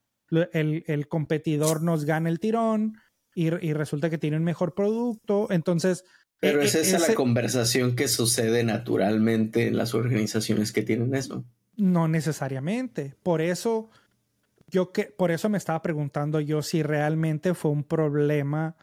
el, 0.86 1.09
competidor 1.09 1.82
nos 1.82 2.05
gana 2.05 2.28
el 2.28 2.40
tirón 2.40 2.99
y, 3.34 3.47
y, 3.47 3.72
resulta 3.72 4.11
que 4.11 4.18
tiene 4.18 4.36
un 4.36 4.45
mejor 4.45 4.74
producto. 4.74 5.49
Entonces... 5.51 6.05
Pero 6.40 6.61
e, 6.61 6.64
es 6.64 6.74
esa 6.74 7.09
la 7.09 7.14
conversación 7.14 7.97
que 7.97 8.09
sucede 8.09 8.64
naturalmente 8.64 9.66
en 9.66 9.76
las 9.76 9.95
organizaciones 9.95 10.72
que 10.72 10.82
tienen 10.82 11.14
eso. 11.14 11.45
No 11.76 12.09
necesariamente. 12.09 13.16
Por 13.22 13.40
eso, 13.40 13.90
yo 14.68 14.92
que, 14.92 15.05
por 15.05 15.30
eso 15.30 15.49
me 15.49 15.59
estaba 15.59 15.80
preguntando 15.82 16.40
yo 16.40 16.62
si 16.62 16.82
realmente 16.82 17.55
fue 17.55 17.70
un 17.70 17.84
problema 17.84 18.76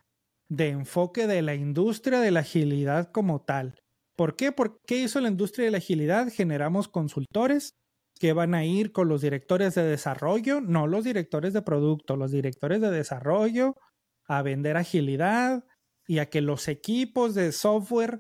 de 0.50 0.70
enfoque 0.70 1.28
de 1.28 1.42
la 1.42 1.56
industria 1.56 2.20
de 2.20 2.32
la 2.32 2.42
agilidad 2.42 3.12
como 3.12 3.42
tal. 3.42 3.81
¿Por 4.22 4.36
qué? 4.36 4.52
¿Por 4.52 4.80
qué 4.86 4.98
hizo 4.98 5.20
la 5.20 5.30
industria 5.30 5.66
de 5.66 5.72
la 5.72 5.80
agilidad? 5.80 6.32
Generamos 6.32 6.88
consultores 6.88 7.74
que 8.20 8.34
van 8.34 8.54
a 8.54 8.64
ir 8.64 8.92
con 8.92 9.10
los 9.10 9.22
directores 9.22 9.74
de 9.74 9.82
desarrollo, 9.82 10.62
no 10.62 10.86
los 10.86 11.06
directores 11.06 11.54
de 11.54 11.64
producto, 11.64 12.16
los 12.16 12.30
directores 12.30 12.82
de 12.82 12.92
desarrollo 12.92 13.74
a 14.28 14.44
vender 14.44 14.78
agilidad 14.78 15.66
y 16.06 16.20
a 16.20 16.30
que 16.30 16.42
los 16.42 16.68
equipos 16.68 17.34
de 17.34 17.52
software 17.52 18.20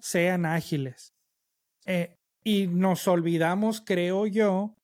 sean 0.00 0.46
ágiles. 0.46 1.12
Eh, 1.86 2.16
y 2.42 2.66
nos 2.66 3.06
olvidamos, 3.06 3.82
creo 3.86 4.26
yo, 4.26 4.74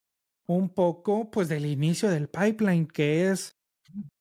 un 0.47 0.69
poco 0.73 1.29
pues 1.29 1.49
del 1.49 1.67
inicio 1.67 2.09
del 2.09 2.29
pipeline, 2.29 2.87
que 2.87 3.33
es 3.33 3.51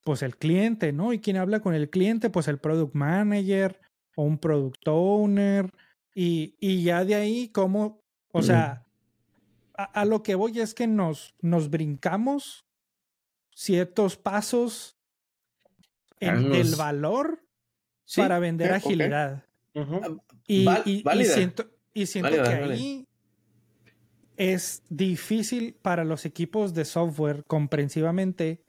pues 0.04 0.24
el 0.24 0.38
cliente, 0.38 0.92
¿no? 0.92 1.14
Y 1.14 1.20
quién 1.20 1.38
habla 1.38 1.60
con 1.60 1.76
el 1.76 1.92
cliente, 1.92 2.32
pues 2.32 2.48
el 2.48 2.58
product 2.58 2.96
manager 2.96 3.80
o 4.16 4.24
un 4.24 4.40
product 4.40 4.88
owner 4.88 5.70
y, 6.16 6.56
y 6.60 6.84
ya 6.84 7.04
de 7.04 7.16
ahí, 7.16 7.50
como, 7.50 8.02
o 8.32 8.42
sea, 8.42 8.86
a, 9.74 10.06
lo 10.06 10.24
que 10.24 10.36
voy 10.36 10.60
es 10.62 10.74
que 10.74 10.88
nos, 10.88 11.36
nos 11.42 11.70
brincamos 11.70 12.66
ciertos 13.54 14.16
pasos 14.16 14.98
en 16.22 16.56
el 16.56 16.76
valor 16.76 17.46
para 18.16 18.40
vender 18.40 18.72
agilidad. 18.72 19.46
Ah, 19.76 20.08
y, 20.48 20.66
y, 20.86 21.26
siento, 21.26 21.70
y 21.94 22.06
siento 22.06 22.32
que 22.32 22.50
ahí 22.50 23.08
es 24.38 24.84
difícil 24.90 25.76
para 25.82 26.06
los 26.06 26.26
equipos 26.26 26.74
de 26.74 26.86
software 26.86 27.44
comprensivamente 27.46 28.64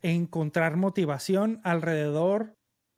encontrar 0.00 0.76
motivación 0.76 1.60
alrededor 1.62 2.56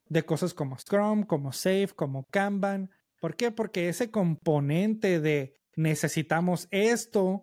de 0.09 0.25
cosas 0.25 0.55
como 0.55 0.79
Scrum, 0.79 1.25
como 1.25 1.53
Safe, 1.53 1.91
como 1.95 2.25
Kanban. 2.31 2.91
¿Por 3.21 3.37
qué? 3.37 3.51
Porque 3.51 3.89
ese 3.89 4.11
componente 4.11 5.21
de 5.21 5.55
necesitamos 5.77 6.69
esto 6.71 7.43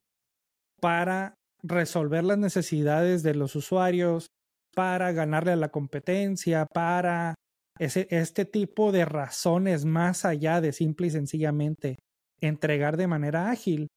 para 0.81 1.35
resolver 1.63 2.23
las 2.23 2.37
necesidades 2.37 3.23
de 3.23 3.35
los 3.35 3.55
usuarios, 3.55 4.27
para 4.75 5.11
ganarle 5.11 5.51
a 5.51 5.57
la 5.57 5.69
competencia, 5.69 6.65
para 6.65 7.35
ese, 7.79 8.07
este 8.09 8.45
tipo 8.45 8.91
de 8.91 9.05
razones 9.05 9.85
más 9.85 10.25
allá 10.25 10.61
de 10.61 10.73
simple 10.73 11.07
y 11.07 11.11
sencillamente 11.11 11.97
entregar 12.41 12.97
de 12.97 13.07
manera 13.07 13.49
ágil, 13.49 13.87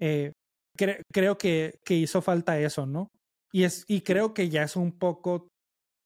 eh, 0.00 0.32
creo 0.76 1.38
que, 1.38 1.78
que, 1.84 1.94
hizo 1.94 2.22
falta 2.22 2.58
eso, 2.60 2.86
¿no? 2.86 3.08
Y, 3.52 3.64
es, 3.64 3.84
y 3.88 4.02
creo 4.02 4.34
que 4.34 4.48
ya 4.48 4.62
es 4.62 4.76
un 4.76 4.92
poco 4.98 5.48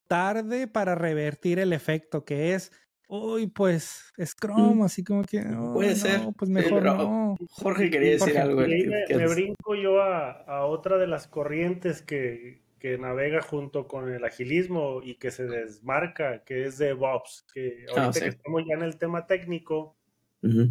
tarde 0.09 0.69
para 0.69 0.95
revertir 0.95 1.59
el 1.59 1.73
efecto 1.73 2.25
que 2.25 2.55
es, 2.55 2.71
uy, 3.13 3.47
pues 3.47 4.13
Scrum, 4.25 4.79
mm. 4.79 4.83
así 4.83 5.05
como 5.05 5.23
que... 5.23 5.43
Puede 5.75 5.95
ser. 5.97 6.21
Pues 6.37 6.51
mejor 6.51 6.83
no. 6.83 7.37
Jorge 7.51 7.91
quería 7.91 8.13
decir 8.13 8.39
algo. 8.39 8.63
me, 8.63 9.29
brinco 9.29 9.75
yo 9.75 10.01
a, 10.01 10.31
a, 10.31 10.65
otra 10.65 10.97
de 10.97 11.07
las 11.07 11.27
corrientes 11.27 12.01
que, 12.01 12.63
que 12.79 12.97
navega 12.97 13.43
junto 13.43 13.87
con 13.87 14.13
el 14.13 14.25
agilismo 14.25 15.03
y 15.05 15.17
que 15.17 15.31
se 15.31 15.45
desmarca, 15.45 16.43
que 16.45 16.65
es 16.65 16.79
DevOps, 16.79 17.47
que 17.53 17.85
ah, 17.95 18.07
ahorita 18.07 18.21
que 18.21 18.29
estamos 18.29 18.63
ya 18.67 18.75
en 18.75 18.83
el 18.83 18.97
tema 18.97 19.27
técnico, 19.27 19.97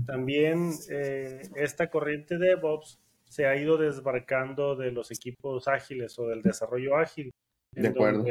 también 0.05 0.71
eh, 0.89 1.43
esta 1.55 1.89
corriente 1.89 2.37
DevOps 2.37 2.99
se 3.23 3.45
ha 3.45 3.55
ido 3.55 3.77
desbarcando 3.77 4.75
de 4.75 4.91
los 4.91 5.11
equipos 5.11 5.69
ágiles 5.69 6.19
o 6.19 6.27
del 6.27 6.41
desarrollo 6.41 6.97
ágil. 6.97 7.31
De 7.71 7.87
acuerdo. 7.87 8.25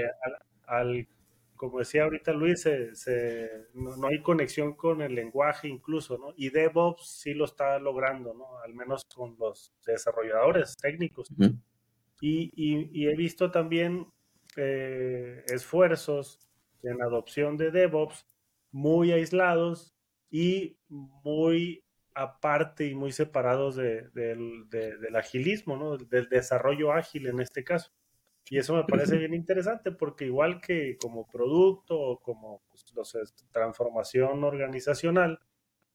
Al, 0.66 1.08
como 1.60 1.80
decía 1.80 2.04
ahorita 2.04 2.32
Luis, 2.32 2.62
se, 2.62 3.50
no, 3.74 4.08
hay 4.08 4.22
conexión 4.22 4.72
con 4.72 5.02
el 5.02 5.14
lenguaje 5.14 5.68
incluso, 5.68 6.16
¿no? 6.16 6.32
Y 6.34 6.48
DevOps 6.48 7.06
sí 7.06 7.34
lo 7.34 7.44
está 7.44 7.78
logrando, 7.78 8.32
¿no? 8.32 8.58
Al 8.64 8.72
menos 8.72 9.04
con 9.14 9.36
los 9.38 9.70
desarrolladores 9.84 10.78
técnicos. 10.78 11.28
Y, 12.22 13.06
he 13.06 13.14
visto 13.14 13.50
también 13.50 14.06
eh, 14.56 15.44
esfuerzos 15.48 16.40
en 16.82 17.02
adopción 17.02 17.58
de 17.58 17.70
DevOps 17.70 18.24
muy 18.72 19.12
aislados 19.12 19.94
y 20.30 20.78
muy 20.88 21.84
aparte 22.14 22.86
y 22.86 22.94
muy 22.94 23.12
separados 23.12 23.76
del 23.76 25.14
agilismo, 25.14 25.76
¿no? 25.76 25.98
del 25.98 26.26
desarrollo 26.30 26.94
ágil 26.94 27.26
en 27.26 27.40
este 27.40 27.64
caso. 27.64 27.92
Y 28.50 28.58
eso 28.58 28.74
me 28.74 28.82
parece 28.82 29.16
bien 29.16 29.32
interesante 29.32 29.92
porque 29.92 30.24
igual 30.26 30.60
que 30.60 30.98
como 31.00 31.24
producto 31.28 31.98
o 31.98 32.20
como 32.20 32.60
pues, 32.68 32.84
transformación 33.52 34.42
organizacional, 34.42 35.38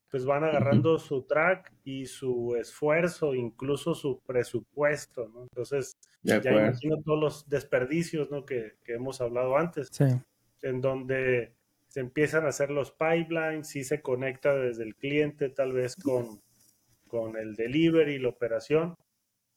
pues 0.09 0.25
van 0.25 0.45
agarrando 0.45 0.97
su 0.97 1.23
track 1.23 1.73
y 1.83 2.05
su 2.05 2.55
esfuerzo, 2.55 3.35
incluso 3.35 3.93
su 3.93 4.21
presupuesto, 4.21 5.27
¿no? 5.27 5.43
Entonces, 5.43 5.97
ya 6.23 6.37
imagino 6.37 7.01
todos 7.03 7.19
los 7.19 7.49
desperdicios, 7.49 8.31
¿no? 8.31 8.45
Que, 8.45 8.77
hemos 8.85 9.19
hablado 9.19 9.57
antes, 9.57 9.91
en 10.61 10.79
donde 10.79 11.53
se 11.89 11.99
empiezan 11.99 12.45
a 12.45 12.49
hacer 12.49 12.71
los 12.71 12.91
pipelines, 12.91 13.67
sí 13.67 13.83
se 13.83 14.01
conecta 14.01 14.55
desde 14.55 14.83
el 14.83 14.95
cliente 14.95 15.49
tal 15.49 15.73
vez 15.73 15.97
con, 15.97 16.41
con 17.09 17.35
el 17.35 17.57
delivery, 17.57 18.17
la 18.17 18.29
operación, 18.29 18.95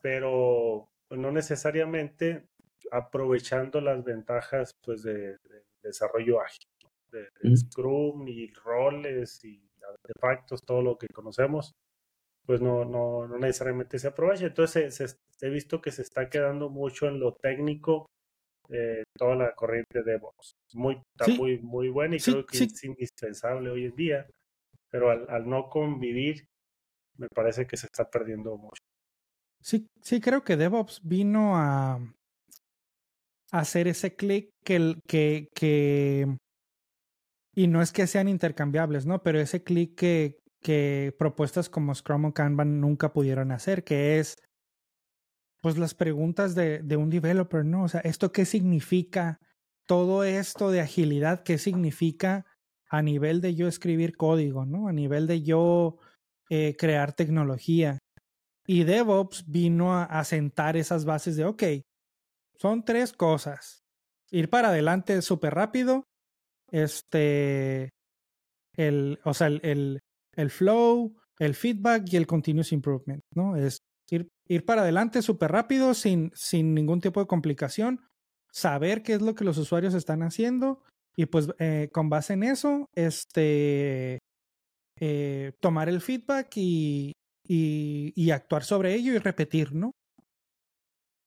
pero 0.00 0.90
no 1.10 1.30
necesariamente 1.30 2.48
aprovechando 2.90 3.80
las 3.80 4.04
ventajas 4.04 4.72
pues 4.82 5.02
de, 5.02 5.36
desarrollo 5.82 6.40
ágil, 6.40 6.66
de, 7.10 7.28
de 7.40 7.56
Scrum 7.56 8.26
y 8.28 8.52
roles 8.52 9.44
y 9.44 9.62
artefactos, 9.88 10.62
todo 10.64 10.82
lo 10.82 10.98
que 10.98 11.08
conocemos, 11.08 11.74
pues 12.46 12.60
no, 12.60 12.84
no, 12.84 13.26
no 13.26 13.38
necesariamente 13.38 13.98
se 13.98 14.08
aprovecha. 14.08 14.46
Entonces 14.46 15.18
he 15.40 15.48
visto 15.50 15.80
que 15.80 15.92
se 15.92 16.02
está 16.02 16.28
quedando 16.28 16.70
mucho 16.70 17.06
en 17.06 17.20
lo 17.20 17.34
técnico 17.34 18.06
eh, 18.70 19.04
toda 19.16 19.34
la 19.34 19.54
corriente 19.54 20.02
de 20.02 20.12
DevOps. 20.12 20.56
Muy, 20.74 21.00
está 21.18 21.32
muy, 21.34 21.58
muy 21.58 21.88
buena 21.88 22.16
y 22.16 22.20
creo 22.20 22.44
que 22.44 22.64
es 22.64 22.84
indispensable 22.84 23.70
hoy 23.70 23.86
en 23.86 23.96
día, 23.96 24.26
pero 24.90 25.10
al, 25.10 25.48
no 25.48 25.68
convivir, 25.68 26.46
me 27.16 27.28
parece 27.28 27.66
que 27.66 27.76
se 27.76 27.86
está 27.86 28.08
perdiendo 28.10 28.56
mucho. 28.56 28.82
Sí, 29.60 29.86
sí, 30.02 30.20
creo 30.20 30.42
que 30.44 30.56
DevOps 30.56 31.00
vino 31.02 31.56
a, 31.56 31.98
hacer 33.50 33.88
ese 33.88 34.14
clic 34.14 34.50
que, 34.64 34.96
que, 35.06 35.48
que 35.54 36.36
y 37.54 37.66
no 37.66 37.82
es 37.82 37.92
que 37.92 38.06
sean 38.06 38.28
intercambiables, 38.28 39.06
¿no? 39.06 39.22
Pero 39.22 39.40
ese 39.40 39.62
clic 39.62 39.96
que, 39.96 40.38
que 40.62 41.14
propuestas 41.18 41.68
como 41.68 41.94
Scrum 41.94 42.26
o 42.26 42.34
Kanban 42.34 42.80
nunca 42.80 43.12
pudieron 43.12 43.50
hacer, 43.50 43.84
que 43.84 44.18
es 44.20 44.36
pues 45.60 45.76
las 45.76 45.94
preguntas 45.94 46.54
de, 46.54 46.78
de, 46.80 46.96
un 46.96 47.10
developer, 47.10 47.64
¿no? 47.64 47.82
O 47.82 47.88
sea, 47.88 48.00
¿esto 48.00 48.30
qué 48.30 48.44
significa? 48.44 49.40
Todo 49.86 50.22
esto 50.22 50.70
de 50.70 50.80
agilidad, 50.80 51.42
¿qué 51.42 51.58
significa 51.58 52.46
a 52.90 53.02
nivel 53.02 53.40
de 53.40 53.54
yo 53.54 53.66
escribir 53.66 54.16
código, 54.16 54.64
¿no? 54.64 54.86
A 54.86 54.92
nivel 54.92 55.26
de 55.26 55.42
yo 55.42 55.96
eh, 56.50 56.76
crear 56.78 57.12
tecnología. 57.12 57.98
Y 58.66 58.84
DevOps 58.84 59.50
vino 59.50 59.94
a, 59.94 60.04
a 60.04 60.24
sentar 60.24 60.76
esas 60.76 61.04
bases 61.04 61.36
de, 61.36 61.44
ok, 61.44 61.62
son 62.60 62.84
tres 62.84 63.12
cosas. 63.12 63.84
Ir 64.30 64.50
para 64.50 64.68
adelante 64.68 65.22
súper 65.22 65.54
rápido, 65.54 66.04
este, 66.70 67.90
el, 68.76 69.18
o 69.24 69.32
sea, 69.34 69.46
el, 69.46 70.00
el, 70.36 70.50
flow, 70.50 71.16
el 71.38 71.54
feedback 71.54 72.12
y 72.12 72.16
el 72.16 72.26
continuous 72.26 72.72
improvement, 72.72 73.22
¿no? 73.34 73.56
Es 73.56 73.78
ir, 74.10 74.28
ir 74.46 74.64
para 74.64 74.82
adelante 74.82 75.22
súper 75.22 75.50
rápido, 75.52 75.94
sin, 75.94 76.30
sin 76.34 76.74
ningún 76.74 77.00
tipo 77.00 77.20
de 77.20 77.26
complicación, 77.26 78.06
saber 78.52 79.02
qué 79.02 79.14
es 79.14 79.22
lo 79.22 79.34
que 79.34 79.44
los 79.44 79.56
usuarios 79.58 79.94
están 79.94 80.22
haciendo 80.22 80.82
y 81.16 81.26
pues 81.26 81.48
eh, 81.58 81.88
con 81.92 82.08
base 82.10 82.34
en 82.34 82.42
eso, 82.44 82.86
este, 82.94 84.18
eh, 85.00 85.52
tomar 85.60 85.88
el 85.88 86.00
feedback 86.00 86.56
y, 86.56 87.12
y, 87.46 88.12
y, 88.14 88.30
actuar 88.30 88.62
sobre 88.62 88.94
ello 88.94 89.12
y 89.14 89.18
repetir, 89.18 89.74
¿no? 89.74 89.92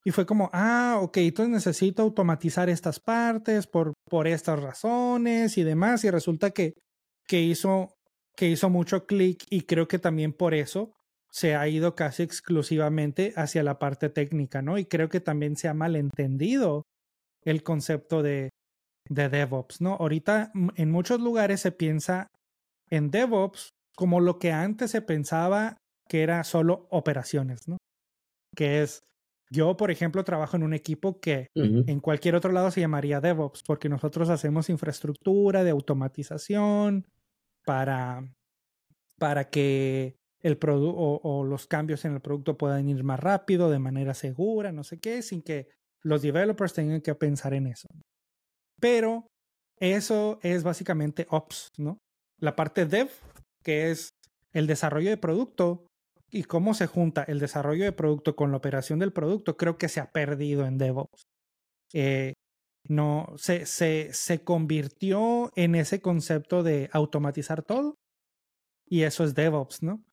Y 0.04 0.12
fue 0.12 0.26
como, 0.26 0.50
ah, 0.54 0.98
ok, 1.02 1.18
entonces 1.18 1.54
necesito 1.54 2.02
automatizar 2.02 2.70
estas 2.70 3.00
partes 3.00 3.68
por, 3.68 3.94
por 4.10 4.28
estas 4.28 4.60
razones 4.60 5.58
y 5.58 5.64
demás. 5.64 6.04
Y 6.04 6.10
resulta 6.10 6.52
que, 6.52 6.74
que, 7.28 7.42
hizo, 7.42 7.94
que 8.36 8.50
hizo 8.50 8.70
mucho 8.70 9.06
clic 9.06 9.44
y 9.50 9.62
creo 9.62 9.88
que 9.88 10.00
también 10.00 10.34
por 10.34 10.54
eso 10.54 10.92
se 11.32 11.56
ha 11.56 11.68
ido 11.68 11.96
casi 11.96 12.24
exclusivamente 12.24 13.34
hacia 13.38 13.64
la 13.64 13.80
parte 13.80 14.10
técnica, 14.10 14.62
¿no? 14.62 14.78
Y 14.78 14.86
creo 14.86 15.08
que 15.08 15.22
también 15.22 15.56
se 15.56 15.68
ha 15.68 15.74
malentendido 15.74 16.84
el 17.44 17.64
concepto 17.64 18.22
de, 18.22 18.50
de 19.08 19.30
DevOps, 19.30 19.82
¿no? 19.82 19.94
Ahorita 19.94 20.52
en 20.76 20.92
muchos 20.92 21.22
lugares 21.22 21.62
se 21.62 21.72
piensa 21.72 22.28
en 22.90 23.12
DevOps 23.12 23.70
como 23.96 24.20
lo 24.20 24.40
que 24.40 24.52
antes 24.52 24.92
se 24.92 25.02
pensaba 25.02 25.78
que 26.10 26.24
era 26.24 26.44
solo 26.44 26.88
operaciones, 26.90 27.68
¿no? 27.68 27.78
Que 28.56 28.82
es 28.82 29.02
yo, 29.52 29.76
por 29.76 29.92
ejemplo, 29.92 30.24
trabajo 30.24 30.56
en 30.56 30.64
un 30.64 30.74
equipo 30.74 31.20
que 31.20 31.50
en 31.56 32.00
cualquier 32.00 32.36
otro 32.36 32.54
lado 32.54 32.72
se 32.72 32.80
llamaría 32.80 33.20
DevOps, 33.20 33.64
porque 33.64 33.90
nosotros 33.90 34.30
hacemos 34.30 34.70
infraestructura 34.70 35.66
de 35.66 35.72
automatización 35.72 37.06
para, 37.66 38.34
para 39.20 39.50
que 39.50 40.16
el 40.40 40.58
producto 40.58 40.98
o, 40.98 41.44
los 41.44 41.68
cambios 41.68 42.06
en 42.06 42.14
el 42.14 42.22
producto 42.22 42.58
puedan 42.58 42.88
ir 42.88 43.04
más 43.04 43.20
rápido, 43.20 43.70
de 43.70 43.80
manera 43.80 44.14
segura, 44.14 44.72
no 44.72 44.86
sé 44.86 45.00
qué, 45.00 45.22
sin 45.22 45.42
que 45.42 45.68
los 46.02 46.22
developers 46.22 46.74
tengan 46.74 47.02
que 47.02 47.14
pensar 47.14 47.54
en 47.54 47.68
eso. 47.68 47.90
Pero 48.80 49.28
eso 49.80 50.40
es 50.44 50.64
básicamente 50.64 51.28
Ops, 51.30 51.72
¿no? 51.78 51.98
La 52.40 52.56
parte 52.56 52.86
Dev, 52.86 53.10
que 53.64 53.92
es 53.92 54.12
el 54.54 54.66
desarrollo 54.66 55.10
de 55.10 55.18
producto, 55.18 55.88
y 56.32 56.44
cómo 56.44 56.74
se 56.74 56.88
junta 56.88 57.24
el 57.24 57.40
desarrollo 57.40 57.84
de 57.84 57.92
producto 57.92 58.36
con 58.36 58.52
la 58.52 58.58
operación 58.58 59.00
del 59.00 59.14
producto, 59.14 59.58
creo 59.58 59.78
que 59.78 59.90
se 59.90 60.00
ha 60.00 60.12
perdido 60.12 60.66
en 60.66 60.78
DevOps. 60.78 61.24
Eh, 61.94 62.34
no, 62.88 63.28
se, 63.38 63.66
se, 63.66 64.14
se 64.14 64.44
convirtió 64.44 65.52
en 65.56 65.76
ese 65.76 66.02
concepto 66.02 66.64
de 66.64 66.90
automatizar 66.94 67.64
todo 67.64 67.96
y 68.88 69.04
eso 69.04 69.24
es 69.24 69.36
DevOps, 69.36 69.84
¿no? 69.84 70.04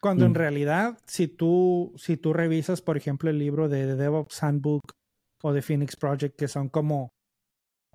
Cuando 0.00 0.26
en 0.26 0.32
mm. 0.32 0.36
realidad, 0.36 0.98
si 1.06 1.26
tú, 1.26 1.92
si 1.96 2.16
tú 2.16 2.32
revisas, 2.32 2.82
por 2.82 2.96
ejemplo, 2.96 3.30
el 3.30 3.38
libro 3.38 3.68
de, 3.68 3.96
DevOps 3.96 4.42
Handbook 4.42 4.92
o 5.42 5.52
de 5.52 5.62
Phoenix 5.62 5.96
Project, 5.96 6.36
que 6.36 6.48
son 6.48 6.68
como 6.68 7.10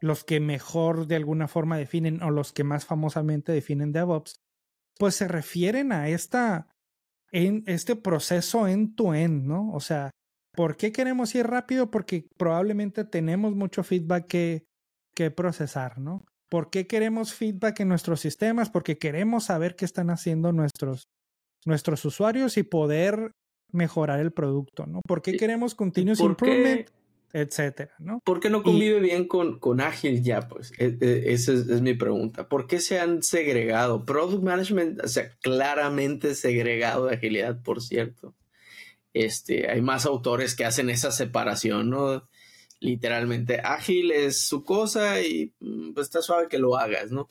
los 0.01 0.25
que 0.25 0.41
mejor 0.41 1.07
de 1.07 1.15
alguna 1.15 1.47
forma 1.47 1.77
definen 1.77 2.21
o 2.21 2.29
los 2.29 2.51
que 2.51 2.65
más 2.65 2.85
famosamente 2.85 3.53
definen 3.53 3.93
DevOps, 3.93 4.35
pues 4.97 5.15
se 5.15 5.29
refieren 5.29 5.93
a 5.93 6.09
esta 6.09 6.72
en 7.33 7.63
este 7.65 7.95
proceso 7.95 8.67
end-to-end, 8.67 9.45
¿no? 9.45 9.71
O 9.73 9.79
sea, 9.79 10.11
¿por 10.55 10.77
qué 10.77 10.91
queremos 10.91 11.33
ir 11.35 11.47
rápido? 11.47 11.91
Porque 11.91 12.27
probablemente 12.37 13.03
tenemos 13.03 13.55
mucho 13.55 13.83
feedback 13.83 14.27
que, 14.27 14.63
que 15.15 15.31
procesar, 15.31 15.97
¿no? 15.97 16.23
¿Por 16.49 16.69
qué 16.69 16.85
queremos 16.85 17.33
feedback 17.33 17.79
en 17.79 17.89
nuestros 17.89 18.21
sistemas? 18.21 18.69
Porque 18.69 18.99
queremos 18.99 19.45
saber 19.45 19.75
qué 19.75 19.85
están 19.85 20.11
haciendo 20.11 20.51
nuestros, 20.51 21.07
nuestros 21.65 22.05
usuarios 22.05 22.57
y 22.57 22.63
poder 22.63 23.31
mejorar 23.71 24.19
el 24.19 24.31
producto, 24.31 24.85
¿no? 24.85 25.01
¿Por 25.07 25.23
qué 25.23 25.35
queremos 25.35 25.73
continuous 25.73 26.19
improvement? 26.19 26.87
Etcétera, 27.33 27.95
¿no? 27.97 28.21
¿Por 28.23 28.39
qué 28.39 28.51
no 28.51 28.61
convive 28.61 28.99
bien 28.99 29.27
con, 29.27 29.57
con 29.59 29.81
Ágil 29.81 30.23
ya? 30.23 30.47
Pues 30.47 30.71
e, 30.77 30.95
e, 31.01 31.33
esa 31.33 31.53
es, 31.53 31.81
mi 31.81 31.95
pregunta. 31.95 32.47
¿Por 32.47 32.67
qué 32.67 32.79
se 32.79 32.99
han 32.99 33.23
segregado? 33.23 34.05
Product 34.05 34.43
Management, 34.43 35.03
o 35.03 35.07
sea, 35.07 35.35
claramente 35.41 36.35
segregado 36.35 37.07
de 37.07 37.15
agilidad, 37.15 37.61
por 37.63 37.81
cierto. 37.81 38.35
Este, 39.13 39.69
hay 39.69 39.81
más 39.81 40.05
autores 40.05 40.55
que 40.55 40.65
hacen 40.65 40.91
esa 40.91 41.11
separación, 41.11 41.89
¿no? 41.89 42.29
Literalmente, 42.79 43.61
ágil 43.63 44.11
es 44.11 44.45
su 44.45 44.63
cosa 44.63 45.21
y 45.21 45.53
mm, 45.59 45.93
pues 45.93 46.07
está 46.07 46.21
suave 46.21 46.47
que 46.47 46.59
lo 46.59 46.77
hagas, 46.77 47.11
¿no? 47.11 47.29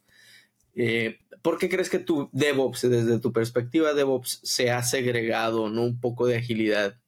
Eh, 0.75 1.21
¿Por 1.43 1.59
qué 1.59 1.69
crees 1.69 1.91
que 1.91 1.99
tu 2.01 2.29
DevOps, 2.33 2.83
desde 2.91 3.21
tu 3.21 3.33
perspectiva 3.33 3.95
DevOps, 3.95 4.41
se 4.43 4.71
ha 4.73 4.83
segregado, 4.83 5.69
¿no? 5.69 5.85
Un 5.85 6.01
poco 6.01 6.27
de 6.27 6.39
agilidad 6.39 7.02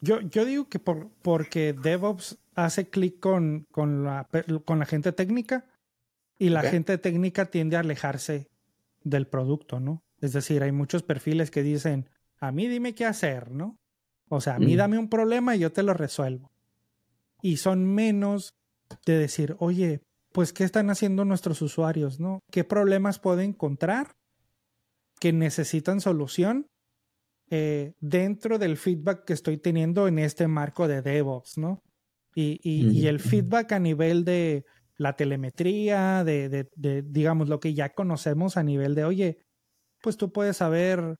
yo, 0.00 0.20
yo 0.20 0.44
digo 0.44 0.68
que 0.68 0.78
por, 0.78 1.10
porque 1.22 1.72
DevOps 1.72 2.38
hace 2.54 2.88
clic 2.88 3.20
con, 3.20 3.66
con, 3.70 4.04
la, 4.04 4.28
con 4.64 4.78
la 4.78 4.86
gente 4.86 5.12
técnica 5.12 5.66
y 6.38 6.50
la 6.50 6.62
gente 6.62 6.98
técnica 6.98 7.46
tiende 7.46 7.76
a 7.76 7.80
alejarse 7.80 8.48
del 9.02 9.26
producto, 9.26 9.80
¿no? 9.80 10.02
Es 10.20 10.32
decir, 10.32 10.62
hay 10.62 10.72
muchos 10.72 11.02
perfiles 11.02 11.50
que 11.50 11.62
dicen, 11.62 12.08
a 12.38 12.52
mí 12.52 12.66
dime 12.68 12.94
qué 12.94 13.04
hacer, 13.04 13.50
¿no? 13.50 13.78
O 14.28 14.40
sea, 14.40 14.56
a 14.56 14.58
mí 14.58 14.74
dame 14.74 14.98
un 14.98 15.08
problema 15.08 15.54
y 15.54 15.60
yo 15.60 15.72
te 15.72 15.82
lo 15.82 15.94
resuelvo. 15.94 16.50
Y 17.42 17.58
son 17.58 17.86
menos 17.86 18.54
de 19.04 19.18
decir, 19.18 19.56
oye, 19.58 20.02
pues, 20.32 20.52
¿qué 20.52 20.64
están 20.64 20.90
haciendo 20.90 21.24
nuestros 21.24 21.62
usuarios, 21.62 22.20
no? 22.20 22.40
¿Qué 22.50 22.64
problemas 22.64 23.18
pueden 23.18 23.50
encontrar 23.50 24.16
que 25.20 25.32
necesitan 25.32 26.00
solución? 26.00 26.66
Eh, 27.48 27.92
dentro 28.00 28.58
del 28.58 28.76
feedback 28.76 29.24
que 29.24 29.32
estoy 29.32 29.58
teniendo 29.58 30.08
en 30.08 30.18
este 30.18 30.48
marco 30.48 30.88
de 30.88 31.02
DevOps, 31.02 31.58
¿no? 31.58 31.82
Y, 32.34 32.60
y, 32.62 33.06
el 33.06 33.18
feedback 33.18 33.72
a 33.72 33.78
nivel 33.78 34.22
de 34.24 34.66
la 34.98 35.16
telemetría, 35.16 36.22
de, 36.22 36.50
de, 36.50 36.68
de, 36.76 37.00
digamos, 37.00 37.48
lo 37.48 37.60
que 37.60 37.72
ya 37.72 37.94
conocemos 37.94 38.58
a 38.58 38.62
nivel 38.62 38.94
de, 38.94 39.04
oye, 39.04 39.38
pues 40.02 40.18
tú 40.18 40.32
puedes 40.32 40.58
saber 40.58 41.16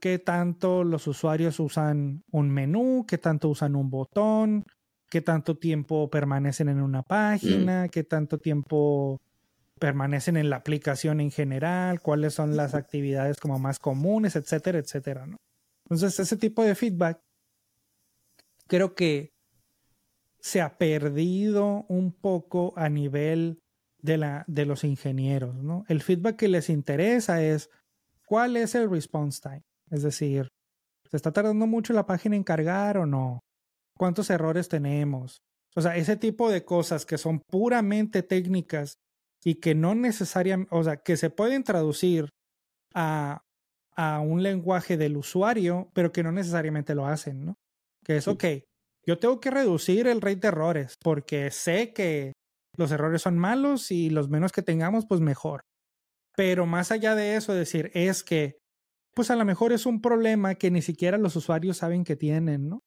qué 0.00 0.20
tanto 0.20 0.84
los 0.84 1.08
usuarios 1.08 1.58
usan 1.58 2.22
un 2.30 2.50
menú, 2.50 3.04
qué 3.08 3.18
tanto 3.18 3.48
usan 3.48 3.74
un 3.74 3.90
botón, 3.90 4.64
qué 5.10 5.20
tanto 5.20 5.56
tiempo 5.58 6.08
permanecen 6.08 6.68
en 6.68 6.80
una 6.80 7.02
página, 7.02 7.88
qué 7.88 8.04
tanto 8.04 8.38
tiempo 8.38 9.20
permanecen 9.80 10.36
en 10.36 10.50
la 10.50 10.56
aplicación 10.56 11.20
en 11.20 11.32
general, 11.32 12.00
cuáles 12.00 12.34
son 12.34 12.56
las 12.56 12.74
actividades 12.74 13.38
como 13.40 13.58
más 13.58 13.80
comunes, 13.80 14.36
etcétera, 14.36 14.78
etcétera, 14.78 15.26
¿no? 15.26 15.38
Entonces, 15.90 16.20
ese 16.20 16.36
tipo 16.36 16.62
de 16.62 16.76
feedback 16.76 17.20
creo 18.68 18.94
que 18.94 19.34
se 20.38 20.60
ha 20.60 20.78
perdido 20.78 21.84
un 21.88 22.12
poco 22.12 22.72
a 22.76 22.88
nivel 22.88 23.60
de, 23.98 24.16
la, 24.16 24.44
de 24.46 24.64
los 24.66 24.84
ingenieros, 24.84 25.56
¿no? 25.56 25.84
El 25.88 26.00
feedback 26.00 26.36
que 26.36 26.48
les 26.48 26.70
interesa 26.70 27.42
es 27.42 27.68
cuál 28.24 28.56
es 28.56 28.76
el 28.76 28.88
response 28.88 29.40
time. 29.42 29.64
Es 29.90 30.02
decir, 30.02 30.48
¿se 31.10 31.16
está 31.16 31.32
tardando 31.32 31.66
mucho 31.66 31.92
la 31.92 32.06
página 32.06 32.36
en 32.36 32.44
cargar 32.44 32.96
o 32.96 33.04
no? 33.04 33.40
¿Cuántos 33.98 34.30
errores 34.30 34.68
tenemos? 34.68 35.42
O 35.74 35.82
sea, 35.82 35.96
ese 35.96 36.16
tipo 36.16 36.50
de 36.50 36.64
cosas 36.64 37.04
que 37.04 37.18
son 37.18 37.40
puramente 37.40 38.22
técnicas 38.22 38.94
y 39.44 39.56
que 39.56 39.74
no 39.74 39.96
necesariamente, 39.96 40.74
o 40.74 40.84
sea, 40.84 40.98
que 40.98 41.16
se 41.16 41.30
pueden 41.30 41.64
traducir 41.64 42.30
a 42.94 43.42
a 44.00 44.18
un 44.20 44.42
lenguaje 44.42 44.96
del 44.96 45.18
usuario, 45.18 45.90
pero 45.92 46.10
que 46.10 46.22
no 46.22 46.32
necesariamente 46.32 46.94
lo 46.94 47.06
hacen, 47.06 47.44
¿no? 47.44 47.54
Que 48.02 48.16
es, 48.16 48.28
ok, 48.28 48.44
yo 49.06 49.18
tengo 49.18 49.40
que 49.40 49.50
reducir 49.50 50.06
el 50.06 50.22
rate 50.22 50.36
de 50.36 50.48
errores 50.48 50.94
porque 51.02 51.50
sé 51.50 51.92
que 51.92 52.32
los 52.78 52.90
errores 52.92 53.20
son 53.20 53.36
malos 53.36 53.90
y 53.90 54.08
los 54.08 54.30
menos 54.30 54.52
que 54.52 54.62
tengamos, 54.62 55.04
pues 55.06 55.20
mejor. 55.20 55.60
Pero 56.34 56.64
más 56.64 56.90
allá 56.90 57.14
de 57.14 57.36
eso, 57.36 57.52
decir, 57.52 57.90
es 57.92 58.24
que, 58.24 58.56
pues 59.14 59.30
a 59.30 59.36
lo 59.36 59.44
mejor 59.44 59.70
es 59.72 59.84
un 59.84 60.00
problema 60.00 60.54
que 60.54 60.70
ni 60.70 60.80
siquiera 60.80 61.18
los 61.18 61.36
usuarios 61.36 61.76
saben 61.76 62.04
que 62.04 62.16
tienen, 62.16 62.70
¿no? 62.70 62.80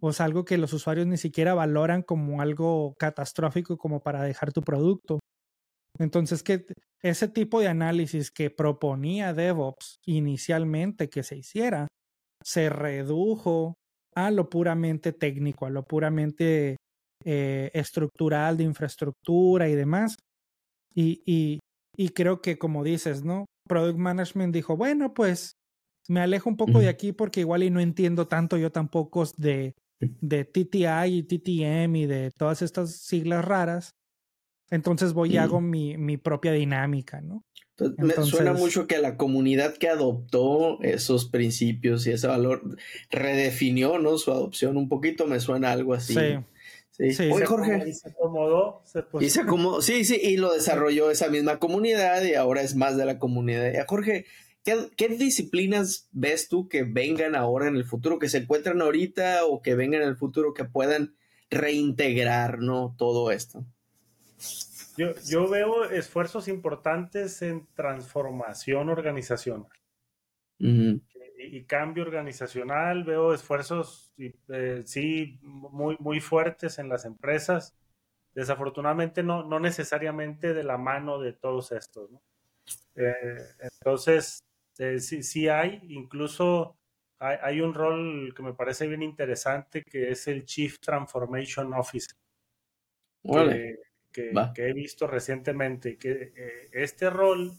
O 0.00 0.10
es 0.10 0.20
algo 0.20 0.44
que 0.44 0.58
los 0.58 0.72
usuarios 0.72 1.06
ni 1.06 1.16
siquiera 1.16 1.54
valoran 1.54 2.02
como 2.02 2.40
algo 2.40 2.94
catastrófico 2.98 3.76
como 3.76 4.00
para 4.00 4.22
dejar 4.24 4.52
tu 4.52 4.62
producto. 4.62 5.20
Entonces, 6.00 6.42
que 6.42 6.64
ese 7.02 7.28
tipo 7.28 7.60
de 7.60 7.68
análisis 7.68 8.30
que 8.30 8.50
proponía 8.50 9.34
DevOps 9.34 10.00
inicialmente 10.06 11.10
que 11.10 11.22
se 11.22 11.36
hiciera, 11.36 11.88
se 12.42 12.70
redujo 12.70 13.74
a 14.14 14.30
lo 14.30 14.48
puramente 14.48 15.12
técnico, 15.12 15.66
a 15.66 15.70
lo 15.70 15.84
puramente 15.84 16.76
eh, 17.24 17.70
estructural 17.74 18.56
de 18.56 18.64
infraestructura 18.64 19.68
y 19.68 19.74
demás. 19.74 20.16
Y, 20.94 21.22
y, 21.26 21.60
y, 21.96 22.08
creo 22.08 22.40
que, 22.40 22.58
como 22.58 22.82
dices, 22.82 23.22
¿no? 23.22 23.44
Product 23.68 23.98
Management 23.98 24.54
dijo, 24.54 24.76
bueno, 24.76 25.12
pues 25.12 25.52
me 26.08 26.20
alejo 26.20 26.48
un 26.48 26.56
poco 26.56 26.80
de 26.80 26.88
aquí 26.88 27.12
porque 27.12 27.40
igual 27.40 27.62
y 27.62 27.70
no 27.70 27.78
entiendo 27.78 28.26
tanto 28.26 28.56
yo 28.56 28.72
tampoco 28.72 29.24
de, 29.36 29.74
de 30.00 30.44
TTI 30.44 31.18
y 31.18 31.22
TTM 31.22 31.94
y 31.96 32.06
de 32.06 32.30
todas 32.36 32.62
estas 32.62 32.96
siglas 32.96 33.44
raras. 33.44 33.90
Entonces 34.70 35.12
voy 35.12 35.34
y 35.34 35.36
hago 35.36 35.60
mi, 35.60 35.96
mi 35.96 36.16
propia 36.16 36.52
dinámica, 36.52 37.20
¿no? 37.20 37.44
me 37.98 38.14
suena 38.24 38.52
mucho 38.52 38.86
que 38.86 38.98
la 38.98 39.16
comunidad 39.16 39.74
que 39.76 39.88
adoptó 39.88 40.80
esos 40.82 41.26
principios 41.26 42.06
y 42.06 42.12
ese 42.12 42.26
valor 42.26 42.76
redefinió, 43.10 43.98
¿no? 43.98 44.18
Su 44.18 44.32
adopción 44.32 44.76
un 44.76 44.88
poquito, 44.88 45.26
me 45.26 45.40
suena 45.40 45.72
algo 45.72 45.94
así. 45.94 46.14
Sí. 46.14 47.12
Sí. 47.12 47.30
Oye, 47.30 47.46
Jorge. 47.46 47.82
Y 47.88 47.94
se 47.94 48.10
acomodó. 48.10 48.82
Se 48.84 49.02
y 49.20 49.30
se 49.30 49.40
acomodó, 49.40 49.80
sí, 49.80 50.04
sí, 50.04 50.20
y 50.22 50.36
lo 50.36 50.52
desarrolló 50.52 51.10
esa 51.10 51.28
misma 51.28 51.58
comunidad 51.58 52.22
y 52.24 52.34
ahora 52.34 52.60
es 52.60 52.74
más 52.74 52.98
de 52.98 53.06
la 53.06 53.18
comunidad. 53.18 53.72
Jorge, 53.86 54.26
¿qué, 54.64 54.90
¿qué, 54.96 55.08
disciplinas 55.08 56.08
ves 56.12 56.50
tú 56.50 56.68
que 56.68 56.82
vengan 56.82 57.34
ahora 57.34 57.68
en 57.68 57.76
el 57.76 57.86
futuro, 57.86 58.18
que 58.18 58.28
se 58.28 58.38
encuentran 58.38 58.82
ahorita 58.82 59.46
o 59.46 59.62
que 59.62 59.74
vengan 59.74 60.02
en 60.02 60.08
el 60.08 60.16
futuro 60.16 60.52
que 60.52 60.64
puedan 60.66 61.14
reintegrar, 61.48 62.58
¿no? 62.58 62.94
Todo 62.98 63.30
esto. 63.30 63.64
Yo, 64.96 65.48
veo 65.48 65.84
esfuerzos 65.84 66.48
importantes 66.48 67.42
en 67.42 67.66
transformación 67.74 68.88
organizacional 68.88 69.68
y, 70.58 71.64
cambio 71.64 72.02
organizacional. 72.02 73.04
Veo 73.04 73.32
esfuerzos, 73.32 74.12
eh, 74.18 74.82
sí, 74.84 75.38
muy, 75.42 75.96
muy 75.98 76.20
fuertes 76.20 76.78
en 76.78 76.88
las 76.88 77.04
empresas. 77.04 77.76
Desafortunadamente, 78.34 79.22
no, 79.22 79.42
no 79.44 79.58
necesariamente 79.58 80.54
de 80.54 80.64
la 80.64 80.78
mano 80.78 81.18
de 81.18 81.32
todos 81.32 81.72
estos. 81.72 82.10
Eh, 82.94 83.38
entonces, 83.60 84.44
eh, 84.78 85.00
sí, 85.00 85.22
sí 85.22 85.48
hay, 85.48 85.80
incluso 85.88 86.76
hay, 87.18 87.38
hay, 87.42 87.60
un 87.60 87.74
rol 87.74 88.32
que 88.34 88.42
me 88.42 88.54
parece 88.54 88.86
bien 88.86 89.02
interesante 89.02 89.82
que 89.82 90.10
es 90.10 90.28
el 90.28 90.44
Chief 90.44 90.78
Transformation 90.78 91.72
Officer. 91.74 92.16
Vale 93.22 93.89
que, 94.12 94.32
he 94.56 94.72
visto 94.72 95.06
recientemente, 95.06 95.96
que 95.96 96.32
eh, 96.36 96.68
este 96.72 97.10
rol 97.10 97.52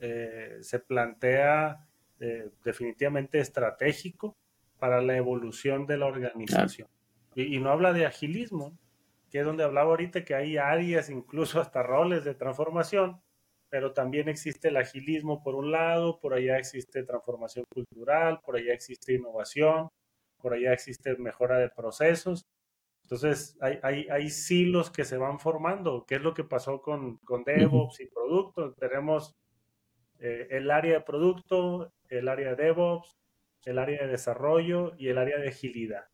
eh, 0.00 0.58
se 0.60 0.78
plantea 0.78 1.86
eh, 2.20 2.50
definitivamente 2.64 3.40
estratégico 3.40 4.36
para 4.78 5.00
la 5.00 5.16
evolución 5.16 5.86
de 5.86 5.96
la 5.96 6.06
organización. 6.06 6.88
Y, 7.34 7.58
no 7.60 7.70
habla 7.70 7.92
de 7.92 8.04
agilismo, 8.04 8.76
que 9.30 9.40
es 9.40 9.44
donde 9.44 9.64
hablaba 9.64 9.90
ahorita 9.90 10.24
que 10.24 10.34
hay 10.34 10.56
áreas, 10.56 11.08
incluso 11.08 11.60
hasta 11.60 11.82
roles 11.82 12.24
de 12.24 12.34
transformación, 12.34 13.20
pero 13.70 13.92
también 13.92 14.28
existe 14.28 14.68
el 14.68 14.76
agilismo 14.76 15.42
por 15.42 15.54
un 15.54 15.72
lado, 15.72 16.20
por 16.20 16.34
allá 16.34 16.58
existe 16.58 17.04
transformación 17.04 17.64
cultural, 17.72 18.40
por 18.44 18.56
allá 18.56 18.74
existe 18.74 19.14
innovación, 19.14 19.88
por 20.36 20.52
allá 20.52 20.74
existe 20.74 21.16
mejora 21.16 21.58
de 21.58 21.70
procesos 21.70 22.44
entonces, 23.12 23.58
hay, 23.60 23.78
hay, 23.82 24.06
hay 24.08 24.30
silos 24.30 24.90
que 24.90 25.04
se 25.04 25.18
van 25.18 25.38
formando. 25.38 26.06
¿Qué 26.06 26.14
es 26.14 26.22
lo 26.22 26.32
que 26.32 26.44
pasó 26.44 26.80
con, 26.80 27.18
con 27.18 27.44
DevOps 27.44 28.00
y 28.00 28.06
producto? 28.06 28.72
Tenemos 28.72 29.36
eh, 30.18 30.46
el 30.48 30.70
área 30.70 30.94
de 30.94 31.00
producto, 31.02 31.92
el 32.08 32.26
área 32.26 32.54
de 32.54 32.64
DevOps, 32.64 33.18
el 33.66 33.78
área 33.78 34.00
de 34.00 34.08
desarrollo 34.08 34.94
y 34.96 35.08
el 35.08 35.18
área 35.18 35.36
de 35.36 35.48
agilidad. 35.48 36.06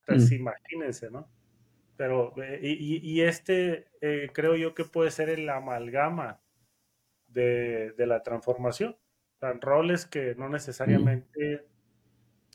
Entonces, 0.00 0.32
imagínense, 0.32 1.08
¿no? 1.08 1.30
Pero, 1.96 2.34
eh, 2.42 2.58
y, 2.64 2.96
y, 2.96 3.22
este 3.22 3.86
eh, 4.00 4.30
creo 4.34 4.56
yo 4.56 4.74
que 4.74 4.84
puede 4.84 5.12
ser 5.12 5.28
el 5.28 5.48
amalgama 5.48 6.42
de, 7.28 7.92
de 7.92 8.06
la 8.08 8.24
transformación. 8.24 8.96
roles 9.60 10.04
que 10.04 10.34
no 10.34 10.48
necesariamente 10.48 11.64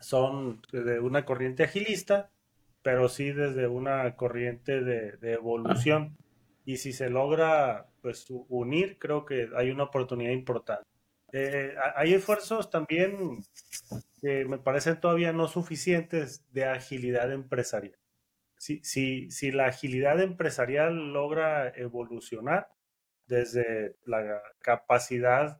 son 0.02 0.62
de 0.74 1.00
una 1.00 1.24
corriente 1.24 1.64
agilista, 1.64 2.33
pero 2.84 3.10
sí 3.10 3.32
desde 3.32 3.68
una 3.68 4.16
corriente 4.16 4.82
de, 4.82 5.34
evolución. 5.34 6.18
Y 6.66 6.78
si 6.78 6.94
se 6.94 7.10
logra 7.10 7.88
pues 8.02 8.28
unir, 8.30 8.98
creo 9.00 9.26
que 9.26 9.50
hay 9.56 9.72
una 9.72 9.86
oportunidad 9.86 10.32
importante. 10.32 10.88
Eh, 11.32 11.74
hay 11.96 12.14
esfuerzos 12.14 12.70
también 12.70 13.40
que 14.22 14.46
me 14.46 14.60
parecen 14.60 15.00
todavía 15.00 15.34
no 15.34 15.48
suficientes 15.48 16.46
de 16.54 16.66
agilidad 16.66 17.32
empresarial. 17.32 17.98
Si, 18.58 18.82
si, 18.84 19.32
si 19.32 19.52
la 19.52 19.68
agilidad 19.68 20.22
empresarial 20.22 21.12
logra 21.12 21.70
evolucionar 21.70 22.70
desde 23.26 23.96
la 24.06 24.42
capacidad 24.60 25.60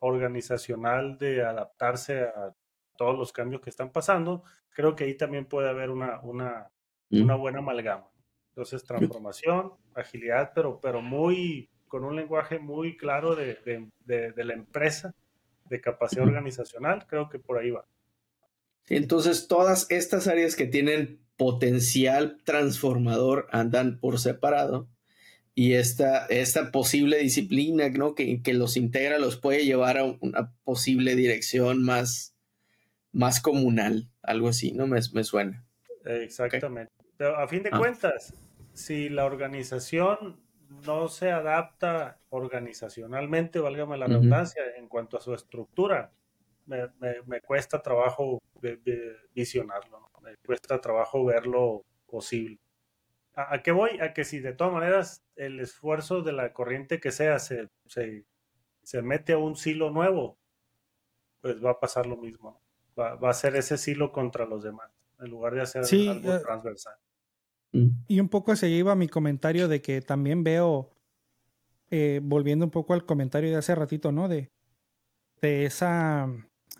organizacional 0.00 1.18
de 1.18 1.44
adaptarse 1.44 2.22
a 2.22 2.54
todos 3.00 3.18
los 3.18 3.32
cambios 3.32 3.62
que 3.62 3.70
están 3.70 3.92
pasando, 3.92 4.44
creo 4.68 4.94
que 4.94 5.04
ahí 5.04 5.16
también 5.16 5.46
puede 5.46 5.70
haber 5.70 5.88
una, 5.88 6.20
una, 6.20 6.70
mm. 7.08 7.22
una 7.22 7.34
buena 7.34 7.60
amalgama. 7.60 8.10
Entonces, 8.50 8.84
transformación, 8.84 9.72
agilidad, 9.94 10.52
pero, 10.54 10.78
pero 10.82 11.00
muy, 11.00 11.70
con 11.88 12.04
un 12.04 12.14
lenguaje 12.14 12.58
muy 12.58 12.98
claro 12.98 13.34
de, 13.34 13.56
de, 14.04 14.32
de, 14.32 14.44
la 14.44 14.52
empresa, 14.52 15.14
de 15.64 15.80
capacidad 15.80 16.26
organizacional, 16.26 17.06
creo 17.06 17.30
que 17.30 17.38
por 17.38 17.56
ahí 17.56 17.70
va. 17.70 17.86
entonces, 18.90 19.48
todas 19.48 19.90
estas 19.90 20.26
áreas 20.26 20.54
que 20.54 20.66
tienen 20.66 21.24
potencial 21.38 22.36
transformador 22.44 23.46
andan 23.50 23.98
por 23.98 24.18
separado 24.18 24.90
y 25.54 25.72
esta, 25.72 26.26
esta 26.26 26.70
posible 26.70 27.16
disciplina 27.16 27.88
¿no? 27.88 28.14
que, 28.14 28.42
que, 28.42 28.52
los 28.52 28.76
integra 28.76 29.18
los 29.18 29.38
puede 29.38 29.64
llevar 29.64 29.96
a 29.96 30.04
una 30.04 30.52
posible 30.64 31.16
dirección 31.16 31.82
más, 31.82 32.29
más 33.12 33.40
comunal, 33.40 34.08
algo 34.22 34.48
así, 34.48 34.72
¿no? 34.72 34.86
Me, 34.86 35.00
me 35.12 35.24
suena. 35.24 35.64
Exactamente. 36.04 36.92
Pero 37.16 37.36
a 37.36 37.46
fin 37.48 37.62
de 37.62 37.70
ah. 37.72 37.78
cuentas, 37.78 38.34
si 38.72 39.08
la 39.08 39.24
organización 39.24 40.40
no 40.86 41.08
se 41.08 41.30
adapta 41.30 42.18
organizacionalmente, 42.30 43.58
válgame 43.58 43.98
la 43.98 44.06
redundancia, 44.06 44.62
en 44.76 44.88
cuanto 44.88 45.18
a 45.18 45.20
su 45.20 45.34
estructura, 45.34 46.12
me, 46.66 46.88
me, 47.26 47.40
cuesta 47.40 47.82
trabajo 47.82 48.40
visionarlo, 49.34 50.10
me 50.22 50.36
cuesta 50.46 50.80
trabajo 50.80 51.24
verlo 51.24 51.84
posible. 52.06 52.60
¿A, 53.34 53.62
qué 53.62 53.72
voy? 53.72 53.98
A 54.00 54.12
que 54.12 54.24
si 54.24 54.38
de 54.40 54.52
todas 54.52 54.72
maneras 54.72 55.24
el 55.34 55.58
esfuerzo 55.60 56.22
de 56.22 56.32
la 56.32 56.52
corriente 56.52 57.00
que 57.00 57.10
sea 57.10 57.38
se, 57.38 57.68
se, 57.86 58.24
se 58.82 59.02
mete 59.02 59.32
a 59.32 59.38
un 59.38 59.56
silo 59.56 59.90
nuevo, 59.90 60.38
pues 61.40 61.64
va 61.64 61.72
a 61.72 61.80
pasar 61.80 62.06
lo 62.06 62.16
mismo 62.16 62.60
va, 63.00 63.30
a 63.30 63.34
ser 63.34 63.56
ese 63.56 63.78
silo 63.78 64.12
contra 64.12 64.46
los 64.46 64.62
demás, 64.62 64.90
en 65.18 65.30
lugar 65.30 65.54
de 65.54 65.62
hacer 65.62 65.82
algo 65.82 66.34
eh, 66.34 66.40
transversal. 66.40 66.94
Y 67.72 68.20
un 68.20 68.28
poco 68.28 68.56
se 68.56 68.68
iba 68.68 68.94
mi 68.96 69.08
comentario 69.08 69.68
de 69.68 69.80
que 69.80 70.02
también 70.02 70.42
veo, 70.42 70.90
eh, 71.90 72.20
volviendo 72.22 72.64
un 72.64 72.70
poco 72.70 72.94
al 72.94 73.06
comentario 73.06 73.50
de 73.50 73.56
hace 73.56 73.74
ratito, 73.74 74.12
¿no? 74.12 74.28
De, 74.28 74.50
de 75.40 75.66
esa, 75.66 76.28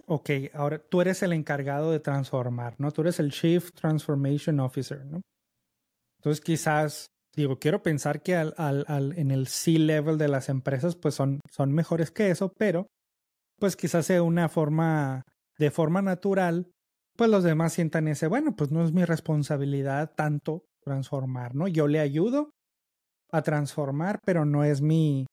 ok, 0.06 0.30
ahora 0.52 0.78
tú 0.78 1.00
eres 1.00 1.22
el 1.22 1.32
encargado 1.32 1.92
de 1.92 2.00
transformar, 2.00 2.74
¿no? 2.78 2.90
Tú 2.90 3.02
eres 3.02 3.20
el 3.20 3.30
Chief 3.30 3.70
Transformation 3.72 4.58
Officer, 4.60 5.04
¿no? 5.06 5.20
Entonces 6.18 6.44
quizás, 6.44 7.06
digo, 7.34 7.58
quiero 7.58 7.82
pensar 7.82 8.22
que 8.22 8.34
al, 8.34 8.54
al, 8.58 8.84
al, 8.88 9.16
en 9.16 9.30
el 9.30 9.46
C-level 9.46 10.18
de 10.18 10.28
las 10.28 10.48
empresas, 10.48 10.96
pues 10.96 11.14
son, 11.14 11.40
son 11.50 11.72
mejores 11.72 12.10
que 12.10 12.30
eso, 12.30 12.52
pero 12.58 12.88
pues 13.60 13.76
quizás 13.76 14.06
sea 14.06 14.22
una 14.22 14.48
forma 14.48 15.22
de 15.60 15.70
forma 15.70 16.00
natural, 16.00 16.72
pues 17.16 17.28
los 17.28 17.44
demás 17.44 17.74
sientan 17.74 18.08
ese, 18.08 18.26
bueno, 18.26 18.56
pues 18.56 18.72
no 18.72 18.82
es 18.82 18.92
mi 18.92 19.04
responsabilidad 19.04 20.14
tanto 20.16 20.64
transformar, 20.82 21.54
¿no? 21.54 21.68
Yo 21.68 21.86
le 21.86 22.00
ayudo 22.00 22.50
a 23.30 23.42
transformar, 23.42 24.20
pero 24.24 24.46
no 24.46 24.64
es 24.64 24.80
mi, 24.80 25.26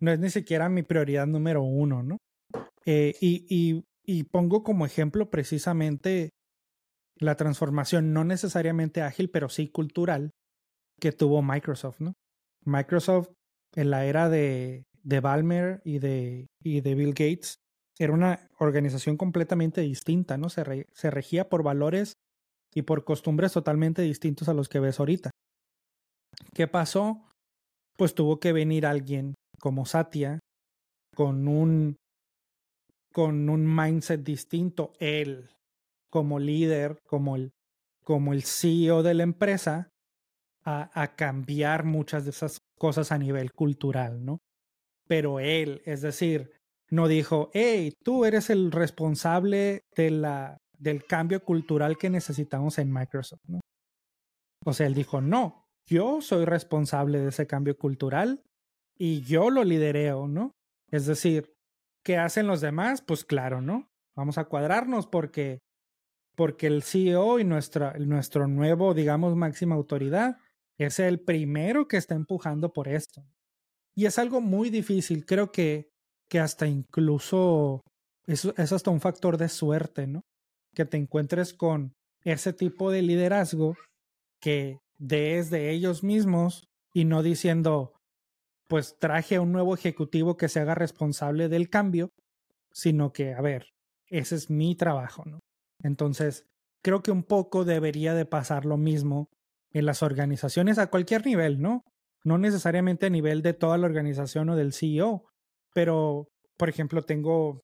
no 0.00 0.12
es 0.12 0.20
ni 0.20 0.30
siquiera 0.30 0.68
mi 0.68 0.84
prioridad 0.84 1.26
número 1.26 1.64
uno, 1.64 2.04
¿no? 2.04 2.18
Eh, 2.86 3.16
y, 3.20 3.44
y, 3.50 3.82
y 4.06 4.22
pongo 4.22 4.62
como 4.62 4.86
ejemplo 4.86 5.30
precisamente 5.30 6.30
la 7.18 7.34
transformación 7.34 8.12
no 8.12 8.22
necesariamente 8.22 9.02
ágil, 9.02 9.30
pero 9.30 9.48
sí 9.48 9.68
cultural 9.68 10.30
que 11.00 11.10
tuvo 11.10 11.42
Microsoft, 11.42 11.98
¿no? 11.98 12.12
Microsoft 12.64 13.30
en 13.74 13.90
la 13.90 14.04
era 14.04 14.28
de, 14.28 14.84
de 15.02 15.20
Balmer 15.20 15.82
y 15.84 15.98
de, 15.98 16.46
y 16.62 16.82
de 16.82 16.94
Bill 16.94 17.14
Gates 17.14 17.56
era 18.00 18.14
una 18.14 18.48
organización 18.58 19.18
completamente 19.18 19.82
distinta, 19.82 20.38
¿no? 20.38 20.48
Se, 20.48 20.64
regía 21.10 21.50
por 21.50 21.62
valores 21.62 22.14
y 22.74 22.82
por 22.82 23.04
costumbres 23.04 23.52
totalmente 23.52 24.00
distintos 24.00 24.48
a 24.48 24.54
los 24.54 24.70
que 24.70 24.80
ves 24.80 24.98
ahorita. 24.98 25.30
¿Qué 26.54 26.66
pasó? 26.66 27.28
Pues 27.98 28.14
tuvo 28.14 28.40
que 28.40 28.54
venir 28.54 28.86
alguien 28.86 29.34
como 29.58 29.84
Satya 29.84 30.38
con 31.14 31.46
un 31.46 31.96
con 33.12 33.50
un 33.50 33.66
mindset 33.66 34.22
distinto, 34.22 34.94
él 34.98 35.50
como 36.10 36.38
líder, 36.38 36.96
como 37.06 37.36
el, 37.36 37.50
como 38.02 38.32
el 38.32 38.44
CEO 38.44 39.02
de 39.02 39.14
la 39.14 39.24
empresa, 39.24 39.90
a, 40.64 40.90
a 40.98 41.16
cambiar 41.16 41.84
muchas 41.84 42.24
de 42.24 42.30
esas 42.30 42.58
cosas 42.78 43.12
a 43.12 43.18
nivel 43.18 43.52
cultural, 43.52 44.24
¿no? 44.24 44.38
Pero 45.06 45.40
él, 45.40 45.82
es 45.84 46.02
decir, 46.02 46.52
no 46.90 47.08
dijo, 47.08 47.50
hey, 47.54 47.94
tú 48.02 48.24
eres 48.24 48.50
el 48.50 48.72
responsable 48.72 49.84
de 49.96 50.10
la, 50.10 50.58
del 50.76 51.04
cambio 51.04 51.44
cultural 51.44 51.96
que 51.96 52.10
necesitamos 52.10 52.78
en 52.78 52.92
Microsoft, 52.92 53.42
¿no? 53.46 53.60
O 54.64 54.72
sea, 54.72 54.86
él 54.86 54.94
dijo, 54.94 55.20
no, 55.20 55.64
yo 55.88 56.20
soy 56.20 56.44
responsable 56.44 57.20
de 57.20 57.28
ese 57.28 57.46
cambio 57.46 57.76
cultural 57.76 58.42
y 58.98 59.22
yo 59.22 59.50
lo 59.50 59.64
lidereo, 59.64 60.28
¿no? 60.28 60.52
Es 60.90 61.06
decir, 61.06 61.54
¿qué 62.04 62.18
hacen 62.18 62.46
los 62.46 62.60
demás? 62.60 63.02
Pues 63.02 63.24
claro, 63.24 63.62
¿no? 63.62 63.88
Vamos 64.16 64.36
a 64.36 64.44
cuadrarnos 64.44 65.06
porque, 65.06 65.60
porque 66.36 66.66
el 66.66 66.82
CEO 66.82 67.38
y 67.38 67.44
nuestra, 67.44 67.94
nuestro 67.98 68.48
nuevo, 68.48 68.92
digamos, 68.92 69.36
máxima 69.36 69.76
autoridad 69.76 70.38
es 70.78 70.98
el 70.98 71.20
primero 71.20 71.88
que 71.88 71.96
está 71.96 72.14
empujando 72.14 72.72
por 72.72 72.88
esto. 72.88 73.22
Y 73.94 74.06
es 74.06 74.18
algo 74.18 74.40
muy 74.40 74.70
difícil. 74.70 75.24
Creo 75.26 75.52
que 75.52 75.89
que 76.30 76.38
hasta 76.38 76.66
incluso 76.66 77.82
es, 78.26 78.46
es 78.56 78.72
hasta 78.72 78.90
un 78.90 79.00
factor 79.00 79.36
de 79.36 79.48
suerte, 79.48 80.06
¿no? 80.06 80.22
Que 80.74 80.86
te 80.86 80.96
encuentres 80.96 81.52
con 81.52 81.92
ese 82.22 82.52
tipo 82.52 82.90
de 82.90 83.02
liderazgo 83.02 83.76
que 84.40 84.78
des 84.96 85.50
de 85.50 85.70
ellos 85.70 86.04
mismos 86.04 86.68
y 86.94 87.04
no 87.04 87.22
diciendo, 87.22 87.94
pues 88.68 88.96
traje 88.98 89.36
a 89.36 89.40
un 89.40 89.52
nuevo 89.52 89.74
ejecutivo 89.74 90.36
que 90.36 90.48
se 90.48 90.60
haga 90.60 90.74
responsable 90.74 91.48
del 91.48 91.68
cambio, 91.68 92.10
sino 92.72 93.12
que, 93.12 93.34
a 93.34 93.40
ver, 93.40 93.66
ese 94.06 94.36
es 94.36 94.50
mi 94.50 94.76
trabajo, 94.76 95.24
¿no? 95.26 95.40
Entonces, 95.82 96.44
creo 96.82 97.02
que 97.02 97.10
un 97.10 97.24
poco 97.24 97.64
debería 97.64 98.14
de 98.14 98.26
pasar 98.26 98.64
lo 98.66 98.76
mismo 98.76 99.26
en 99.72 99.86
las 99.86 100.02
organizaciones 100.02 100.78
a 100.78 100.88
cualquier 100.90 101.26
nivel, 101.26 101.60
¿no? 101.60 101.82
No 102.22 102.38
necesariamente 102.38 103.06
a 103.06 103.10
nivel 103.10 103.42
de 103.42 103.54
toda 103.54 103.78
la 103.78 103.86
organización 103.86 104.50
o 104.50 104.56
del 104.56 104.72
CEO, 104.72 105.24
pero, 105.74 106.28
por 106.56 106.68
ejemplo, 106.68 107.02
tengo, 107.02 107.60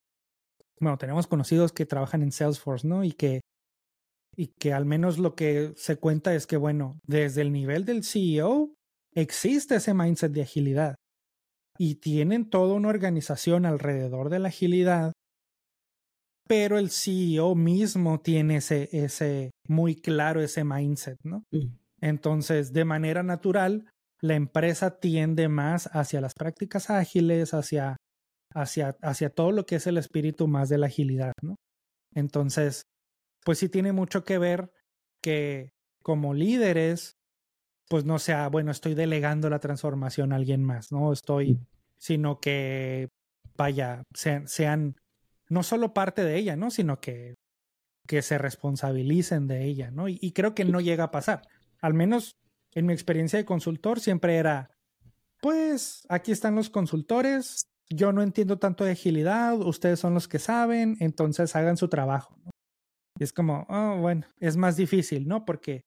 bueno, 0.81 0.99
tenemos 0.99 1.27
conocidos 1.27 1.73
que 1.73 1.87
trabajan 1.87 2.23
en 2.23 2.33
Salesforce, 2.33 2.87
¿no? 2.87 3.05
Y 3.05 3.13
que, 3.13 3.41
y 4.37 4.49
que 4.59 4.73
al 4.73 4.85
menos 4.85 5.19
lo 5.19 5.35
que 5.35 5.73
se 5.77 5.97
cuenta 5.97 6.35
es 6.35 6.47
que, 6.47 6.57
bueno, 6.57 6.99
desde 7.05 7.43
el 7.43 7.53
nivel 7.53 7.85
del 7.85 8.05
CEO 8.05 8.75
existe 9.15 9.77
ese 9.77 9.95
mindset 9.95 10.33
de 10.33 10.43
agilidad 10.43 10.97
y 11.79 11.97
tienen 11.97 12.49
toda 12.49 12.75
una 12.75 12.89
organización 12.89 13.67
alrededor 13.67 14.31
de 14.31 14.39
la 14.39 14.49
agilidad, 14.49 15.13
pero 16.47 16.79
el 16.79 16.91
CEO 16.91 17.55
mismo 17.55 18.21
tiene 18.21 18.57
ese, 18.57 18.89
ese 18.93 19.51
muy 19.69 19.97
claro 19.97 20.41
ese 20.41 20.65
mindset, 20.65 21.19
¿no? 21.25 21.43
Mm. 21.51 21.77
Entonces, 22.01 22.73
de 22.73 22.85
manera 22.85 23.23
natural, 23.23 23.91
la 24.21 24.35
empresa 24.35 24.99
tiende 24.99 25.49
más 25.49 25.89
hacia 25.93 26.21
las 26.21 26.35
prácticas 26.35 26.91
ágiles, 26.91 27.55
hacia, 27.55 27.97
hacia, 28.55 28.97
hacia 29.03 29.31
todo 29.31 29.53
lo 29.53 29.67
que 29.67 29.77
es 29.77 29.87
el 29.87 29.99
espíritu 29.99 30.49
más 30.49 30.69
de 30.69 30.79
la 30.79 30.87
agilidad, 30.87 31.33
¿no? 31.43 31.57
Entonces, 32.15 32.83
pues 33.45 33.59
sí 33.59 33.69
tiene 33.69 33.93
mucho 33.93 34.25
que 34.25 34.39
ver 34.39 34.71
que 35.23 35.71
como 36.03 36.35
líderes, 36.35 37.13
pues 37.89 38.05
no 38.05 38.19
sea, 38.19 38.49
bueno, 38.49 38.71
estoy 38.71 38.95
delegando 38.95 39.51
la 39.51 39.59
transformación 39.59 40.33
a 40.33 40.37
alguien 40.37 40.65
más, 40.65 40.93
no 40.93 41.13
estoy, 41.13 41.59
sino 41.99 42.41
que, 42.41 43.09
vaya, 43.57 44.03
sean, 44.15 44.49
sean 44.49 44.97
no 45.49 45.63
solo 45.63 45.95
parte 45.95 46.25
de 46.25 46.37
ella, 46.37 46.57
¿no? 46.57 46.71
Sino 46.71 47.01
que, 47.01 47.35
que 48.07 48.23
se 48.23 48.39
responsabilicen 48.39 49.47
de 49.47 49.65
ella, 49.65 49.91
¿no? 49.91 50.09
y 50.09 50.33
creo 50.33 50.55
que 50.55 50.65
no 50.65 50.81
llega 50.81 51.05
a 51.05 51.11
pasar. 51.11 51.43
Al 51.81 51.93
menos 51.95 52.37
en 52.77 52.87
mi 52.87 52.93
experiencia 52.93 53.39
de 53.39 53.47
consultor 53.47 54.01
siempre 54.01 54.37
era, 54.37 54.71
pues 55.41 56.07
aquí 56.11 56.31
están 56.31 56.55
los 56.55 56.69
consultores, 56.69 57.63
yo 57.89 58.13
no 58.13 58.23
entiendo 58.23 58.59
tanto 58.59 58.85
de 58.85 58.93
agilidad, 58.93 59.59
ustedes 59.61 59.99
son 59.99 60.13
los 60.13 60.29
que 60.29 60.39
saben, 60.39 60.97
entonces 61.01 61.57
hagan 61.57 61.79
su 61.79 61.89
trabajo. 61.89 62.39
Y 63.19 63.25
es 63.25 63.33
como, 63.33 63.67
oh, 63.71 63.97
bueno, 63.97 64.27
es 64.41 64.59
más 64.59 64.77
difícil, 64.77 65.27
¿no? 65.27 65.47
Porque 65.47 65.85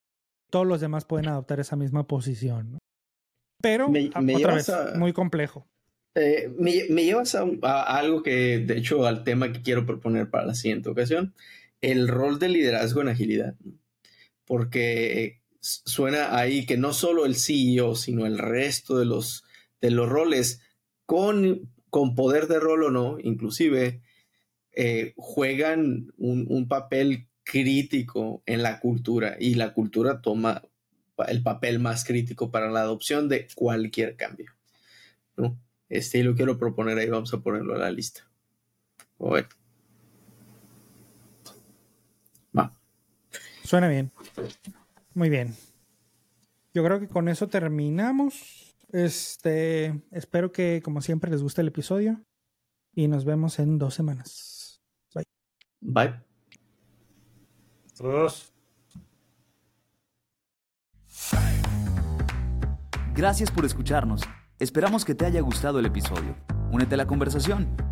todos 0.50 0.66
los 0.66 0.82
demás 0.82 1.06
pueden 1.06 1.28
adoptar 1.28 1.60
esa 1.60 1.76
misma 1.76 2.08
posición, 2.08 2.72
¿no? 2.72 2.80
Pero, 3.62 3.88
otra 3.88 4.56
vez, 4.56 4.72
muy 4.96 5.14
complejo. 5.14 5.68
Eh, 6.16 6.52
me, 6.58 7.04
llevas 7.04 7.36
a, 7.36 7.84
algo 7.84 8.24
que, 8.24 8.60
de 8.60 8.78
hecho, 8.78 9.06
al 9.06 9.24
tema 9.24 9.52
que 9.52 9.62
quiero 9.62 9.86
proponer 9.86 10.30
para 10.30 10.48
la 10.48 10.56
siguiente 10.56 10.90
ocasión, 10.90 11.36
el 11.82 12.08
rol 12.08 12.40
de 12.40 12.50
liderazgo 12.50 13.02
en 13.02 13.10
agilidad. 13.10 13.56
Porque 14.46 15.39
suena 15.60 16.38
ahí 16.38 16.66
que 16.66 16.78
no 16.78 16.93
solo 16.93 17.26
el 17.26 17.36
CEO, 17.36 17.95
sino 17.95 18.26
el 18.26 18.38
resto 18.38 18.97
de 18.97 19.05
los, 19.05 19.43
de 19.82 19.91
los 19.91 20.10
roles, 20.10 20.62
con, 21.05 21.72
con 21.89 22.16
poder 22.16 22.47
de 22.47 22.60
rol 22.60 22.84
o 22.84 22.91
no, 22.91 23.18
inclusive, 23.22 24.01
eh, 24.72 25.14
juegan 25.18 26.14
un, 26.18 26.45
un 26.49 26.68
papel 26.68 27.28
crítico 27.43 28.43
en 28.45 28.62
la 28.62 28.80
cultura 28.80 29.36
y 29.39 29.55
la 29.55 29.74
cultura 29.74 30.22
toma 30.22 30.64
el 31.28 31.43
papel 31.43 31.80
más 31.80 32.05
crítico 32.05 32.51
para 32.51 32.70
la 32.70 32.82
adopción 32.82 33.28
de 33.28 33.47
cualquier 33.55 34.16
cambio. 34.16 34.53
Este, 35.89 36.24
lo 36.24 36.36
quiero 36.36 36.57
proponer 36.57 36.97
ahí, 36.97 37.10
vamos 37.10 37.34
a 37.34 37.41
ponerlo 37.41 37.76
a 37.76 37.80
la 37.80 37.91
lista. 37.91 38.30
Va. 42.57 42.78
Suena 43.64 43.89
bien. 43.89 44.12
Muy 45.20 45.30
bien. 45.30 45.53
Yo 46.74 46.82
creo 46.82 46.97
que 47.01 47.09
con 47.09 47.28
eso 47.28 47.49
terminamos. 47.49 48.74
Este, 48.88 50.01
espero 50.11 50.53
que 50.53 50.82
como 50.82 51.01
siempre 51.01 51.30
les 51.30 51.43
guste 51.43 51.59
el 51.59 51.67
episodio 51.67 52.24
y 52.95 53.09
nos 53.09 53.26
vemos 53.26 53.59
en 53.59 53.78
dos 53.78 53.95
semanas. 53.95 54.82
Bye. 55.13 55.26
Bye. 55.82 56.13
Saludos. 57.93 58.53
Gracias 63.13 63.51
por 63.51 63.65
escucharnos. 63.65 64.22
Esperamos 64.57 65.03
que 65.03 65.15
te 65.15 65.26
haya 65.26 65.41
gustado 65.41 65.80
el 65.80 65.86
episodio. 65.88 66.38
Únete 66.72 66.93
a 66.93 66.97
la 66.97 67.07
conversación. 67.07 67.89